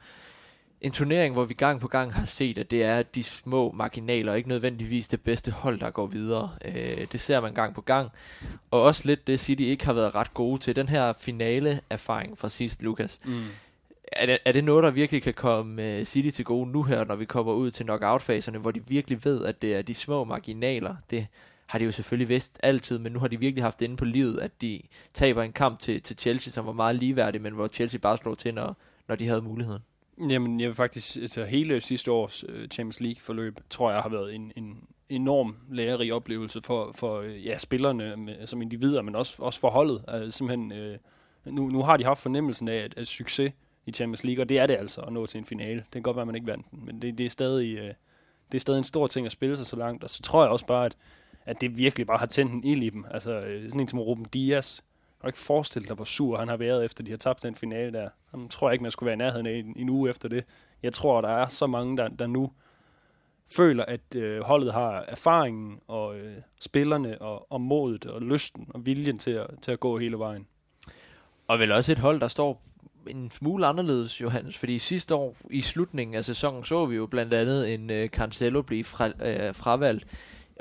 en 0.80 0.92
turnering, 0.92 1.34
hvor 1.34 1.44
vi 1.44 1.54
gang 1.54 1.80
på 1.80 1.88
gang 1.88 2.14
har 2.14 2.24
set, 2.24 2.58
at 2.58 2.70
det 2.70 2.82
er 2.84 3.02
de 3.02 3.22
små 3.22 3.72
marginaler, 3.72 4.32
og 4.32 4.38
ikke 4.38 4.48
nødvendigvis 4.48 5.08
det 5.08 5.20
bedste 5.20 5.50
hold, 5.50 5.80
der 5.80 5.90
går 5.90 6.06
videre. 6.06 6.50
Øh, 6.64 7.06
det 7.12 7.20
ser 7.20 7.40
man 7.40 7.54
gang 7.54 7.74
på 7.74 7.80
gang. 7.80 8.10
Og 8.70 8.82
også 8.82 9.02
lidt 9.04 9.26
det 9.26 9.40
City 9.40 9.62
ikke 9.62 9.86
har 9.86 9.92
været 9.92 10.14
ret 10.14 10.34
gode 10.34 10.60
til. 10.60 10.76
Den 10.76 10.88
her 10.88 11.12
finale 11.12 11.80
erfaring 11.90 12.38
fra 12.38 12.48
sidst, 12.48 12.82
Lukas. 12.82 13.20
Mm. 13.24 13.42
Er, 14.12 14.26
det, 14.26 14.38
er 14.44 14.52
det 14.52 14.64
noget, 14.64 14.84
der 14.84 14.90
virkelig 14.90 15.22
kan 15.22 15.34
komme 15.34 15.82
øh, 15.82 16.04
City 16.04 16.30
til 16.30 16.44
gode 16.44 16.70
nu 16.70 16.82
her, 16.82 17.04
når 17.04 17.16
vi 17.16 17.24
kommer 17.24 17.52
ud 17.52 17.70
til 17.70 17.84
knockout-faserne, 17.84 18.58
hvor 18.58 18.70
de 18.70 18.86
virkelig 18.88 19.24
ved, 19.24 19.44
at 19.44 19.62
det 19.62 19.74
er 19.74 19.82
de 19.82 19.94
små 19.94 20.24
marginaler? 20.24 20.96
Det 21.10 21.26
har 21.66 21.78
de 21.78 21.84
jo 21.84 21.92
selvfølgelig 21.92 22.28
vidst 22.28 22.60
altid, 22.62 22.98
men 22.98 23.12
nu 23.12 23.18
har 23.18 23.28
de 23.28 23.40
virkelig 23.40 23.64
haft 23.64 23.80
det 23.80 23.86
inde 23.86 23.96
på 23.96 24.04
livet, 24.04 24.40
at 24.40 24.60
de 24.60 24.82
taber 25.14 25.42
en 25.42 25.52
kamp 25.52 25.78
til, 25.80 26.02
til 26.02 26.16
Chelsea, 26.18 26.52
som 26.52 26.66
var 26.66 26.72
meget 26.72 26.96
ligeværdig, 26.96 27.42
men 27.42 27.52
hvor 27.52 27.68
Chelsea 27.68 27.98
bare 27.98 28.16
slog 28.16 28.38
til, 28.38 28.54
når, 28.54 28.76
når 29.08 29.16
de 29.16 29.26
havde 29.26 29.42
muligheden. 29.42 29.82
Jamen, 30.30 30.60
jeg 30.60 30.68
vil 30.68 30.74
faktisk, 30.74 31.16
altså 31.16 31.44
hele 31.44 31.80
sidste 31.80 32.12
års 32.12 32.44
øh, 32.48 32.68
Champions 32.68 33.00
League 33.00 33.20
forløb, 33.20 33.60
tror 33.70 33.90
jeg 33.90 34.00
har 34.00 34.08
været 34.08 34.34
en, 34.34 34.52
en 34.56 34.78
enorm 35.08 35.56
lærerig 35.70 36.12
oplevelse 36.12 36.62
for, 36.62 36.92
for 36.94 37.20
øh, 37.20 37.46
ja, 37.46 37.58
spillerne 37.58 38.16
med, 38.16 38.46
som 38.46 38.62
individer, 38.62 39.02
men 39.02 39.14
også, 39.14 39.34
også 39.38 39.60
for 39.60 39.70
holdet. 39.70 40.04
Altså, 40.08 40.38
simpelthen, 40.38 40.72
øh, 40.72 40.98
nu, 41.44 41.68
nu 41.68 41.82
har 41.82 41.96
de 41.96 42.04
haft 42.04 42.22
fornemmelsen 42.22 42.68
af, 42.68 42.76
at, 42.76 42.94
at 42.96 43.06
succes 43.06 43.52
i 43.86 43.92
Champions 43.92 44.24
League, 44.24 44.42
og 44.42 44.48
det 44.48 44.58
er 44.58 44.66
det 44.66 44.76
altså 44.76 45.00
at 45.00 45.12
nå 45.12 45.26
til 45.26 45.38
en 45.38 45.44
finale. 45.44 45.76
Det 45.76 45.92
kan 45.92 46.02
godt 46.02 46.16
være, 46.16 46.22
at 46.22 46.26
man 46.26 46.34
ikke 46.36 46.46
vandt 46.46 46.70
den, 46.70 46.86
men 46.86 47.02
det, 47.02 47.18
det, 47.18 47.26
er 47.26 47.30
stadig, 47.30 47.76
øh, 47.78 47.94
det 48.52 48.54
er 48.54 48.60
stadig 48.60 48.78
en 48.78 48.84
stor 48.84 49.06
ting 49.06 49.26
at 49.26 49.32
spille 49.32 49.56
sig 49.56 49.66
så 49.66 49.76
langt, 49.76 50.04
og 50.04 50.10
så 50.10 50.22
tror 50.22 50.42
jeg 50.42 50.50
også 50.50 50.66
bare, 50.66 50.86
at, 50.86 50.96
at 51.44 51.60
det 51.60 51.78
virkelig 51.78 52.06
bare 52.06 52.18
har 52.18 52.26
tændt 52.26 52.52
en 52.52 52.64
ild 52.64 52.82
i 52.82 52.90
dem. 52.90 53.04
Altså 53.10 53.40
øh, 53.40 53.64
sådan 53.64 53.80
en 53.80 53.88
som 53.88 54.00
Ruben 54.00 54.24
Dias, 54.24 54.82
jeg 55.16 55.20
kan 55.20 55.28
ikke 55.28 55.38
forestille 55.38 55.88
dig, 55.88 55.96
hvor 55.96 56.04
sur 56.04 56.38
han 56.38 56.48
har 56.48 56.56
været, 56.56 56.84
efter 56.84 57.04
de 57.04 57.10
har 57.10 57.18
tabt 57.18 57.42
den 57.42 57.54
finale 57.54 57.92
der. 57.92 58.08
Han 58.30 58.48
tror 58.48 58.68
jeg 58.68 58.72
ikke, 58.72 58.82
man 58.82 58.92
skulle 58.92 59.06
være 59.06 59.14
i 59.14 59.18
nærheden 59.18 59.46
af 59.46 59.52
en, 59.52 59.72
en 59.76 59.88
uge 59.88 60.10
efter 60.10 60.28
det. 60.28 60.44
Jeg 60.82 60.92
tror, 60.92 61.20
der 61.20 61.28
er 61.28 61.48
så 61.48 61.66
mange, 61.66 61.96
der, 61.96 62.08
der 62.08 62.26
nu 62.26 62.52
føler, 63.56 63.84
at 63.84 64.14
øh, 64.16 64.40
holdet 64.40 64.72
har 64.72 65.04
erfaringen 65.08 65.80
og 65.86 66.18
øh, 66.18 66.36
spillerne 66.60 67.22
og, 67.22 67.52
og 67.52 67.60
modet 67.60 68.06
og 68.06 68.22
lysten 68.22 68.66
og 68.74 68.86
viljen 68.86 69.18
til 69.18 69.30
at, 69.30 69.46
til 69.62 69.72
at 69.72 69.80
gå 69.80 69.98
hele 69.98 70.18
vejen. 70.18 70.46
Og 71.48 71.58
vel 71.58 71.72
også 71.72 71.92
et 71.92 71.98
hold, 71.98 72.20
der 72.20 72.28
står 72.28 72.62
en 73.10 73.30
smule 73.30 73.66
anderledes, 73.66 74.20
Johannes, 74.20 74.58
fordi 74.58 74.78
sidste 74.78 75.14
år 75.14 75.36
i 75.50 75.62
slutningen 75.62 76.14
af 76.14 76.24
sæsonen 76.24 76.64
så 76.64 76.86
vi 76.86 76.96
jo 76.96 77.06
blandt 77.06 77.34
andet 77.34 77.74
en 77.74 77.90
øh, 77.90 78.08
Cancelo 78.08 78.62
blive 78.62 78.84
fra, 78.84 79.08
øh, 79.26 79.54
fravalgt 79.54 80.06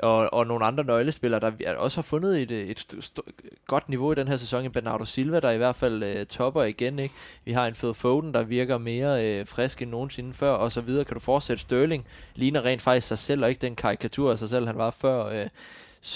og, 0.02 0.32
og 0.32 0.46
nogle 0.46 0.64
andre 0.64 0.84
nøglespillere, 0.84 1.40
der 1.40 1.50
øh, 1.68 1.78
også 1.78 1.96
har 1.96 2.02
fundet 2.02 2.42
et, 2.42 2.50
øh, 2.50 2.68
et 2.68 2.78
st- 2.78 2.98
st- 2.98 3.62
godt 3.66 3.88
niveau 3.88 4.12
i 4.12 4.14
den 4.14 4.28
her 4.28 4.36
sæson. 4.36 4.64
En 4.64 4.70
Bernardo 4.70 5.04
Silva, 5.04 5.40
der 5.40 5.50
i 5.50 5.56
hvert 5.56 5.76
fald 5.76 6.02
øh, 6.02 6.26
topper 6.26 6.62
igen. 6.62 6.98
Ikke? 6.98 7.14
Vi 7.44 7.52
har 7.52 7.66
en 7.66 7.74
Phil 7.74 7.94
Foden, 7.94 8.34
der 8.34 8.42
virker 8.42 8.78
mere 8.78 9.24
øh, 9.26 9.46
frisk 9.46 9.82
end 9.82 9.90
nogensinde 9.90 10.34
før, 10.34 10.50
og 10.50 10.72
så 10.72 10.80
videre. 10.80 11.04
Kan 11.04 11.14
du 11.14 11.20
fortsætte 11.20 11.62
Sterling? 11.62 12.06
Ligner 12.34 12.64
rent 12.64 12.82
faktisk 12.82 13.08
sig 13.08 13.18
selv, 13.18 13.42
og 13.42 13.48
ikke 13.48 13.60
den 13.60 13.76
karikatur 13.76 14.30
af 14.30 14.38
sig 14.38 14.48
selv, 14.48 14.66
han 14.66 14.78
var 14.78 14.90
før 14.90 15.24
øh, 15.26 15.46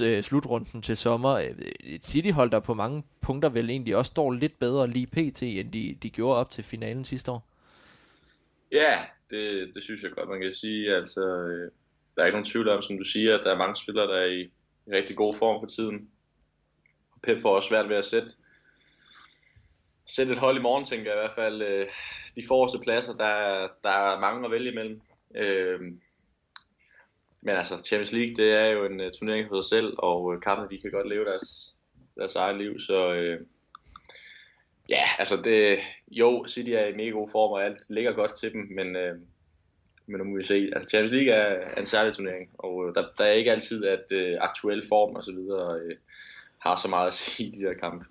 Øh, 0.03 0.23
slutrunden 0.23 0.83
til 0.83 0.97
sommer. 0.97 1.31
Øh, 1.31 1.55
et 1.81 2.07
City-hold, 2.07 2.51
der 2.51 2.61
på 2.61 2.75
mange 2.75 3.03
punkter 3.21 3.49
vel 3.49 3.71
egentlig 3.71 3.97
også 3.97 4.11
står 4.11 4.33
lidt 4.33 4.59
bedre 4.59 4.87
lige 4.87 5.07
pt, 5.07 5.43
end 5.43 5.73
de, 5.73 5.97
de 6.03 6.11
gjorde 6.11 6.39
op 6.39 6.51
til 6.51 6.65
finalen 6.65 7.05
sidste 7.05 7.31
år. 7.31 7.47
Ja, 8.73 8.99
det, 9.31 9.71
det 9.75 9.83
synes 9.83 10.03
jeg 10.03 10.11
godt, 10.11 10.29
man 10.29 10.41
kan 10.41 10.53
sige. 10.53 10.95
Altså, 10.97 11.21
øh, 11.21 11.71
der 12.17 12.23
er 12.23 12.27
ikke 12.27 12.37
nogen 12.37 12.45
tvivl 12.45 12.69
om, 12.69 12.83
som 12.83 12.99
du 12.99 13.05
siger, 13.05 13.39
at 13.39 13.45
der 13.45 13.53
er 13.53 13.59
mange 13.59 13.77
spillere, 13.77 14.07
der 14.07 14.17
er 14.17 14.27
i, 14.27 14.41
i 14.87 14.91
rigtig 14.93 15.17
god 15.17 15.35
form 15.35 15.63
for 15.63 15.67
tiden. 15.67 16.09
Pep 17.23 17.41
får 17.41 17.55
også 17.55 17.69
svært 17.69 17.89
ved 17.89 17.97
at 17.97 18.05
sætte, 18.05 18.29
sætte 20.07 20.33
et 20.33 20.39
hold 20.39 20.57
i 20.59 20.63
morgen, 20.63 20.85
tænker 20.85 21.05
jeg 21.05 21.15
i 21.15 21.21
hvert 21.21 21.35
fald. 21.35 21.87
De 22.37 22.43
forreste 22.49 22.79
pladser, 22.83 23.17
der, 23.17 23.69
der 23.83 23.91
er 23.91 24.21
mange 24.21 24.45
at 24.45 24.51
vælge 24.51 24.73
imellem. 24.73 25.01
Øh, 25.35 25.81
men 27.43 27.57
altså, 27.57 27.83
Champions 27.89 28.13
League, 28.13 28.35
det 28.35 28.61
er 28.61 28.67
jo 28.67 28.85
en 28.85 29.01
uh, 29.01 29.07
turnering 29.19 29.49
for 29.49 29.61
sig 29.61 29.69
selv, 29.69 29.95
og 29.99 30.25
uh, 30.25 30.41
kampene, 30.41 30.69
de 30.69 30.81
kan 30.81 30.91
godt 30.91 31.09
leve 31.09 31.25
deres, 31.25 31.75
deres 32.17 32.37
eget 32.37 32.59
liv, 32.59 32.79
så 32.79 33.11
uh, 33.11 33.47
ja, 34.89 35.03
altså 35.19 35.37
det, 35.45 35.79
jo, 36.11 36.45
City 36.49 36.71
er 36.71 36.87
i 36.87 36.97
mega 36.97 37.11
god 37.11 37.29
form, 37.33 37.53
og 37.53 37.65
alt 37.65 37.91
ligger 37.91 38.13
godt 38.13 38.37
til 38.37 38.53
dem, 38.53 38.69
men 38.71 38.97
uh, 38.97 39.21
men 40.11 40.19
nu 40.19 40.25
må 40.25 40.37
vi 40.37 40.45
se. 40.45 40.71
Altså 40.73 40.89
Champions 40.89 41.13
League 41.13 41.33
er 41.33 41.75
en 41.81 41.87
særlig 41.87 42.15
turnering, 42.15 42.51
og 42.59 42.77
uh, 42.77 42.95
der, 42.95 43.05
der 43.19 43.25
er 43.25 43.33
ikke 43.33 43.53
altid, 43.53 43.85
at 43.85 44.05
uh, 44.15 44.37
aktuel 44.41 44.83
form 44.89 45.15
og 45.15 45.25
så 45.25 45.33
videre 45.33 45.75
uh, 45.75 45.91
har 46.59 46.77
så 46.77 46.89
meget 46.89 47.07
at 47.07 47.15
sige 47.15 47.49
i 47.49 47.53
de 47.53 47.67
der 47.67 47.75
kampe. 47.75 48.05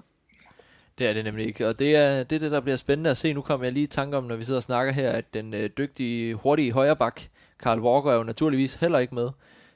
Det 0.97 1.07
er 1.07 1.13
det 1.13 1.23
nemlig 1.23 1.47
ikke, 1.47 1.67
og 1.67 1.79
det 1.79 1.95
er, 1.95 2.23
det 2.23 2.35
er 2.35 2.39
det, 2.39 2.51
der 2.51 2.59
bliver 2.59 2.77
spændende 2.77 3.09
at 3.09 3.17
se. 3.17 3.33
Nu 3.33 3.41
kommer 3.41 3.65
jeg 3.65 3.73
lige 3.73 3.83
i 3.83 3.87
tanke 3.87 4.17
om, 4.17 4.23
når 4.23 4.35
vi 4.35 4.43
sidder 4.43 4.59
og 4.59 4.63
snakker 4.63 4.93
her, 4.93 5.11
at 5.11 5.33
den 5.33 5.53
øh, 5.53 5.69
dygtige, 5.77 6.35
hurtige 6.35 6.71
højreback, 6.71 7.29
Carl 7.63 7.79
Walker, 7.79 8.11
er 8.11 8.15
jo 8.15 8.23
naturligvis 8.23 8.75
heller 8.75 8.99
ikke 8.99 9.15
med 9.15 9.29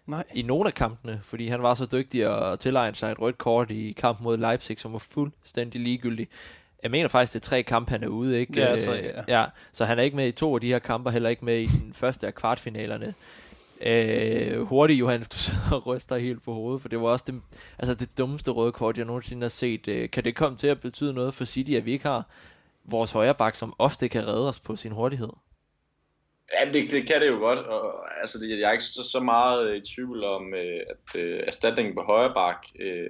Nej. 0.06 0.24
i 0.34 0.41
nogle 0.41 0.67
af 0.67 0.74
kampene, 0.74 1.19
fordi 1.24 1.48
han 1.48 1.63
var 1.63 1.74
så 1.74 1.86
dygtig 1.86 2.26
at 2.26 2.60
tilegne 2.60 2.96
sig 2.96 3.12
et 3.12 3.22
rødt 3.22 3.38
kort 3.38 3.72
i 3.72 3.91
kampen 3.98 4.24
mod 4.24 4.38
Leipzig, 4.38 4.80
som 4.80 4.93
var 4.93 5.00
fuldstændig 5.00 5.82
ligegyldig. 5.82 6.28
Jeg 6.84 6.91
mener 6.91 7.08
faktisk, 7.08 7.34
det 7.34 7.39
er 7.39 7.50
tre 7.50 7.63
kampe, 7.63 7.91
han 7.91 8.04
er 8.04 8.08
ude, 8.08 8.39
ikke? 8.39 8.62
Ja, 8.62 8.80
så, 8.80 8.93
ja. 8.93 9.39
ja. 9.39 9.46
Så 9.72 9.86
han 9.86 10.00
er 10.00 10.04
ikke 10.04 10.15
med 10.15 10.28
i 10.28 10.32
to 10.32 10.56
af 10.56 10.62
de 10.62 10.67
her 10.67 10.80
kampe, 10.80 11.12
heller 11.12 11.30
ikke 11.30 11.46
med 11.46 11.60
i 11.60 11.65
den 11.65 11.93
første 12.02 12.28
af 12.28 12.36
kvartfinalerne. 12.36 13.13
Øh, 13.86 14.62
hurtigt, 14.62 15.00
Johannes, 15.00 15.30
du 15.30 15.38
sidder 15.48 15.72
og 15.72 15.88
ryster 15.88 16.17
helt 16.17 16.43
på 16.43 16.54
hovedet, 16.54 16.82
for 16.82 16.89
det 16.89 17.02
var 17.02 17.08
også 17.08 17.26
det, 17.28 17.41
altså 17.80 17.93
det 17.93 18.17
dummeste 18.17 18.52
røde 18.52 18.72
kort, 18.72 18.98
jeg 18.98 19.06
nogensinde 19.06 19.43
har 19.43 19.50
set. 19.50 19.88
Øh, 19.88 20.10
kan 20.10 20.24
det 20.24 20.36
komme 20.36 20.58
til 20.58 20.67
at 20.67 20.80
betyde 20.80 21.13
noget 21.13 21.34
for 21.34 21.46
City, 21.46 21.72
at 21.72 21.86
vi 21.86 21.91
ikke 21.91 22.08
har 22.08 22.24
vores 22.86 23.12
højre 23.12 23.36
bak, 23.36 23.56
som 23.56 23.74
ofte 23.80 24.10
kan 24.10 24.28
redde 24.28 24.48
os 24.48 24.60
på 24.60 24.76
sin 24.76 24.91
hurtighed? 24.91 25.30
Ja, 26.60 26.72
det, 26.72 26.92
det 26.92 27.08
kan 27.08 27.22
det 27.22 27.28
jo 27.28 27.38
godt. 27.38 27.60
Og, 27.60 28.20
altså, 28.22 28.39
det, 28.39 28.60
jeg 28.60 28.68
er 28.68 28.72
ikke 28.72 28.84
så, 28.84 29.10
så 29.12 29.20
meget 29.20 29.70
øh, 29.70 29.78
i 29.78 29.82
tvivl 29.96 30.24
om, 30.24 30.54
øh, 30.54 30.80
at 30.89 31.22
øh, 31.22 31.39
erstatningen 31.48 31.96
på 31.96 32.02
højre 32.02 32.34
bak 32.34 32.66
øh, 32.80 33.10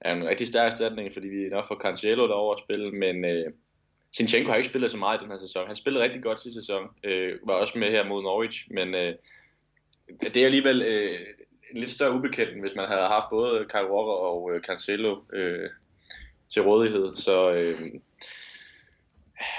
er 0.00 0.14
en 0.14 0.28
rigtig 0.28 0.46
stærk 0.46 0.72
erstatning, 0.72 1.12
fordi 1.12 1.28
vi 1.28 1.48
nok 1.48 1.68
får 1.68 1.74
Cancelo 1.74 2.28
derover 2.28 2.54
at 2.54 2.58
spille, 2.58 2.92
men 2.92 3.24
øh, 3.24 3.52
Sinchenko 4.12 4.50
har 4.50 4.56
ikke 4.56 4.68
spillet 4.68 4.90
så 4.90 4.96
meget 4.96 5.20
i 5.20 5.24
den 5.24 5.32
her 5.32 5.38
sæson. 5.38 5.66
Han 5.66 5.76
spillede 5.76 6.04
rigtig 6.04 6.22
godt 6.22 6.40
sidste 6.40 6.60
sæson, 6.60 6.88
øh, 7.04 7.38
var 7.46 7.54
også 7.54 7.78
med 7.78 7.90
her 7.90 8.04
mod 8.04 8.22
Norwich, 8.22 8.66
men 8.70 8.94
øh, 8.94 9.14
det 10.20 10.36
er 10.36 10.44
alligevel 10.44 10.82
øh, 10.82 11.20
en 11.70 11.80
lidt 11.80 11.90
større 11.90 12.14
ubekendt, 12.14 12.60
hvis 12.60 12.74
man 12.76 12.88
havde 12.88 13.06
haft 13.06 13.30
både 13.30 13.66
Kyle 13.68 13.90
Walker 13.90 14.12
og 14.12 14.50
øh, 14.54 14.60
Cancelo 14.60 15.20
øh, 15.32 15.70
til 16.52 16.62
rådighed. 16.62 17.14
Så 17.14 17.52
øh, 17.52 18.00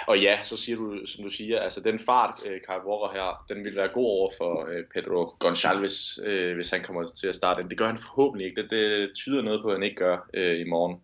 og 0.07 0.19
ja, 0.19 0.43
så 0.43 0.57
siger 0.57 0.77
du, 0.77 1.05
som 1.05 1.23
du 1.23 1.29
siger, 1.29 1.59
altså 1.59 1.81
den 1.81 1.99
fart, 1.99 2.33
øh, 2.47 2.61
Kyle 2.61 2.87
Walker 2.87 3.11
her, 3.13 3.45
den 3.49 3.65
vil 3.65 3.75
være 3.75 3.87
god 3.87 4.05
over 4.05 4.31
for 4.37 4.67
øh, 4.71 4.83
Pedro 4.93 5.25
Gonçalves, 5.43 6.25
øh, 6.25 6.55
hvis 6.55 6.69
han 6.69 6.83
kommer 6.83 7.09
til 7.09 7.27
at 7.27 7.35
starte. 7.35 7.69
Det 7.69 7.77
gør 7.77 7.87
han 7.87 7.97
forhåbentlig 7.97 8.47
ikke. 8.47 8.61
Det, 8.61 8.71
det 8.71 9.11
tyder 9.15 9.41
noget 9.41 9.61
på, 9.61 9.67
at 9.67 9.75
han 9.75 9.83
ikke 9.83 9.95
gør 9.95 10.29
øh, 10.33 10.59
i 10.59 10.63
morgen. 10.63 11.01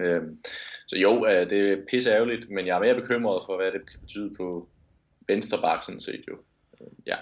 Øh, 0.00 0.22
så 0.88 0.96
jo, 0.96 1.26
øh, 1.26 1.50
det 1.50 1.72
er 1.72 1.76
pisse 1.90 2.10
ærgerligt, 2.10 2.50
men 2.50 2.66
jeg 2.66 2.76
er 2.76 2.80
mere 2.80 3.00
bekymret 3.00 3.42
for, 3.46 3.56
hvad 3.56 3.72
det 3.72 3.90
kan 3.90 4.00
betyde 4.00 4.34
på 4.36 4.68
venstre 5.28 5.58
bak, 5.62 5.82
sådan 5.82 6.00
set 6.00 6.24
jo. 6.28 6.36
Øh, 6.80 6.86
ja 7.06 7.16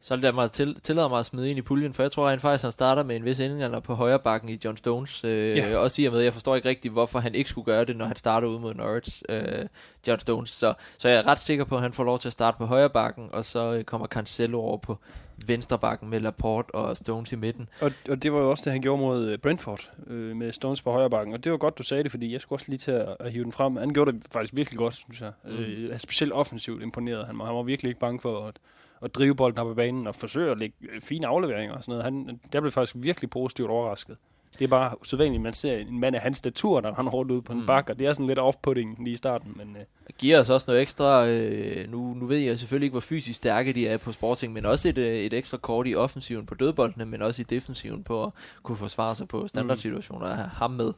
så 0.00 0.16
lader 0.16 0.34
mig 0.34 0.50
til, 0.50 0.76
tillader 0.82 1.08
mig 1.08 1.18
at 1.18 1.26
smide 1.26 1.50
ind 1.50 1.58
i 1.58 1.62
puljen, 1.62 1.94
for 1.94 2.02
jeg 2.02 2.12
tror 2.12 2.28
rent 2.28 2.42
faktisk, 2.42 2.62
han 2.62 2.72
starter 2.72 3.02
med 3.02 3.16
en 3.16 3.24
vis 3.24 3.40
ændringer 3.40 3.80
på 3.80 3.94
højre 3.94 4.18
bakken 4.18 4.48
i 4.48 4.58
John 4.64 4.76
Stones. 4.76 5.24
Øh, 5.24 5.56
ja. 5.56 5.76
Også 5.76 6.02
i 6.02 6.04
og 6.04 6.12
med, 6.12 6.20
jeg 6.20 6.32
forstår 6.32 6.56
ikke 6.56 6.68
rigtigt, 6.68 6.92
hvorfor 6.92 7.18
han 7.18 7.34
ikke 7.34 7.50
skulle 7.50 7.64
gøre 7.64 7.84
det, 7.84 7.96
når 7.96 8.06
han 8.06 8.16
starter 8.16 8.48
ud 8.48 8.58
mod 8.58 8.74
Norwich, 8.74 9.22
øh, 9.28 9.66
John 10.06 10.20
Stones. 10.20 10.50
Så, 10.50 10.74
så 10.98 11.08
jeg 11.08 11.18
er 11.18 11.26
ret 11.26 11.40
sikker 11.40 11.64
på, 11.64 11.76
at 11.76 11.82
han 11.82 11.92
får 11.92 12.04
lov 12.04 12.18
til 12.18 12.28
at 12.28 12.32
starte 12.32 12.58
på 12.58 12.66
højre 12.66 12.90
bakken, 12.90 13.28
og 13.32 13.44
så 13.44 13.72
øh, 13.72 13.84
kommer 13.84 14.06
Cancelo 14.06 14.60
over 14.60 14.76
på 14.76 14.98
venstre 15.46 15.78
bakken 15.78 16.10
med 16.10 16.20
Laporte 16.20 16.74
og 16.74 16.96
Stones 16.96 17.32
i 17.32 17.36
midten. 17.36 17.68
Og, 17.80 17.92
og 18.08 18.22
det 18.22 18.32
var 18.32 18.38
jo 18.38 18.50
også 18.50 18.64
det, 18.64 18.72
han 18.72 18.82
gjorde 18.82 19.02
mod 19.02 19.28
øh, 19.28 19.38
Brentford 19.38 19.90
øh, 20.06 20.36
med 20.36 20.52
Stones 20.52 20.82
på 20.82 20.92
højre 20.92 21.10
bakken. 21.10 21.34
Og 21.34 21.44
det 21.44 21.52
var 21.52 21.58
godt, 21.58 21.78
du 21.78 21.82
sagde 21.82 22.02
det, 22.02 22.10
fordi 22.10 22.32
jeg 22.32 22.40
skulle 22.40 22.56
også 22.56 22.66
lige 22.68 22.78
til 22.78 22.90
at, 22.90 23.16
at 23.20 23.32
hive 23.32 23.44
den 23.44 23.52
frem. 23.52 23.76
Han 23.76 23.90
gjorde 23.90 24.12
det 24.12 24.22
faktisk 24.32 24.56
virkelig 24.56 24.78
godt, 24.78 24.94
synes 24.94 25.20
jeg. 25.20 25.32
Mm. 25.44 25.50
Øh, 25.50 25.98
specielt 25.98 26.32
offensivt 26.32 26.82
imponeret. 26.82 27.26
Han, 27.26 27.40
han 27.40 27.54
var 27.54 27.62
virkelig 27.62 27.88
ikke 27.90 28.00
bange 28.00 28.20
for 28.20 28.46
at 28.46 28.54
at 29.02 29.14
drive 29.14 29.36
bolden 29.36 29.58
op 29.58 29.72
i 29.72 29.74
banen 29.74 30.06
og 30.06 30.14
forsøge 30.14 30.50
at 30.50 30.58
lægge 30.58 30.76
øh, 30.92 31.00
fine 31.00 31.26
afleveringer 31.26 31.74
og 31.74 31.84
sådan 31.84 31.92
noget. 31.92 32.04
Han, 32.04 32.40
der 32.52 32.60
blev 32.60 32.72
faktisk 32.72 32.96
virkelig 32.98 33.30
positivt 33.30 33.70
overrasket. 33.70 34.16
Det 34.58 34.64
er 34.64 34.68
bare 34.68 35.00
usædvanligt, 35.00 35.42
man 35.42 35.52
ser 35.52 35.76
en 35.76 36.00
mand 36.00 36.16
af 36.16 36.22
hans 36.22 36.38
statur, 36.38 36.80
der 36.80 36.94
han 36.94 37.06
hårdt 37.06 37.30
ud 37.30 37.42
på 37.42 37.52
en 37.52 37.60
mm. 37.60 37.66
bakke, 37.66 37.92
og 37.92 37.98
det 37.98 38.06
er 38.06 38.12
sådan 38.12 38.26
lidt 38.26 38.38
off-putting 38.38 39.04
lige 39.04 39.12
i 39.12 39.16
starten. 39.16 39.52
Men, 39.56 39.76
øh. 39.76 39.82
Det 40.06 40.16
giver 40.18 40.38
os 40.38 40.50
også 40.50 40.64
noget 40.68 40.82
ekstra, 40.82 41.26
øh, 41.26 41.90
nu, 41.90 42.14
nu 42.14 42.26
ved 42.26 42.38
jeg 42.38 42.58
selvfølgelig 42.58 42.86
ikke, 42.86 42.92
hvor 42.92 43.00
fysisk 43.00 43.36
stærke 43.36 43.72
de 43.72 43.88
er 43.88 43.98
på 43.98 44.12
Sporting, 44.12 44.52
men 44.52 44.66
også 44.66 44.88
et, 44.88 44.98
øh, 44.98 45.14
et 45.14 45.32
ekstra 45.32 45.56
kort 45.56 45.88
i 45.88 45.94
offensiven 45.94 46.46
på 46.46 46.54
dødboldene, 46.54 47.04
men 47.04 47.22
også 47.22 47.42
i 47.42 47.44
defensiven 47.44 48.04
på 48.04 48.24
at 48.24 48.30
kunne 48.62 48.76
forsvare 48.76 49.14
sig 49.14 49.28
på 49.28 49.48
standardsituationer 49.48 50.26
af 50.26 50.48
ham 50.48 50.70
med. 50.70 50.92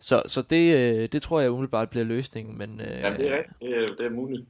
Så, 0.00 0.22
så 0.26 0.42
det, 0.42 0.76
øh, 0.76 1.08
det 1.12 1.22
tror 1.22 1.40
jeg 1.40 1.50
umiddelbart 1.50 1.90
bliver 1.90 2.04
løsningen, 2.04 2.58
men 2.58 2.80
øh, 2.80 2.86
Ja, 2.86 3.10
det 3.10 3.30
er 3.30 3.36
rigtigt. 3.36 3.60
Det 3.60 3.76
er, 3.76 3.86
det 3.98 4.06
er 4.06 4.10
muligt. 4.10 4.44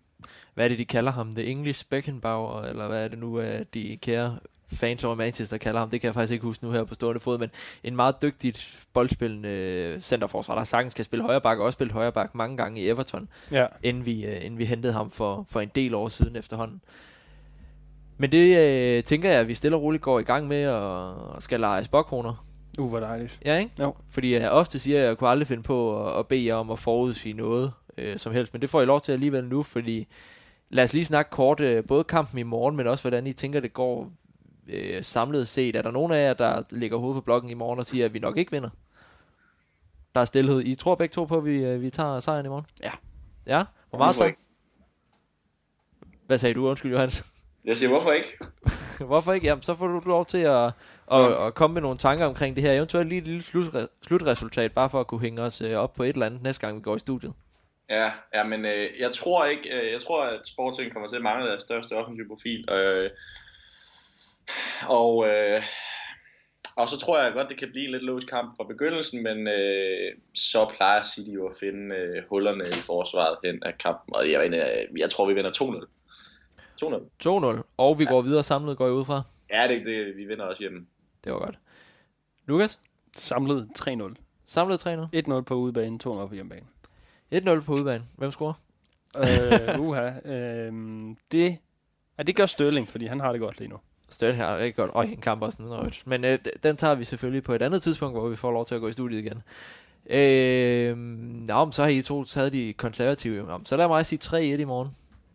Hvad 0.55 0.65
er 0.65 0.69
det, 0.69 0.79
de 0.79 0.85
kalder 0.85 1.13
ham? 1.13 1.35
The 1.35 1.45
English 1.47 1.85
Beckenbauer, 1.91 2.63
eller 2.63 2.89
hvad 2.89 3.05
er 3.05 3.09
det 3.09 3.19
nu, 3.19 3.41
øh, 3.41 3.65
de 3.75 3.99
kære 4.03 4.39
fans 4.73 5.05
over 5.05 5.15
Manchester 5.15 5.57
kalder 5.59 5.81
ham? 5.81 5.91
Det 5.91 6.01
kan 6.01 6.07
jeg 6.07 6.15
faktisk 6.15 6.33
ikke 6.33 6.45
huske 6.45 6.65
nu 6.65 6.71
her 6.73 6.85
på 6.85 6.95
stående 6.95 7.21
fod, 7.21 7.39
men 7.39 7.51
en 7.85 7.97
meget 7.97 8.23
dygtigt 8.23 8.85
boldspillende 8.93 9.49
øh, 9.49 10.01
centerforsvar, 10.01 10.55
der 10.55 10.65
sagtens 10.65 10.95
kan 10.95 11.05
spille 11.05 11.25
højre 11.25 11.41
bak, 11.41 11.59
og 11.59 11.65
også 11.65 11.77
spillet 11.77 11.93
højre 11.93 12.13
bak 12.13 12.35
mange 12.35 12.57
gange 12.57 12.81
i 12.81 12.89
Everton, 12.89 13.29
Ja. 13.53 13.67
inden 13.83 14.07
vi, 14.07 14.25
øh, 14.27 14.45
inden 14.45 14.59
vi 14.59 14.65
hentede 14.65 14.93
ham 14.93 15.11
for, 15.11 15.47
for 15.51 15.61
en 15.61 15.71
del 15.75 15.95
år 15.95 16.09
siden 16.09 16.37
efterhånden. 16.37 16.81
Men 18.19 18.33
det 18.33 18.59
øh, 18.59 19.05
tænker 19.05 19.31
jeg, 19.31 19.41
at 19.41 19.49
vi 19.49 19.55
stille 19.55 19.77
og 19.77 19.83
roligt 19.83 20.03
går 20.03 20.19
i 20.19 20.23
gang 20.23 20.49
med 20.49 20.67
og 20.67 21.43
skal 21.43 21.61
lege 21.61 21.85
spokhoner. 21.85 22.47
Uh, 22.79 22.89
hvor 22.89 23.01
dejligt. 23.01 23.41
Ja, 23.45 23.59
ikke? 23.59 23.71
Jo. 23.79 23.95
Fordi 24.11 24.35
jeg 24.35 24.51
ofte 24.51 24.79
siger, 24.79 25.01
at 25.01 25.07
jeg 25.07 25.19
kunne 25.19 25.31
aldrig 25.31 25.47
finde 25.47 25.63
på 25.63 26.07
at, 26.07 26.19
at 26.19 26.27
bede 26.27 26.47
jer 26.47 26.55
om 26.55 26.71
at 26.71 26.79
forudsige 26.79 27.33
noget 27.35 27.73
øh, 27.99 28.19
som 28.19 28.33
helst. 28.33 28.53
Men 28.55 28.63
det 28.63 28.71
får 28.71 28.83
I 28.83 28.85
lov 28.85 29.01
til 29.01 29.13
alligevel 29.13 29.45
nu, 29.45 29.63
fordi 29.63 30.07
lad 30.71 30.85
os 30.85 30.93
lige 30.93 31.05
snakke 31.05 31.31
kort 31.31 31.61
øh, 31.61 31.85
både 31.85 32.05
kampen 32.05 32.39
i 32.39 32.43
morgen, 32.43 32.77
men 32.77 32.87
også 32.87 33.03
hvordan 33.05 33.27
I 33.27 33.33
tænker, 33.33 33.61
det 33.61 33.73
går 33.73 34.11
øh, 34.69 35.05
samlet 35.05 35.49
set. 35.49 35.77
Er 35.77 35.83
der 35.83 35.91
nogen 35.91 36.13
af 36.13 36.25
jer, 36.25 36.35
der 36.35 36.63
lægger 36.71 36.97
hovedet 36.97 37.15
på 37.15 37.21
blokken 37.25 37.51
i 37.51 37.55
morgen 37.55 37.79
og 37.79 37.87
siger, 37.87 38.05
at 38.05 38.15
vi 38.15 38.19
nok 38.19 38.37
ikke 38.37 38.51
vinder? 38.53 38.71
Der 40.15 40.21
er 40.21 40.25
stillhed. 40.25 40.61
I 40.61 40.75
tror 40.75 40.95
begge 40.95 41.13
to 41.13 41.25
på, 41.25 41.37
at 41.37 41.45
vi, 41.45 41.65
øh, 41.65 41.83
vi 41.83 41.91
tager 41.91 42.21
sejren 42.21 42.47
i 42.47 42.49
morgen? 42.49 42.67
Ja. 42.83 42.91
Ja? 43.47 43.63
Hvor 43.91 43.99
meget 43.99 44.15
så? 44.15 44.33
Hvad 46.27 46.39
sagde 46.39 46.55
du? 46.55 46.69
Undskyld, 46.69 46.93
Johannes. 46.93 47.25
Jeg 47.65 47.77
siger, 47.77 47.91
hvorfor 47.91 48.11
ikke? 48.13 48.39
Hvorfor 49.07 49.33
ikke? 49.33 49.47
Jamen, 49.47 49.63
så 49.63 49.75
får 49.75 49.87
du 49.87 50.01
lov 50.07 50.27
til 50.27 50.39
at, 50.39 50.65
at, 50.65 50.73
Ja. 51.11 51.47
at 51.47 51.55
komme 51.55 51.75
med 51.75 51.83
nogle 51.83 51.99
tanker 51.99 52.27
omkring 52.27 52.57
det 52.57 52.65
her. 52.65 52.73
Eventuelt 52.73 53.09
lige 53.09 53.19
et 53.19 53.25
lille 53.25 53.43
slutre, 53.43 53.89
slutresultat, 54.03 54.73
bare 54.73 54.91
for 54.91 55.01
at 55.01 55.07
kunne 55.07 55.21
hænge 55.21 55.43
os 55.43 55.61
øh, 55.61 55.77
op 55.77 55.93
på 55.95 56.03
et 56.03 56.09
eller 56.09 56.27
andet 56.27 56.43
næste 56.43 56.61
gang, 56.67 56.77
vi 56.77 56.83
går 56.83 56.97
i 56.97 56.99
studiet. 56.99 57.33
Ja, 57.91 58.13
ja 58.35 58.45
men 58.45 58.67
øh, 58.67 58.91
jeg 58.99 59.13
tror 59.13 59.45
ikke, 59.45 59.81
øh, 59.81 59.93
jeg 59.93 60.03
tror, 60.03 60.25
at 60.25 60.47
Sporting 60.47 60.93
kommer 60.93 61.09
til 61.09 61.17
at 61.17 61.23
mangle 61.23 61.49
deres 61.49 61.63
største 61.63 61.93
offensive 61.93 62.29
profil. 62.29 62.65
Øh, 62.71 63.11
og, 64.89 65.29
øh, 65.29 65.63
og 66.77 66.89
så 66.89 66.99
tror 66.99 67.23
jeg 67.23 67.33
godt, 67.33 67.49
det 67.49 67.59
kan 67.59 67.71
blive 67.71 67.85
en 67.85 67.91
lidt 67.91 68.03
låst 68.03 68.31
kamp 68.31 68.57
fra 68.57 68.65
begyndelsen, 68.65 69.23
men 69.23 69.49
øh, 69.49 70.13
så 70.35 70.73
plejer 70.77 71.03
City 71.03 71.31
jo 71.31 71.47
at 71.47 71.55
finde 71.61 71.97
øh, 71.97 72.23
hullerne 72.29 72.65
i 72.69 72.73
forsvaret 72.73 73.39
hen 73.45 73.63
af 73.63 73.79
kampen, 73.79 74.15
og 74.15 74.31
jeg, 74.31 74.41
mener, 74.41 74.67
jeg 74.99 75.11
tror, 75.11 75.29
vi 75.29 75.35
vinder 75.35 75.51
2-0. 75.51 75.87
2-0. 77.57 77.59
2-0, 77.59 77.63
og 77.77 77.99
vi 77.99 78.05
går 78.05 78.23
videre 78.23 78.43
samlet, 78.43 78.77
går 78.77 78.87
jeg 78.87 78.95
ud 78.95 79.05
fra. 79.05 79.23
Ja, 79.51 79.69
det, 79.69 79.87
det, 79.87 80.17
vi 80.17 80.25
vinder 80.25 80.45
også 80.45 80.63
hjemme. 80.63 80.87
Det 81.25 81.33
var 81.33 81.39
godt. 81.39 81.59
Lukas, 82.47 82.81
Samlet 83.17 83.69
3-0. 83.79 84.15
samlet 84.45 84.87
3-0. 84.87 84.91
1-0 85.17 85.41
på 85.41 85.55
udebane, 85.55 85.99
2-0 86.05 86.27
på 86.27 86.35
hjemmebane. 86.35 86.67
1-0 87.33 87.61
på 87.61 87.75
udbanen. 87.75 88.09
Hvem 88.17 88.31
scorer? 88.31 88.55
øh, 89.19 89.81
uha. 89.81 90.11
Øh, 90.25 90.73
det, 91.33 91.59
ja, 92.19 92.23
det 92.23 92.37
gør 92.37 92.47
Størling, 92.47 92.89
fordi 92.89 93.07
han 93.07 93.21
har 93.21 93.33
det 93.33 93.41
godt 93.41 93.59
lige 93.59 93.69
nu. 93.69 93.77
Støt 94.11 94.35
her, 94.35 94.57
rigtig 94.57 94.77
godt. 94.77 94.91
Øj, 94.95 95.05
en 95.05 95.21
kamp 95.21 95.43
også 95.43 95.63
noget. 95.63 96.03
Men 96.07 96.25
øh, 96.25 96.39
den 96.63 96.77
tager 96.77 96.95
vi 96.95 97.05
selvfølgelig 97.05 97.43
på 97.43 97.55
et 97.55 97.63
andet 97.63 97.83
tidspunkt, 97.83 98.17
hvor 98.17 98.29
vi 98.29 98.37
får 98.37 98.53
lov 98.53 98.67
til 98.67 98.75
at 98.75 98.81
gå 98.81 98.89
i 98.89 98.93
studiet 98.93 99.19
igen. 99.19 99.43
Øh, 100.07 100.97
nå, 101.47 101.65
men 101.65 101.73
så 101.73 101.83
har 101.83 101.89
I 101.89 102.03
to 102.03 102.25
taget 102.25 102.53
de 102.53 102.73
konservative. 102.73 103.47
Nå, 103.47 103.59
men 103.59 103.67
så 103.67 103.77
lad 103.77 103.89
mig 103.89 104.07
sige 104.07 104.19
3-1 104.25 104.37
i 104.39 104.65
morgen 104.65 104.89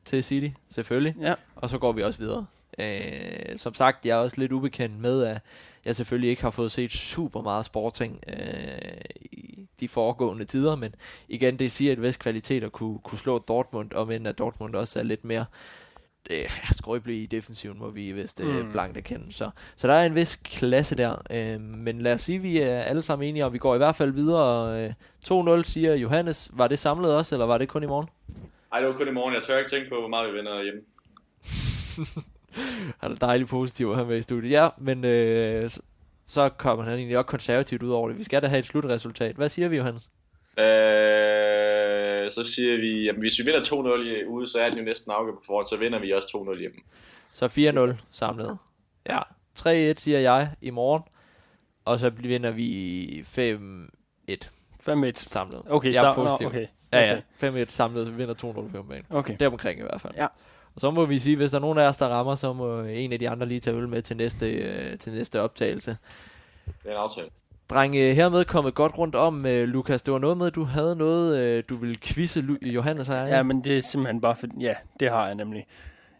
til 0.05 0.23
City, 0.23 0.55
selvfølgelig. 0.69 1.15
Ja. 1.21 1.33
Og 1.55 1.69
så 1.69 1.77
går 1.77 1.91
vi 1.91 2.03
også 2.03 2.19
videre. 2.19 2.45
Øh, 2.79 3.57
som 3.57 3.73
sagt, 3.73 4.05
jeg 4.05 4.11
er 4.11 4.21
også 4.21 4.35
lidt 4.39 4.51
ubekendt 4.51 4.99
med, 4.99 5.23
at 5.23 5.41
jeg 5.85 5.95
selvfølgelig 5.95 6.29
ikke 6.29 6.41
har 6.41 6.49
fået 6.49 6.71
set 6.71 6.91
super 6.91 7.41
meget 7.41 7.65
sporting 7.65 8.23
øh, 8.27 9.01
i 9.31 9.56
de 9.79 9.87
foregående 9.87 10.45
tider, 10.45 10.75
men 10.75 10.95
igen, 11.27 11.59
det 11.59 11.71
siger 11.71 11.91
et 11.93 12.01
vis 12.01 12.17
kvalitet 12.17 12.63
at 12.63 12.71
kunne, 12.71 12.99
kunne 12.99 13.17
slå 13.19 13.37
Dortmund, 13.37 13.91
og 13.91 14.07
men 14.07 14.25
at 14.25 14.37
Dortmund 14.37 14.75
også 14.75 14.99
er 14.99 15.03
lidt 15.03 15.25
mere 15.25 15.45
øh, 16.29 16.49
skrøbelig 16.75 17.23
i 17.23 17.25
defensiven, 17.25 17.79
må 17.79 17.89
vi 17.89 18.11
vist 18.11 18.39
øh, 18.39 18.65
Mm. 18.65 18.71
blankt 18.71 18.97
erkende. 18.97 19.33
Så, 19.33 19.49
så 19.75 19.87
der 19.87 19.93
er 19.93 20.05
en 20.05 20.15
vis 20.15 20.35
klasse 20.35 20.95
der, 20.95 21.15
øh, 21.31 21.61
men 21.61 22.01
lad 22.01 22.13
os 22.13 22.21
sige, 22.21 22.35
at 22.35 22.43
vi 22.43 22.57
er 22.57 22.81
alle 22.81 23.01
sammen 23.01 23.29
enige 23.29 23.45
om, 23.45 23.53
vi 23.53 23.57
går 23.57 23.75
i 23.75 23.77
hvert 23.77 23.95
fald 23.95 24.11
videre. 24.11 24.83
Øh, 24.85 24.93
2-0 25.59 25.63
siger 25.63 25.95
Johannes. 25.95 26.51
Var 26.53 26.67
det 26.67 26.79
samlet 26.79 27.15
også, 27.15 27.35
eller 27.35 27.45
var 27.45 27.57
det 27.57 27.67
kun 27.69 27.83
i 27.83 27.87
morgen? 27.87 28.07
Ej, 28.73 28.79
det 28.79 28.89
var 28.89 28.95
kun 28.95 29.07
i 29.07 29.11
morgen. 29.11 29.33
Jeg 29.33 29.43
tør 29.43 29.57
ikke 29.57 29.71
tænke 29.71 29.89
på, 29.89 29.99
hvor 29.99 30.07
meget 30.09 30.31
vi 30.31 30.37
vinder 30.37 30.63
hjemme. 30.63 30.81
Han 33.01 33.11
er 33.11 33.15
dejligt 33.15 33.49
positiv 33.49 33.95
have 33.95 34.07
med 34.07 34.17
i 34.17 34.21
studiet. 34.21 34.51
Ja, 34.51 34.69
men 34.77 35.05
øh, 35.05 35.69
så, 36.27 36.49
kommer 36.49 36.83
han 36.83 36.93
egentlig 36.93 37.17
også 37.17 37.27
konservativt 37.27 37.83
ud 37.83 37.91
over 37.91 38.07
det. 38.07 38.17
Vi 38.17 38.23
skal 38.23 38.41
da 38.41 38.47
have 38.47 38.59
et 38.59 38.65
slutresultat. 38.65 39.35
Hvad 39.35 39.49
siger 39.49 39.67
vi, 39.67 39.77
Johannes? 39.77 40.09
Øh, 40.59 40.65
så 42.31 42.51
siger 42.55 42.77
vi, 42.77 43.03
jamen 43.05 43.21
hvis 43.21 43.39
vi 43.39 43.43
vinder 43.43 43.59
2-0 43.61 44.01
i 44.01 44.25
ude, 44.25 44.47
så 44.47 44.59
er 44.59 44.69
den 44.69 44.77
jo 44.77 44.83
næsten 44.83 45.11
afgjort 45.11 45.35
på 45.35 45.41
forhånd, 45.45 45.65
så 45.65 45.77
vinder 45.77 45.99
vi 45.99 46.11
også 46.11 46.27
2-0 46.53 46.59
hjemme. 46.59 46.77
Så 47.33 47.45
4-0 47.95 48.01
samlet. 48.11 48.57
Ja, 49.09 49.19
3-1 49.59 49.63
siger 49.97 50.19
jeg 50.19 50.51
i 50.61 50.69
morgen. 50.69 51.03
Og 51.85 51.99
så 51.99 52.09
vinder 52.09 52.51
vi 52.51 53.25
5-1 54.29 54.49
5-1. 54.89 55.11
samlet. 55.13 55.61
Okay, 55.69 55.93
jeg 55.93 56.09
er 56.09 56.13
så, 56.13 56.21
nå, 56.21 56.27
positiv. 56.27 56.47
okay. 56.47 56.67
Ja, 56.93 57.21
ja. 57.41 57.63
5-1 57.63 57.65
samlet, 57.67 58.07
så 58.07 58.13
vinder 58.13 58.33
2-0 58.33 58.39
på 58.39 58.69
hjemmebane. 58.71 59.03
Okay. 59.09 59.35
Deromkring 59.39 59.79
i 59.79 59.83
hvert 59.83 60.01
fald. 60.01 60.13
Ja. 60.17 60.27
Og 60.77 60.81
så 60.81 60.91
må 60.91 61.05
vi 61.05 61.19
sige, 61.19 61.35
hvis 61.35 61.51
der 61.51 61.57
er 61.57 61.61
nogen 61.61 61.77
af 61.77 61.87
os, 61.87 61.97
der 61.97 62.07
rammer, 62.07 62.35
så 62.35 62.53
må 62.53 62.81
en 62.81 63.13
af 63.13 63.19
de 63.19 63.29
andre 63.29 63.45
lige 63.45 63.59
tage 63.59 63.77
øl 63.77 63.87
med 63.87 64.01
til 64.01 64.17
næste, 64.17 64.51
øh, 64.51 64.97
til 64.97 65.13
næste 65.13 65.41
optagelse. 65.41 65.97
Det 66.65 66.73
er 66.85 66.91
en 66.91 66.97
aftale. 66.97 67.27
Dreng, 67.69 67.95
øh, 67.95 68.15
hermed 68.15 68.45
kommet 68.45 68.75
godt 68.75 68.97
rundt 68.97 69.15
om, 69.15 69.45
øh, 69.45 69.67
Lukas. 69.67 70.01
Det 70.01 70.13
var 70.13 70.19
noget 70.19 70.37
med, 70.37 70.47
at 70.47 70.55
du 70.55 70.63
havde 70.63 70.95
noget, 70.95 71.39
øh, 71.39 71.63
du 71.69 71.75
ville 71.75 71.97
quizze 72.03 72.39
Lu- 72.39 72.67
Johannes 72.69 73.09
jeg. 73.09 73.27
Ja, 73.29 73.43
men 73.43 73.63
det 73.63 73.77
er 73.77 73.81
simpelthen 73.81 74.21
bare 74.21 74.35
for, 74.35 74.47
ja, 74.59 74.75
det 74.99 75.09
har 75.09 75.25
jeg 75.25 75.35
nemlig. 75.35 75.67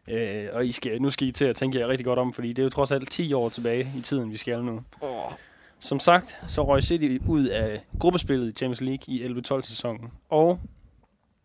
Øh, 0.08 0.46
og 0.54 0.66
I 0.66 0.72
skal, 0.72 1.02
nu 1.02 1.10
skal 1.10 1.28
I 1.28 1.32
til 1.32 1.46
at 1.46 1.56
tænke 1.56 1.80
jer 1.80 1.88
rigtig 1.88 2.06
godt 2.06 2.20
om, 2.20 2.34
fordi 2.34 2.48
det 2.50 2.60
er 2.60 2.64
jo 2.64 2.70
trods 2.70 2.92
alt 2.92 3.12
10 3.12 3.34
år 3.34 3.50
tilbage 3.50 3.92
i 3.98 4.02
tiden, 4.02 4.32
vi 4.32 4.38
skal 4.38 4.64
nu. 4.64 4.82
Oh. 5.02 5.32
Som 5.80 6.00
sagt, 6.00 6.42
så 6.48 6.68
røg 6.68 6.84
City 6.84 7.18
ud 7.28 7.46
af 7.46 7.82
gruppespillet 8.00 8.48
i 8.48 8.52
Champions 8.52 8.82
League 8.82 9.16
i 9.16 9.24
11-12 9.24 9.62
sæsonen. 9.62 10.12
Og 10.30 10.60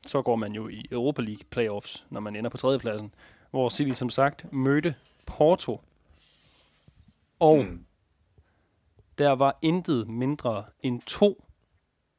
så 0.06 0.22
går 0.22 0.36
man 0.36 0.52
jo 0.52 0.68
i 0.68 0.84
Europa 0.90 1.22
League 1.22 1.44
playoffs, 1.50 2.04
når 2.10 2.20
man 2.20 2.36
ender 2.36 2.50
på 2.50 2.56
tredjepladsen. 2.56 3.14
Hvor 3.50 3.68
City 3.68 3.92
som 3.92 4.10
sagt 4.10 4.52
mødte 4.52 4.94
Porto. 5.26 5.80
Og 7.38 7.64
Hmm. 7.64 7.84
der 9.18 9.30
var 9.32 9.58
intet 9.62 10.08
mindre 10.08 10.64
end 10.82 11.00
to 11.06 11.44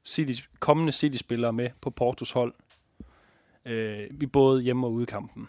City, 0.06 0.42
kommende 0.60 0.92
City-spillere 0.92 1.54
med 1.54 1.70
på 1.82 1.90
Portos 1.90 2.32
hold. 2.32 2.54
Øh, 3.66 4.08
I 4.22 4.26
både 4.26 4.62
hjemme- 4.62 4.88
og 4.88 4.94
udekampen. 4.94 5.48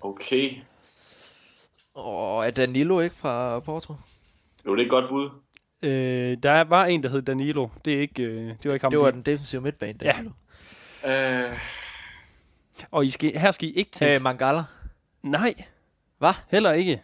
Okay. 0.00 0.50
Og 1.94 2.46
er 2.46 2.50
Danilo 2.50 3.00
ikke 3.00 3.16
fra 3.16 3.60
Porto? 3.60 3.94
Jo, 4.66 4.76
det 4.76 4.80
er 4.80 4.84
et 4.84 4.90
godt 4.90 5.08
bud. 5.08 5.30
Øh, 5.82 6.36
der 6.42 6.60
var 6.64 6.84
en, 6.84 7.02
der 7.02 7.08
hed 7.08 7.22
Danilo. 7.22 7.68
Det, 7.84 7.94
er 7.94 8.00
ikke, 8.00 8.22
øh, 8.22 8.48
det 8.48 8.64
var 8.64 8.72
ikke 8.72 8.84
ham. 8.84 8.90
Det 8.90 8.98
var 9.00 9.06
de- 9.06 9.12
den 9.12 9.22
defensive 9.22 9.60
midtbane, 9.60 9.98
Ja. 10.02 10.16
Øh, 11.06 11.52
Og 12.90 13.06
I 13.06 13.10
skal, 13.10 13.38
her 13.38 13.50
skal 13.50 13.68
I 13.68 13.72
ikke 13.72 13.90
tænke... 13.90 14.14
Øh, 14.14 14.22
Mangala. 14.22 14.62
Nej. 15.22 15.54
Hvad? 16.18 16.32
Heller 16.50 16.72
ikke. 16.72 17.02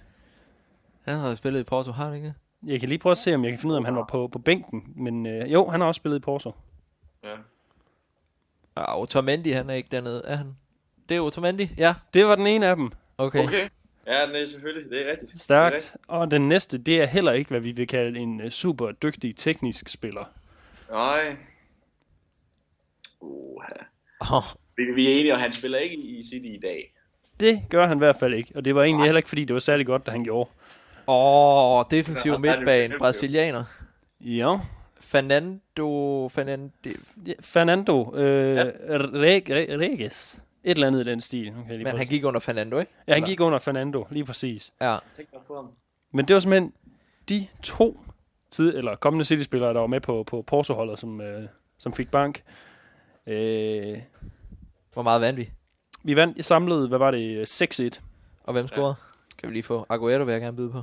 Han 1.05 1.19
har 1.19 1.29
jo 1.29 1.37
spillet 1.37 1.61
i 1.61 1.65
Porto, 1.65 1.93
har 1.93 2.05
han 2.05 2.15
ikke? 2.15 2.35
Jeg 2.67 2.81
kan 2.81 2.89
lige 2.89 2.99
prøve 2.99 3.11
at 3.11 3.19
se, 3.19 3.35
om 3.35 3.45
jeg 3.45 3.53
kan 3.53 3.59
finde 3.59 3.73
ud 3.73 3.77
af, 3.77 3.79
om 3.81 3.85
han 3.85 3.97
var 3.97 4.05
på, 4.05 4.29
på 4.29 4.39
bænken. 4.39 4.93
Men 4.97 5.27
øh, 5.27 5.53
jo, 5.53 5.69
han 5.69 5.81
har 5.81 5.89
også 5.89 5.99
spillet 5.99 6.19
i 6.19 6.21
Porto. 6.21 6.55
ja. 7.25 7.35
Ja, 8.77 9.01
Otamendi, 9.01 9.51
han 9.51 9.71
er 9.71 9.75
ikke 9.75 9.89
dernede, 9.93 10.23
er 10.27 10.37
han? 10.37 10.57
Det 11.09 11.17
er 11.17 11.21
Otamendi, 11.21 11.71
ja. 11.79 11.95
Det 12.15 12.27
var 12.27 12.35
den 12.35 12.47
ene 12.47 12.67
af 12.67 12.77
dem. 12.77 12.93
Okay. 13.19 13.45
Okay. 13.45 13.69
Ja, 14.07 14.27
det 14.27 14.43
er 14.43 14.47
selvfølgelig. 14.47 14.91
Det 14.91 15.07
er 15.07 15.11
rigtigt. 15.11 15.33
Det 15.33 15.39
er 15.39 15.43
Stærkt. 15.43 15.75
rigtigt. 15.75 15.97
Og 16.09 16.31
den 16.31 16.49
næste, 16.49 16.79
det 16.79 17.01
er 17.03 17.07
heller 17.07 17.33
ikke, 17.33 17.51
hvad 17.51 17.61
vi 17.61 17.73
vil 17.73 17.87
kalde 17.87 18.21
en 18.21 18.41
uh, 18.45 18.51
super 18.51 18.93
dygtig 18.93 19.37
teknisk 19.37 19.89
spiller. 19.89 20.25
Nej. 20.91 21.37
Uh, 23.21 23.65
Oh, 24.33 24.43
vi, 24.77 24.85
vi 24.95 25.07
er 25.07 25.11
enige, 25.21 25.35
og 25.35 25.41
han 25.41 25.53
spiller 25.53 25.79
ikke 25.79 25.97
i 25.97 26.23
City 26.23 26.47
i 26.49 26.59
dag. 26.63 26.93
Det 27.41 27.63
gør 27.71 27.87
han 27.87 27.97
i 27.97 27.99
hvert 27.99 28.17
fald 28.17 28.35
ikke. 28.35 28.53
Og 28.55 28.65
det 28.65 28.75
var 28.75 28.83
egentlig 28.83 29.05
heller 29.05 29.19
ikke, 29.19 29.29
fordi 29.29 29.45
det 29.45 29.55
var 29.55 29.61
særlig 29.61 29.87
godt, 29.87 30.07
da 30.07 30.11
han 30.11 30.25
gjorde. 30.25 30.51
oh 31.07 31.85
defensiv 31.91 32.39
midtbane, 32.39 32.93
jo- 32.93 32.99
brasilianer. 32.99 33.65
Ja. 34.21 34.53
Fernando, 35.01 36.29
Fernando, 36.29 36.91
Fernando 37.41 38.17
øh, 38.17 38.57
Ja. 38.57 38.63
Reg, 38.91 39.43
Reg, 39.51 39.67
Reges. 39.79 40.43
Et 40.65 40.71
eller 40.71 40.87
andet 40.87 41.07
i 41.07 41.11
den 41.11 41.21
stil. 41.21 41.53
Lige 41.69 41.85
men 41.85 41.97
han 41.97 42.07
gik 42.07 42.25
under 42.25 42.41
Fernando, 42.41 42.79
ikke? 42.79 42.93
ja, 43.09 43.15
han 43.15 43.23
gik 43.23 43.41
under 43.41 43.59
Fernando, 43.59 44.07
lige 44.11 44.25
præcis. 44.25 44.73
Ja. 44.81 44.97
Men 46.13 46.29
det 46.29 46.35
var 46.35 46.41
simpelthen 46.41 46.73
de 47.29 47.47
to 47.63 47.97
tid, 48.51 48.77
eller 48.77 48.95
kommende 48.97 49.25
City-spillere, 49.25 49.75
der 49.75 49.81
var 49.81 49.87
med 49.87 50.01
på, 50.01 50.23
på 50.27 50.43
Porto-holdet, 50.43 50.99
som, 50.99 51.21
øh, 51.21 51.49
som 51.79 51.93
fik 51.93 52.11
bank. 52.11 52.43
Øh, 53.27 53.99
Hvor 54.93 55.03
meget 55.03 55.21
vandt 55.21 55.39
vi? 55.39 55.51
vi 56.05 56.17
vandt 56.17 56.45
samlet, 56.45 56.89
hvad 56.89 56.99
var 56.99 57.11
det, 57.11 57.63
6-1. 57.63 58.01
Og 58.45 58.53
hvem 58.53 58.67
scorede? 58.69 58.95
Kan 59.39 59.49
vi 59.49 59.55
lige 59.55 59.63
få? 59.63 59.87
Aguero 59.89 60.25
vil 60.25 60.33
jeg 60.33 60.41
gerne 60.41 60.57
byde 60.57 60.71
på. 60.71 60.83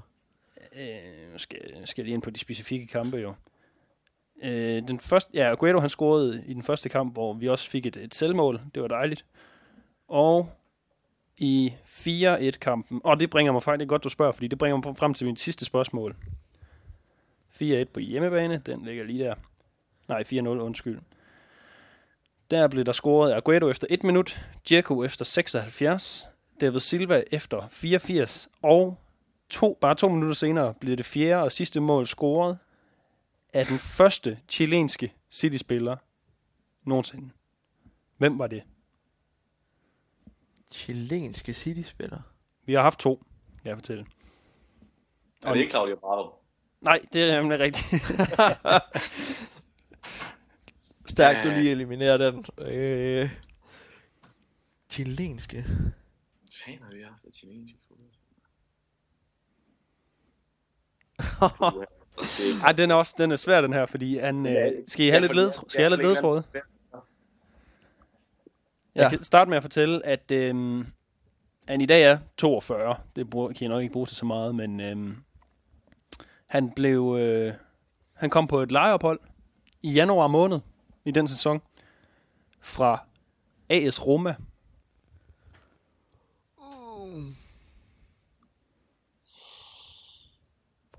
Øh, 0.76 1.32
nu 1.32 1.38
skal, 1.38 1.60
skal 1.86 2.02
jeg 2.02 2.06
lige 2.06 2.14
ind 2.14 2.22
på 2.22 2.30
de 2.30 2.40
specifikke 2.40 2.88
kampe 2.88 3.18
jo. 3.18 3.34
Øh, 4.44 4.88
den 4.88 5.00
første, 5.00 5.32
ja, 5.34 5.52
Aguero 5.52 5.80
han 5.80 5.90
scorede 5.90 6.44
i 6.46 6.54
den 6.54 6.64
første 6.64 6.90
kamp, 6.90 7.14
hvor 7.14 7.34
vi 7.34 7.50
også 7.50 7.70
fik 7.70 7.86
et, 7.86 7.98
et 7.98 8.16
selvmål. 8.16 8.62
Det 8.74 8.82
var 8.82 8.88
dejligt. 8.88 9.26
Og 10.08 10.52
i 11.38 11.74
4-1-kampen, 11.86 13.02
og 13.04 13.20
det 13.20 13.30
bringer 13.30 13.52
mig 13.52 13.64
faktisk, 13.64 13.80
det 13.80 13.86
er 13.86 13.90
godt, 13.90 14.04
du 14.04 14.10
spørger, 14.10 14.32
fordi 14.32 14.48
det 14.48 14.58
bringer 14.58 14.78
mig 14.88 14.98
frem 14.98 15.14
til 15.14 15.28
min 15.28 15.38
sidste 15.38 15.66
spørgsmål. 15.66 16.16
4-1 17.62 17.84
på 17.84 18.00
hjemmebane, 18.00 18.62
den 18.66 18.86
ligger 18.86 19.04
lige 19.04 19.24
der. 19.24 19.36
Nej, 20.08 20.24
4-0, 20.24 20.38
undskyld. 20.48 21.00
Der 22.52 22.68
blev 22.68 22.86
der 22.86 22.92
scoret 22.92 23.34
Aguero 23.34 23.70
efter 23.70 23.88
1 23.90 24.04
minut, 24.04 24.40
Dzeko 24.66 25.04
efter 25.04 25.26
76, 25.26 26.28
David 26.62 26.80
Silva 26.80 27.24
efter 27.32 27.68
84, 27.72 28.50
og 28.62 28.98
to, 29.50 29.78
bare 29.82 29.96
to 29.96 30.10
minutter 30.10 30.34
senere 30.36 30.74
blev 30.74 30.98
det 30.98 31.06
fjerde 31.06 31.44
og 31.44 31.52
sidste 31.52 31.80
mål 31.80 32.08
scoret 32.08 32.58
af 33.54 33.66
den 33.66 33.80
første 33.80 34.40
chilenske 34.50 35.14
City-spiller 35.32 35.98
nogensinde. 36.84 37.30
Hvem 38.18 38.40
var 38.40 38.48
det? 38.48 38.64
Chilenske 40.72 41.54
City-spiller. 41.54 42.20
Vi 42.66 42.74
har 42.74 42.82
haft 42.82 43.00
to, 43.00 43.24
kan 43.62 43.70
jeg 43.70 43.78
fortælle. 43.78 44.06
Er 45.46 45.54
det 45.54 45.60
ikke 45.60 45.72
Claudio 45.72 45.96
Bravo? 45.96 46.30
Nej, 46.82 47.00
det 47.14 47.24
er 47.24 47.42
nemlig 47.42 47.60
rigtigt. 47.60 47.86
Stærkt, 51.20 51.44
du 51.44 51.50
lige 51.50 51.72
eliminerer 51.72 52.18
den. 52.18 52.46
Øh, 52.58 53.30
chilenske. 54.90 55.66
Fanden 56.66 56.84
har 56.84 56.96
vi 56.96 57.02
haft 57.02 57.24
et 57.24 57.36
chilensk 57.36 57.74
fodbold? 57.88 58.08
Ej, 62.66 62.72
den 62.72 62.92
er 62.92 62.96
også 62.96 63.16
den 63.18 63.32
er 63.32 63.36
svær, 63.36 63.62
den 63.62 63.74
her, 63.74 63.86
fordi 63.86 64.18
han, 64.18 64.46
øh, 64.46 64.72
skal 64.88 65.06
I 65.06 65.10
have 65.10 65.22
lidt, 65.22 65.36
led, 65.36 65.52
skal 65.52 65.82
I 65.82 65.84
have 65.84 65.90
lidt 65.90 66.08
ledtråd? 66.08 66.42
Ja. 66.54 66.60
Jeg 68.96 69.10
kan 69.10 69.24
starte 69.24 69.50
med 69.50 69.58
at 69.58 69.64
fortælle, 69.64 70.06
at 70.06 70.32
øhm, 70.32 70.86
han 71.68 71.82
i 71.82 71.86
dag 71.86 72.04
er 72.04 72.18
42. 72.38 72.96
Det 73.16 73.30
bruger, 73.30 73.48
kan 73.48 73.62
jeg 73.62 73.70
nok 73.70 73.82
ikke 73.82 73.94
bruge 73.94 74.06
til 74.06 74.18
så 74.18 74.26
meget, 74.26 74.56
men 74.56 74.80
øhm, 74.80 75.16
han 76.48 76.72
blev, 76.72 77.18
øh, 77.20 77.54
han 78.14 78.30
kom 78.30 78.48
på 78.48 78.62
et 78.62 78.72
lejeophold 78.72 79.20
i 79.82 79.92
januar 79.92 80.28
måned 80.28 80.60
i 81.06 81.12
den 81.12 81.28
sæson 81.28 81.62
fra 82.62 83.06
AS 83.70 84.08
Roma. 84.08 84.36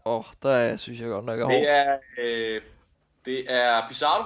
Åh, 0.05 0.17
oh, 0.17 0.25
der 0.43 0.77
synes 0.77 1.01
jeg 1.01 1.09
godt 1.09 1.25
nok, 1.25 1.39
jeg 1.39 1.47
Det 1.49 1.69
er 1.69 1.81
er, 1.93 1.99
øh, 2.19 2.61
det 3.25 3.45
er 3.49 3.89
Pizarro. 3.89 4.25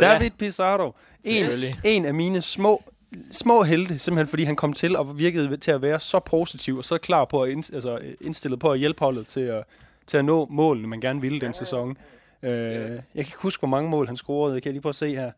David 0.00 0.30
Pizarro. 0.30 0.92
En, 1.24 1.44
en 1.84 2.04
af 2.04 2.14
mine 2.14 2.42
små, 2.42 2.82
små 3.30 3.62
helte, 3.62 3.98
simpelthen 3.98 4.28
fordi 4.28 4.44
han 4.44 4.56
kom 4.56 4.72
til 4.72 4.96
og 4.96 5.18
virkede 5.18 5.56
til 5.56 5.70
at 5.70 5.82
være 5.82 6.00
så 6.00 6.18
positiv 6.18 6.76
og 6.76 6.84
så 6.84 6.98
klar 6.98 7.24
på 7.24 7.42
at 7.42 7.50
ind, 7.50 7.74
altså, 7.74 7.98
øh, 7.98 8.14
indstillet 8.20 8.60
på 8.60 8.72
at 8.72 8.78
hjælpe 8.78 9.00
holdet 9.00 9.26
til 9.26 9.40
at, 9.40 9.64
til 10.06 10.18
at 10.18 10.24
nå 10.24 10.46
målene, 10.50 10.88
man 10.88 11.00
gerne 11.00 11.20
ville 11.20 11.40
den 11.40 11.54
sæson. 11.54 11.98
Øh, 12.42 12.90
jeg 12.90 13.00
kan 13.14 13.18
ikke 13.18 13.36
huske, 13.38 13.60
hvor 13.60 13.68
mange 13.68 13.90
mål 13.90 14.06
han 14.06 14.16
scorede. 14.16 14.54
Jeg 14.54 14.62
kan 14.62 14.72
lige 14.72 14.82
prøve 14.82 14.90
at 14.90 14.94
se 14.94 15.14
her. 15.14 15.32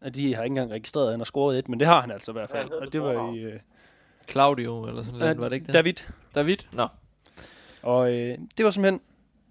At 0.00 0.14
de 0.14 0.34
har 0.34 0.42
ikke 0.42 0.52
engang 0.52 0.70
registreret, 0.70 1.06
at 1.06 1.12
han 1.12 1.20
har 1.20 1.24
scoret 1.24 1.58
et, 1.58 1.68
men 1.68 1.78
det 1.78 1.86
har 1.86 2.00
han 2.00 2.10
altså 2.10 2.30
i 2.30 2.32
hvert 2.32 2.50
fald. 2.50 2.70
Og 2.70 2.92
det 2.92 3.02
var 3.02 3.32
i... 3.34 3.38
Øh, 3.38 3.60
Claudio, 4.30 4.86
eller 4.86 5.02
sådan 5.02 5.18
noget, 5.18 5.38
var 5.40 5.48
det 5.48 5.56
ikke 5.56 5.66
det? 5.66 5.74
David. 5.74 5.94
David? 6.34 6.56
Nå. 6.72 6.86
Og 7.82 8.14
øh, 8.14 8.38
det 8.56 8.64
var 8.64 8.70
simpelthen... 8.70 9.00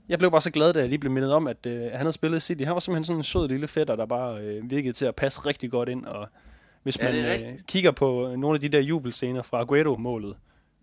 Jeg 0.09 0.19
blev 0.19 0.31
bare 0.31 0.41
så 0.41 0.51
glad, 0.51 0.73
da 0.73 0.79
jeg 0.79 0.89
lige 0.89 0.99
blev 0.99 1.11
mindet 1.11 1.33
om, 1.33 1.47
at 1.47 1.65
øh, 1.65 1.81
han 1.81 1.97
havde 1.97 2.11
spillet 2.11 2.43
City. 2.43 2.63
Han 2.63 2.73
var 2.73 2.79
simpelthen 2.79 3.03
sådan 3.05 3.19
en 3.19 3.23
sød 3.23 3.47
lille 3.47 3.67
fætter, 3.67 3.95
der 3.95 4.05
bare 4.05 4.41
øh, 4.41 4.69
virkede 4.71 4.93
til 4.93 5.05
at 5.05 5.15
passe 5.15 5.39
rigtig 5.45 5.71
godt 5.71 5.89
ind. 5.89 6.05
Og 6.05 6.27
hvis 6.83 6.99
Ja, 6.99 7.11
man 7.11 7.43
øh, 7.43 7.59
kigger 7.67 7.91
på 7.91 8.33
nogle 8.37 8.55
af 8.55 8.61
de 8.61 8.69
der 8.69 8.79
jubelscener 8.79 9.41
fra 9.41 9.61
Aguero-målet, 9.61 10.35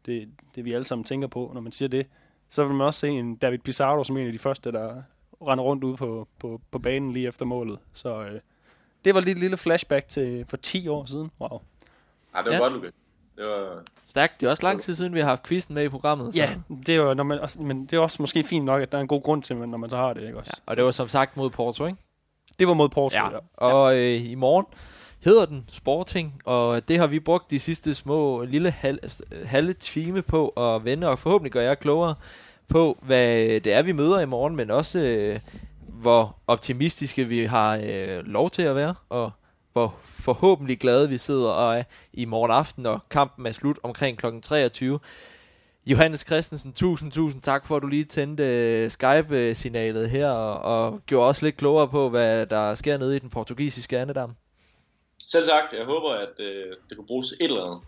det, 0.07 0.29
det 0.55 0.65
vi 0.65 0.73
alle 0.73 0.85
sammen 0.85 1.05
tænker 1.05 1.29
på, 1.29 1.51
når 1.55 1.61
man 1.61 1.73
siger 1.73 1.89
det, 1.89 2.07
så 2.51 2.65
vil 2.65 2.75
man 2.75 2.87
også 2.87 3.01
se 3.01 3.09
en 3.09 3.37
David 3.37 3.59
Pizarro 3.59 4.05
som 4.05 4.17
en 4.17 4.27
af 4.27 4.33
de 4.33 4.39
første, 4.39 4.73
der 4.73 5.03
render 5.49 5.65
rundt 5.65 5.85
ude 5.85 5.97
på, 5.97 6.29
på, 6.39 6.61
på 6.71 6.79
banen 6.79 7.13
lige 7.13 7.29
efter 7.29 7.45
målet. 7.47 7.79
Så 7.93 8.21
øh, 8.23 8.41
det 9.05 9.15
var 9.15 9.21
lige 9.21 9.33
et 9.33 9.39
lille 9.39 9.57
flashback 9.57 10.09
til 10.09 10.45
for 10.49 10.57
10 10.57 10.89
år 10.89 11.05
siden. 11.05 11.31
Wow. 11.41 11.61
Ej, 12.35 12.43
det 12.43 12.51
var 12.51 12.53
Ja. 12.57 12.63
godt, 12.63 12.73
Lukas. 12.73 12.93
Det 13.37 13.45
var... 13.49 13.83
Stærkt. 14.09 14.41
Det 14.41 14.47
er 14.47 14.51
også 14.51 14.63
lang 14.63 14.81
tid 14.83 14.95
siden, 14.95 15.15
vi 15.15 15.21
har 15.21 15.27
haft 15.29 15.47
quizzen 15.47 15.75
med 15.75 15.85
i 15.85 15.89
programmet. 15.89 16.35
Så. 16.35 16.41
Ja, 16.41 16.55
det 16.87 16.89
er 16.89 16.95
jo, 16.97 17.15
når 17.15 17.25
man, 17.25 17.39
også, 17.41 17.63
men 17.63 17.87
det 17.87 17.93
er 17.93 18.01
også 18.01 18.23
måske 18.23 18.45
fint 18.45 18.65
nok, 18.65 18.83
at 18.83 18.93
der 18.93 18.99
er 18.99 19.03
en 19.03 19.09
god 19.09 19.23
grund 19.23 19.43
til, 19.43 19.57
når 19.57 19.79
man 19.79 19.91
så 19.91 19.97
har 19.97 20.13
det. 20.13 20.23
Ikke 20.27 20.39
også? 20.39 20.53
ja. 20.57 20.63
Og 20.71 20.77
det 20.77 20.85
var 20.85 20.91
som 20.91 21.09
sagt 21.09 21.37
mod 21.37 21.51
Porto, 21.51 21.87
ikke? 21.87 21.99
det 22.59 22.69
var 22.69 22.75
mod 22.75 22.89
Porto. 22.89 23.17
Ja. 23.17 23.29
Og 23.57 23.97
øh, 23.99 24.31
i 24.31 24.35
morgen 24.35 24.67
hedder 25.25 25.47
den 25.47 25.65
Sporting, 25.73 26.41
og 26.45 26.89
det 26.89 26.99
har 26.99 27.07
vi 27.07 27.21
brugt 27.21 27.51
de 27.51 27.61
sidste 27.61 27.95
små 27.95 28.43
lille 28.45 28.71
hal- 28.71 28.99
halve 29.45 29.73
time 29.73 30.23
på 30.23 30.49
at 30.49 30.85
vende, 30.85 31.09
og 31.09 31.19
forhåbentlig 31.19 31.53
gør 31.53 31.61
jeg 31.63 31.79
klogere 31.79 32.15
på, 32.69 32.99
hvad 33.03 33.37
det 33.61 33.73
er, 33.73 33.83
vi 33.83 33.93
møder 33.93 34.21
i 34.21 34.27
morgen, 34.27 34.57
men 34.57 34.71
også 34.71 34.99
øh, 34.99 35.41
hvor 35.89 36.37
optimistiske 36.47 37.25
vi 37.25 37.45
har 37.45 37.81
øh, 37.83 38.27
lov 38.27 38.51
til 38.51 38.63
at 38.63 38.77
være, 38.77 38.95
og 39.09 39.31
hvor 39.73 39.95
forhåbentlig 40.03 40.79
glade 40.79 41.09
vi 41.09 41.19
sidder 41.19 41.51
og 41.51 41.79
er 41.79 41.83
i 42.13 42.25
morgen 42.25 42.51
aften, 42.51 42.83
når 42.83 43.07
kampen 43.11 43.47
er 43.47 43.53
slut 43.53 43.79
omkring 43.83 44.19
kl. 44.19 44.27
23. 44.43 44.99
Johannes 45.87 46.21
Christensen, 46.21 46.73
tusind, 46.73 47.13
tusind 47.13 47.43
tak 47.43 47.67
for, 47.67 47.77
at 47.77 47.83
du 47.83 47.87
lige 47.87 48.05
tændte 48.05 48.45
øh, 48.45 48.91
Skype-signalet 48.91 50.11
her, 50.11 50.29
og, 50.29 50.85
og 50.85 51.01
gjorde 51.07 51.29
også 51.29 51.45
lidt 51.47 51.57
klogere 51.57 51.89
på, 51.89 52.09
hvad 52.09 52.47
der 52.47 52.75
sker 52.75 52.99
nede 52.99 53.17
i 53.17 53.19
den 53.19 53.31
portugisiske 53.31 53.99
andedam. 53.99 54.37
Selv 55.27 55.45
sagt, 55.45 55.73
jeg 55.73 55.85
håber, 55.85 56.11
at 56.11 56.41
øh, 56.41 56.77
det 56.89 56.97
kunne 56.97 57.07
bruges 57.07 57.33
et 57.33 57.37
eller 57.41 57.65
andet. 57.65 57.81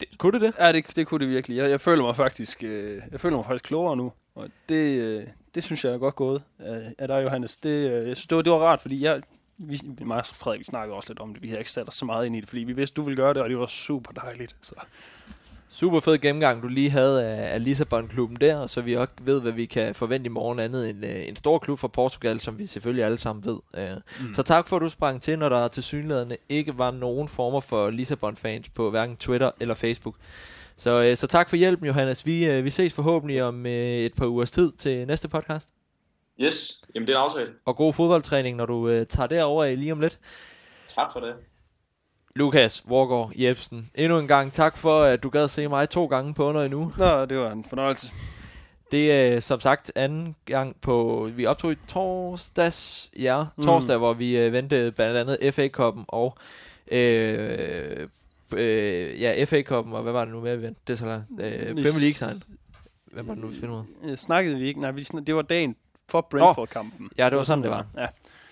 Det, 0.00 0.18
kunne 0.18 0.32
det 0.32 0.40
det? 0.40 0.54
Ja, 0.58 0.72
det, 0.72 0.96
det 0.96 1.06
kunne 1.06 1.26
det 1.26 1.28
virkelig. 1.28 1.56
Jeg, 1.56 1.70
jeg 1.70 1.80
føler 1.80 2.02
mig 2.02 2.16
faktisk, 2.16 2.64
øh, 2.64 3.02
jeg 3.12 3.20
føler 3.20 3.36
mig 3.36 3.46
faktisk 3.46 3.64
klogere 3.64 3.96
nu, 3.96 4.12
og 4.34 4.48
det, 4.68 5.00
øh, 5.00 5.26
det 5.54 5.62
synes 5.62 5.84
jeg 5.84 5.92
er 5.92 5.98
godt 5.98 6.16
gået 6.16 6.42
af, 6.58 6.94
af 6.98 7.08
dig, 7.08 7.22
Johannes. 7.22 7.56
Det, 7.56 7.90
øh, 7.90 8.08
jeg 8.08 8.16
synes, 8.16 8.26
det 8.26 8.36
var, 8.36 8.42
det 8.42 8.52
var 8.52 8.58
rart, 8.58 8.80
fordi 8.80 9.04
jeg, 9.04 9.22
vi, 9.58 9.80
mig 10.00 10.16
og 10.18 10.26
Frederik, 10.26 10.58
vi 10.58 10.64
snakkede 10.64 10.96
også 10.96 11.10
lidt 11.10 11.20
om 11.20 11.34
det. 11.34 11.42
Vi 11.42 11.48
havde 11.48 11.60
ikke 11.60 11.70
sat 11.70 11.88
os 11.88 11.94
så 11.94 12.04
meget 12.04 12.26
ind 12.26 12.36
i 12.36 12.40
det, 12.40 12.48
fordi 12.48 12.64
vi 12.64 12.72
vidste, 12.72 12.94
du 12.94 13.02
ville 13.02 13.16
gøre 13.16 13.34
det, 13.34 13.42
og 13.42 13.48
det 13.48 13.58
var 13.58 13.66
super 13.66 14.12
dejligt. 14.12 14.56
Så. 14.62 14.74
Super 15.72 16.00
fed 16.00 16.18
gennemgang, 16.18 16.62
du 16.62 16.68
lige 16.68 16.90
havde 16.90 17.24
af, 17.24 17.54
af 17.54 17.64
Lissabon-klubben 17.64 18.36
der, 18.40 18.66
så 18.66 18.80
vi 18.80 18.96
også 18.96 19.12
ved, 19.20 19.40
hvad 19.40 19.52
vi 19.52 19.66
kan 19.66 19.94
forvente 19.94 20.26
i 20.26 20.30
morgen 20.30 20.58
andet 20.58 20.90
end 20.90 21.04
øh, 21.04 21.28
en 21.28 21.36
stor 21.36 21.58
klub 21.58 21.78
fra 21.78 21.88
Portugal, 21.88 22.40
som 22.40 22.58
vi 22.58 22.66
selvfølgelig 22.66 23.04
alle 23.04 23.18
sammen 23.18 23.44
ved. 23.44 23.58
Øh. 23.76 23.90
Mm. 24.20 24.34
Så 24.34 24.42
tak 24.42 24.68
for, 24.68 24.76
at 24.76 24.82
du 24.82 24.88
sprang 24.88 25.22
til, 25.22 25.38
når 25.38 25.48
der 25.48 25.68
til 25.68 25.82
synlædende 25.82 26.36
ikke 26.48 26.78
var 26.78 26.90
nogen 26.90 27.28
former 27.28 27.60
for 27.60 27.90
Lissabon-fans 27.90 28.68
på 28.68 28.90
hverken 28.90 29.16
Twitter 29.16 29.50
eller 29.60 29.74
Facebook. 29.74 30.14
Så, 30.76 31.02
øh, 31.02 31.16
så 31.16 31.26
tak 31.26 31.48
for 31.48 31.56
hjælpen, 31.56 31.86
Johannes. 31.86 32.26
Vi, 32.26 32.46
øh, 32.46 32.64
vi 32.64 32.70
ses 32.70 32.92
forhåbentlig 32.92 33.42
om 33.42 33.66
øh, 33.66 33.98
et 33.98 34.14
par 34.14 34.26
ugers 34.26 34.50
tid 34.50 34.72
til 34.72 35.06
næste 35.06 35.28
podcast. 35.28 35.68
Yes, 36.40 36.84
jamen 36.94 37.06
det 37.06 37.14
er 37.14 37.18
en 37.18 37.24
aftale. 37.24 37.52
Og 37.64 37.76
god 37.76 37.92
fodboldtræning, 37.92 38.56
når 38.56 38.66
du 38.66 38.88
øh, 38.88 39.06
tager 39.06 39.26
derover 39.26 39.64
i 39.64 39.76
lige 39.76 39.92
om 39.92 40.00
lidt. 40.00 40.18
Tak 40.88 41.12
for 41.12 41.20
det. 41.20 41.34
Lukas 42.36 42.82
Vorgård 42.88 43.32
Jebsen, 43.36 43.90
endnu 43.94 44.18
en 44.18 44.28
gang 44.28 44.52
tak 44.52 44.76
for, 44.76 45.02
at 45.02 45.22
du 45.22 45.30
gad 45.30 45.48
se 45.48 45.68
mig 45.68 45.90
to 45.90 46.06
gange 46.06 46.34
på 46.34 46.48
under 46.48 46.62
en 46.62 46.72
uge. 46.72 46.92
Nå, 46.98 47.24
det 47.24 47.38
var 47.38 47.50
en 47.50 47.64
fornøjelse. 47.64 48.12
Det 48.90 49.12
er 49.12 49.40
som 49.40 49.60
sagt 49.60 49.92
anden 49.94 50.36
gang 50.44 50.76
på, 50.80 51.28
vi 51.36 51.46
optog 51.46 51.72
i 51.72 51.76
torsdags, 51.88 53.10
ja, 53.18 53.44
torsdag, 53.62 53.96
mm. 53.96 54.00
hvor 54.00 54.12
vi 54.12 54.38
øh, 54.38 54.52
ventede 54.52 54.92
blandt 54.92 55.16
andet 55.16 55.54
FA-koppen 55.54 56.04
og 56.08 56.36
øh, 56.92 58.08
øh, 58.52 59.20
ja, 59.20 59.44
FA-koppen, 59.44 59.94
og 59.94 60.02
hvad 60.02 60.12
var 60.12 60.24
det 60.24 60.34
nu 60.34 60.40
mere, 60.40 60.56
vi 60.56 60.62
ventede? 60.62 60.80
Det 60.86 60.92
er 60.92 60.96
så 60.96 61.06
langt. 61.06 61.26
Øh, 61.40 61.66
Premier 61.66 62.00
League 62.00 62.14
sejren. 62.14 62.42
Hvem 63.04 63.28
var 63.28 63.34
det 63.34 63.42
nu, 63.42 63.48
vi 63.48 63.56
spillede? 63.56 63.84
Øh, 64.04 64.16
Snakkede 64.16 64.56
vi 64.58 64.68
ikke? 64.68 64.80
Nej, 64.80 64.90
vi, 64.90 65.02
det 65.02 65.34
var 65.34 65.42
dagen 65.42 65.76
for 66.08 66.20
Brentford-kampen. 66.30 67.10
Ja, 67.18 67.30
det 67.30 67.38
var 67.38 67.44
sådan, 67.44 67.62
det 67.62 67.70
var. 67.70 67.86
Ja. 67.96 68.06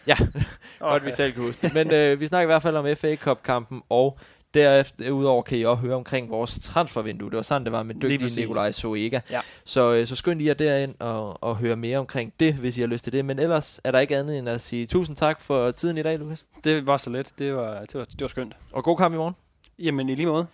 Ja, 0.09 0.17
godt 0.81 1.07
vi 1.07 1.13
selv 1.13 1.33
kan 1.33 1.43
huske 1.43 1.67
det. 1.67 1.75
Men 1.75 1.93
øh, 1.95 2.21
vi 2.21 2.27
snakker 2.27 2.43
i 2.43 2.53
hvert 2.53 2.63
fald 2.63 2.77
om 2.77 2.97
FA 2.97 3.17
Cup-kampen, 3.17 3.83
og 3.89 4.19
derefter 4.55 5.11
udover 5.11 5.43
kan 5.43 5.59
I 5.59 5.65
også 5.65 5.81
høre 5.81 5.95
omkring 5.95 6.31
vores 6.31 6.59
transfervindue. 6.63 7.31
Det 7.31 7.37
var 7.37 7.43
sådan, 7.43 7.65
det 7.65 7.73
var 7.73 7.83
med 7.83 7.95
dygtige. 7.95 8.41
Nikolaj 8.41 8.73
Soega. 8.73 9.21
Ja. 9.31 9.41
Så, 9.65 9.93
øh, 9.93 10.07
så 10.07 10.17
skynd 10.17 10.43
jer 10.43 10.55
derind 10.55 10.95
og, 10.99 11.43
og 11.43 11.57
høre 11.57 11.77
mere 11.77 11.99
omkring 11.99 12.33
det, 12.41 12.55
hvis 12.55 12.79
I 12.79 12.81
har 12.81 12.89
lyst 12.89 13.05
til 13.05 13.13
det. 13.13 13.25
Men 13.25 13.39
ellers 13.39 13.81
er 13.85 13.91
der 13.91 13.99
ikke 13.99 14.17
andet 14.17 14.39
end 14.39 14.49
at 14.49 14.61
sige 14.61 14.87
tusind 14.87 15.17
tak 15.17 15.41
for 15.41 15.71
tiden 15.71 15.99
i 15.99 16.03
dag, 16.03 16.19
Lukas. 16.19 16.45
Det 16.65 16.87
var 16.87 16.97
så 16.97 17.11
let. 17.11 17.33
Det 17.39 17.55
var, 17.55 17.81
det 17.81 17.95
var, 17.95 18.05
det 18.05 18.21
var 18.21 18.29
skønt. 18.29 18.57
Og 18.73 18.85
god 18.85 18.97
kamp 18.97 19.15
i 19.15 19.17
morgen. 19.17 19.35
Jamen, 19.79 20.09
i 20.09 20.15
lige 20.15 20.27
måde. 20.27 20.47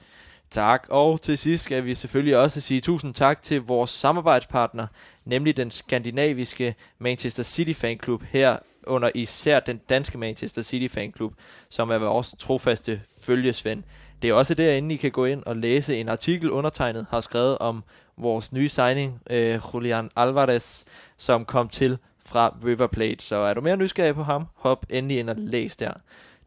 Tak, 0.50 0.86
og 0.88 1.20
til 1.20 1.38
sidst 1.38 1.64
skal 1.64 1.84
vi 1.84 1.94
selvfølgelig 1.94 2.36
også 2.36 2.60
sige 2.60 2.80
tusind 2.80 3.14
tak 3.14 3.42
til 3.42 3.60
vores 3.60 3.90
samarbejdspartner, 3.90 4.86
nemlig 5.24 5.56
den 5.56 5.70
skandinaviske 5.70 6.74
Manchester 6.98 7.42
City 7.42 7.80
Fanklub, 7.80 8.22
her 8.22 8.56
under 8.86 9.10
især 9.14 9.60
den 9.60 9.80
danske 9.88 10.18
Manchester 10.18 10.62
City 10.62 10.94
Fanklub, 10.94 11.32
som 11.68 11.90
er 11.90 11.98
vores 11.98 12.34
trofaste 12.38 13.00
følgesvend. 13.22 13.82
Det 14.22 14.30
er 14.30 14.34
også 14.34 14.54
derinde, 14.54 14.94
I 14.94 14.96
kan 14.96 15.10
gå 15.10 15.24
ind 15.24 15.42
og 15.46 15.56
læse 15.56 15.96
en 15.96 16.08
artikel, 16.08 16.50
undertegnet 16.50 17.06
har 17.10 17.20
skrevet 17.20 17.58
om 17.58 17.84
vores 18.16 18.52
nye 18.52 18.68
signing, 18.68 19.20
øh, 19.30 19.60
Julian 19.74 20.10
Alvarez, 20.16 20.84
som 21.16 21.44
kom 21.44 21.68
til 21.68 21.98
fra 22.26 22.56
River 22.64 22.86
Plate. 22.86 23.24
Så 23.24 23.36
er 23.36 23.54
du 23.54 23.60
mere 23.60 23.76
nysgerrig 23.76 24.14
på 24.14 24.22
ham, 24.22 24.46
hop 24.54 24.86
endelig 24.90 25.18
ind 25.18 25.30
og 25.30 25.36
læs 25.38 25.76
der. 25.76 25.92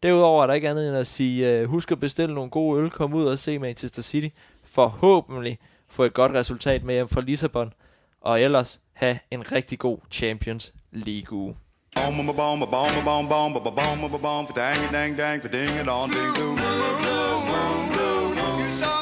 Derudover 0.03 0.43
er 0.43 0.47
der 0.47 0.53
ikke 0.53 0.69
andet 0.69 0.89
end 0.89 0.97
at 0.97 1.07
sige, 1.07 1.49
øh, 1.49 1.69
husk 1.69 1.91
at 1.91 1.99
bestille 1.99 2.35
nogle 2.35 2.49
gode 2.49 2.81
øl, 2.83 2.89
kom 2.89 3.13
ud 3.13 3.25
og 3.25 3.39
se 3.39 3.59
Manchester 3.59 4.01
City. 4.01 4.35
Forhåbentlig 4.63 5.59
få 5.87 6.03
et 6.03 6.13
godt 6.13 6.31
resultat 6.31 6.83
med 6.83 6.95
hjem 6.95 7.07
fra 7.07 7.21
Lissabon. 7.21 7.73
Og 8.21 8.41
ellers 8.41 8.81
have 8.93 9.19
en 9.31 9.51
rigtig 9.51 9.79
god 9.79 9.97
Champions 10.11 10.73
League 10.91 11.37
uge. 11.37 11.55
Bom, 11.97 12.15
bom, 12.15 12.35
bom, 12.35 12.59
bom, 12.59 13.03
bom, 13.03 13.27
bom, 13.27 13.27
bom, 13.27 13.71
bom, 13.73 14.09
bom, 14.09 14.21
bom, 14.21 14.45
for 14.45 14.53
dang, 14.53 14.91
dang, 14.91 15.15
dang, 15.15 15.39
ding, 15.39 15.69
it 15.69 15.89
on, 15.89 16.09
ding, 16.09 16.33
doo. 16.35 16.55
You 18.61 18.69
saw 18.79 19.01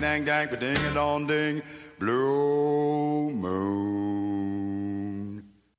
dang, 0.00 0.24
dang, 0.24 0.48
ding, 0.58 0.76
it 0.76 0.96
on, 0.96 1.26
ding, 1.26 1.62
blue 1.98 3.30
moon. 3.30 4.41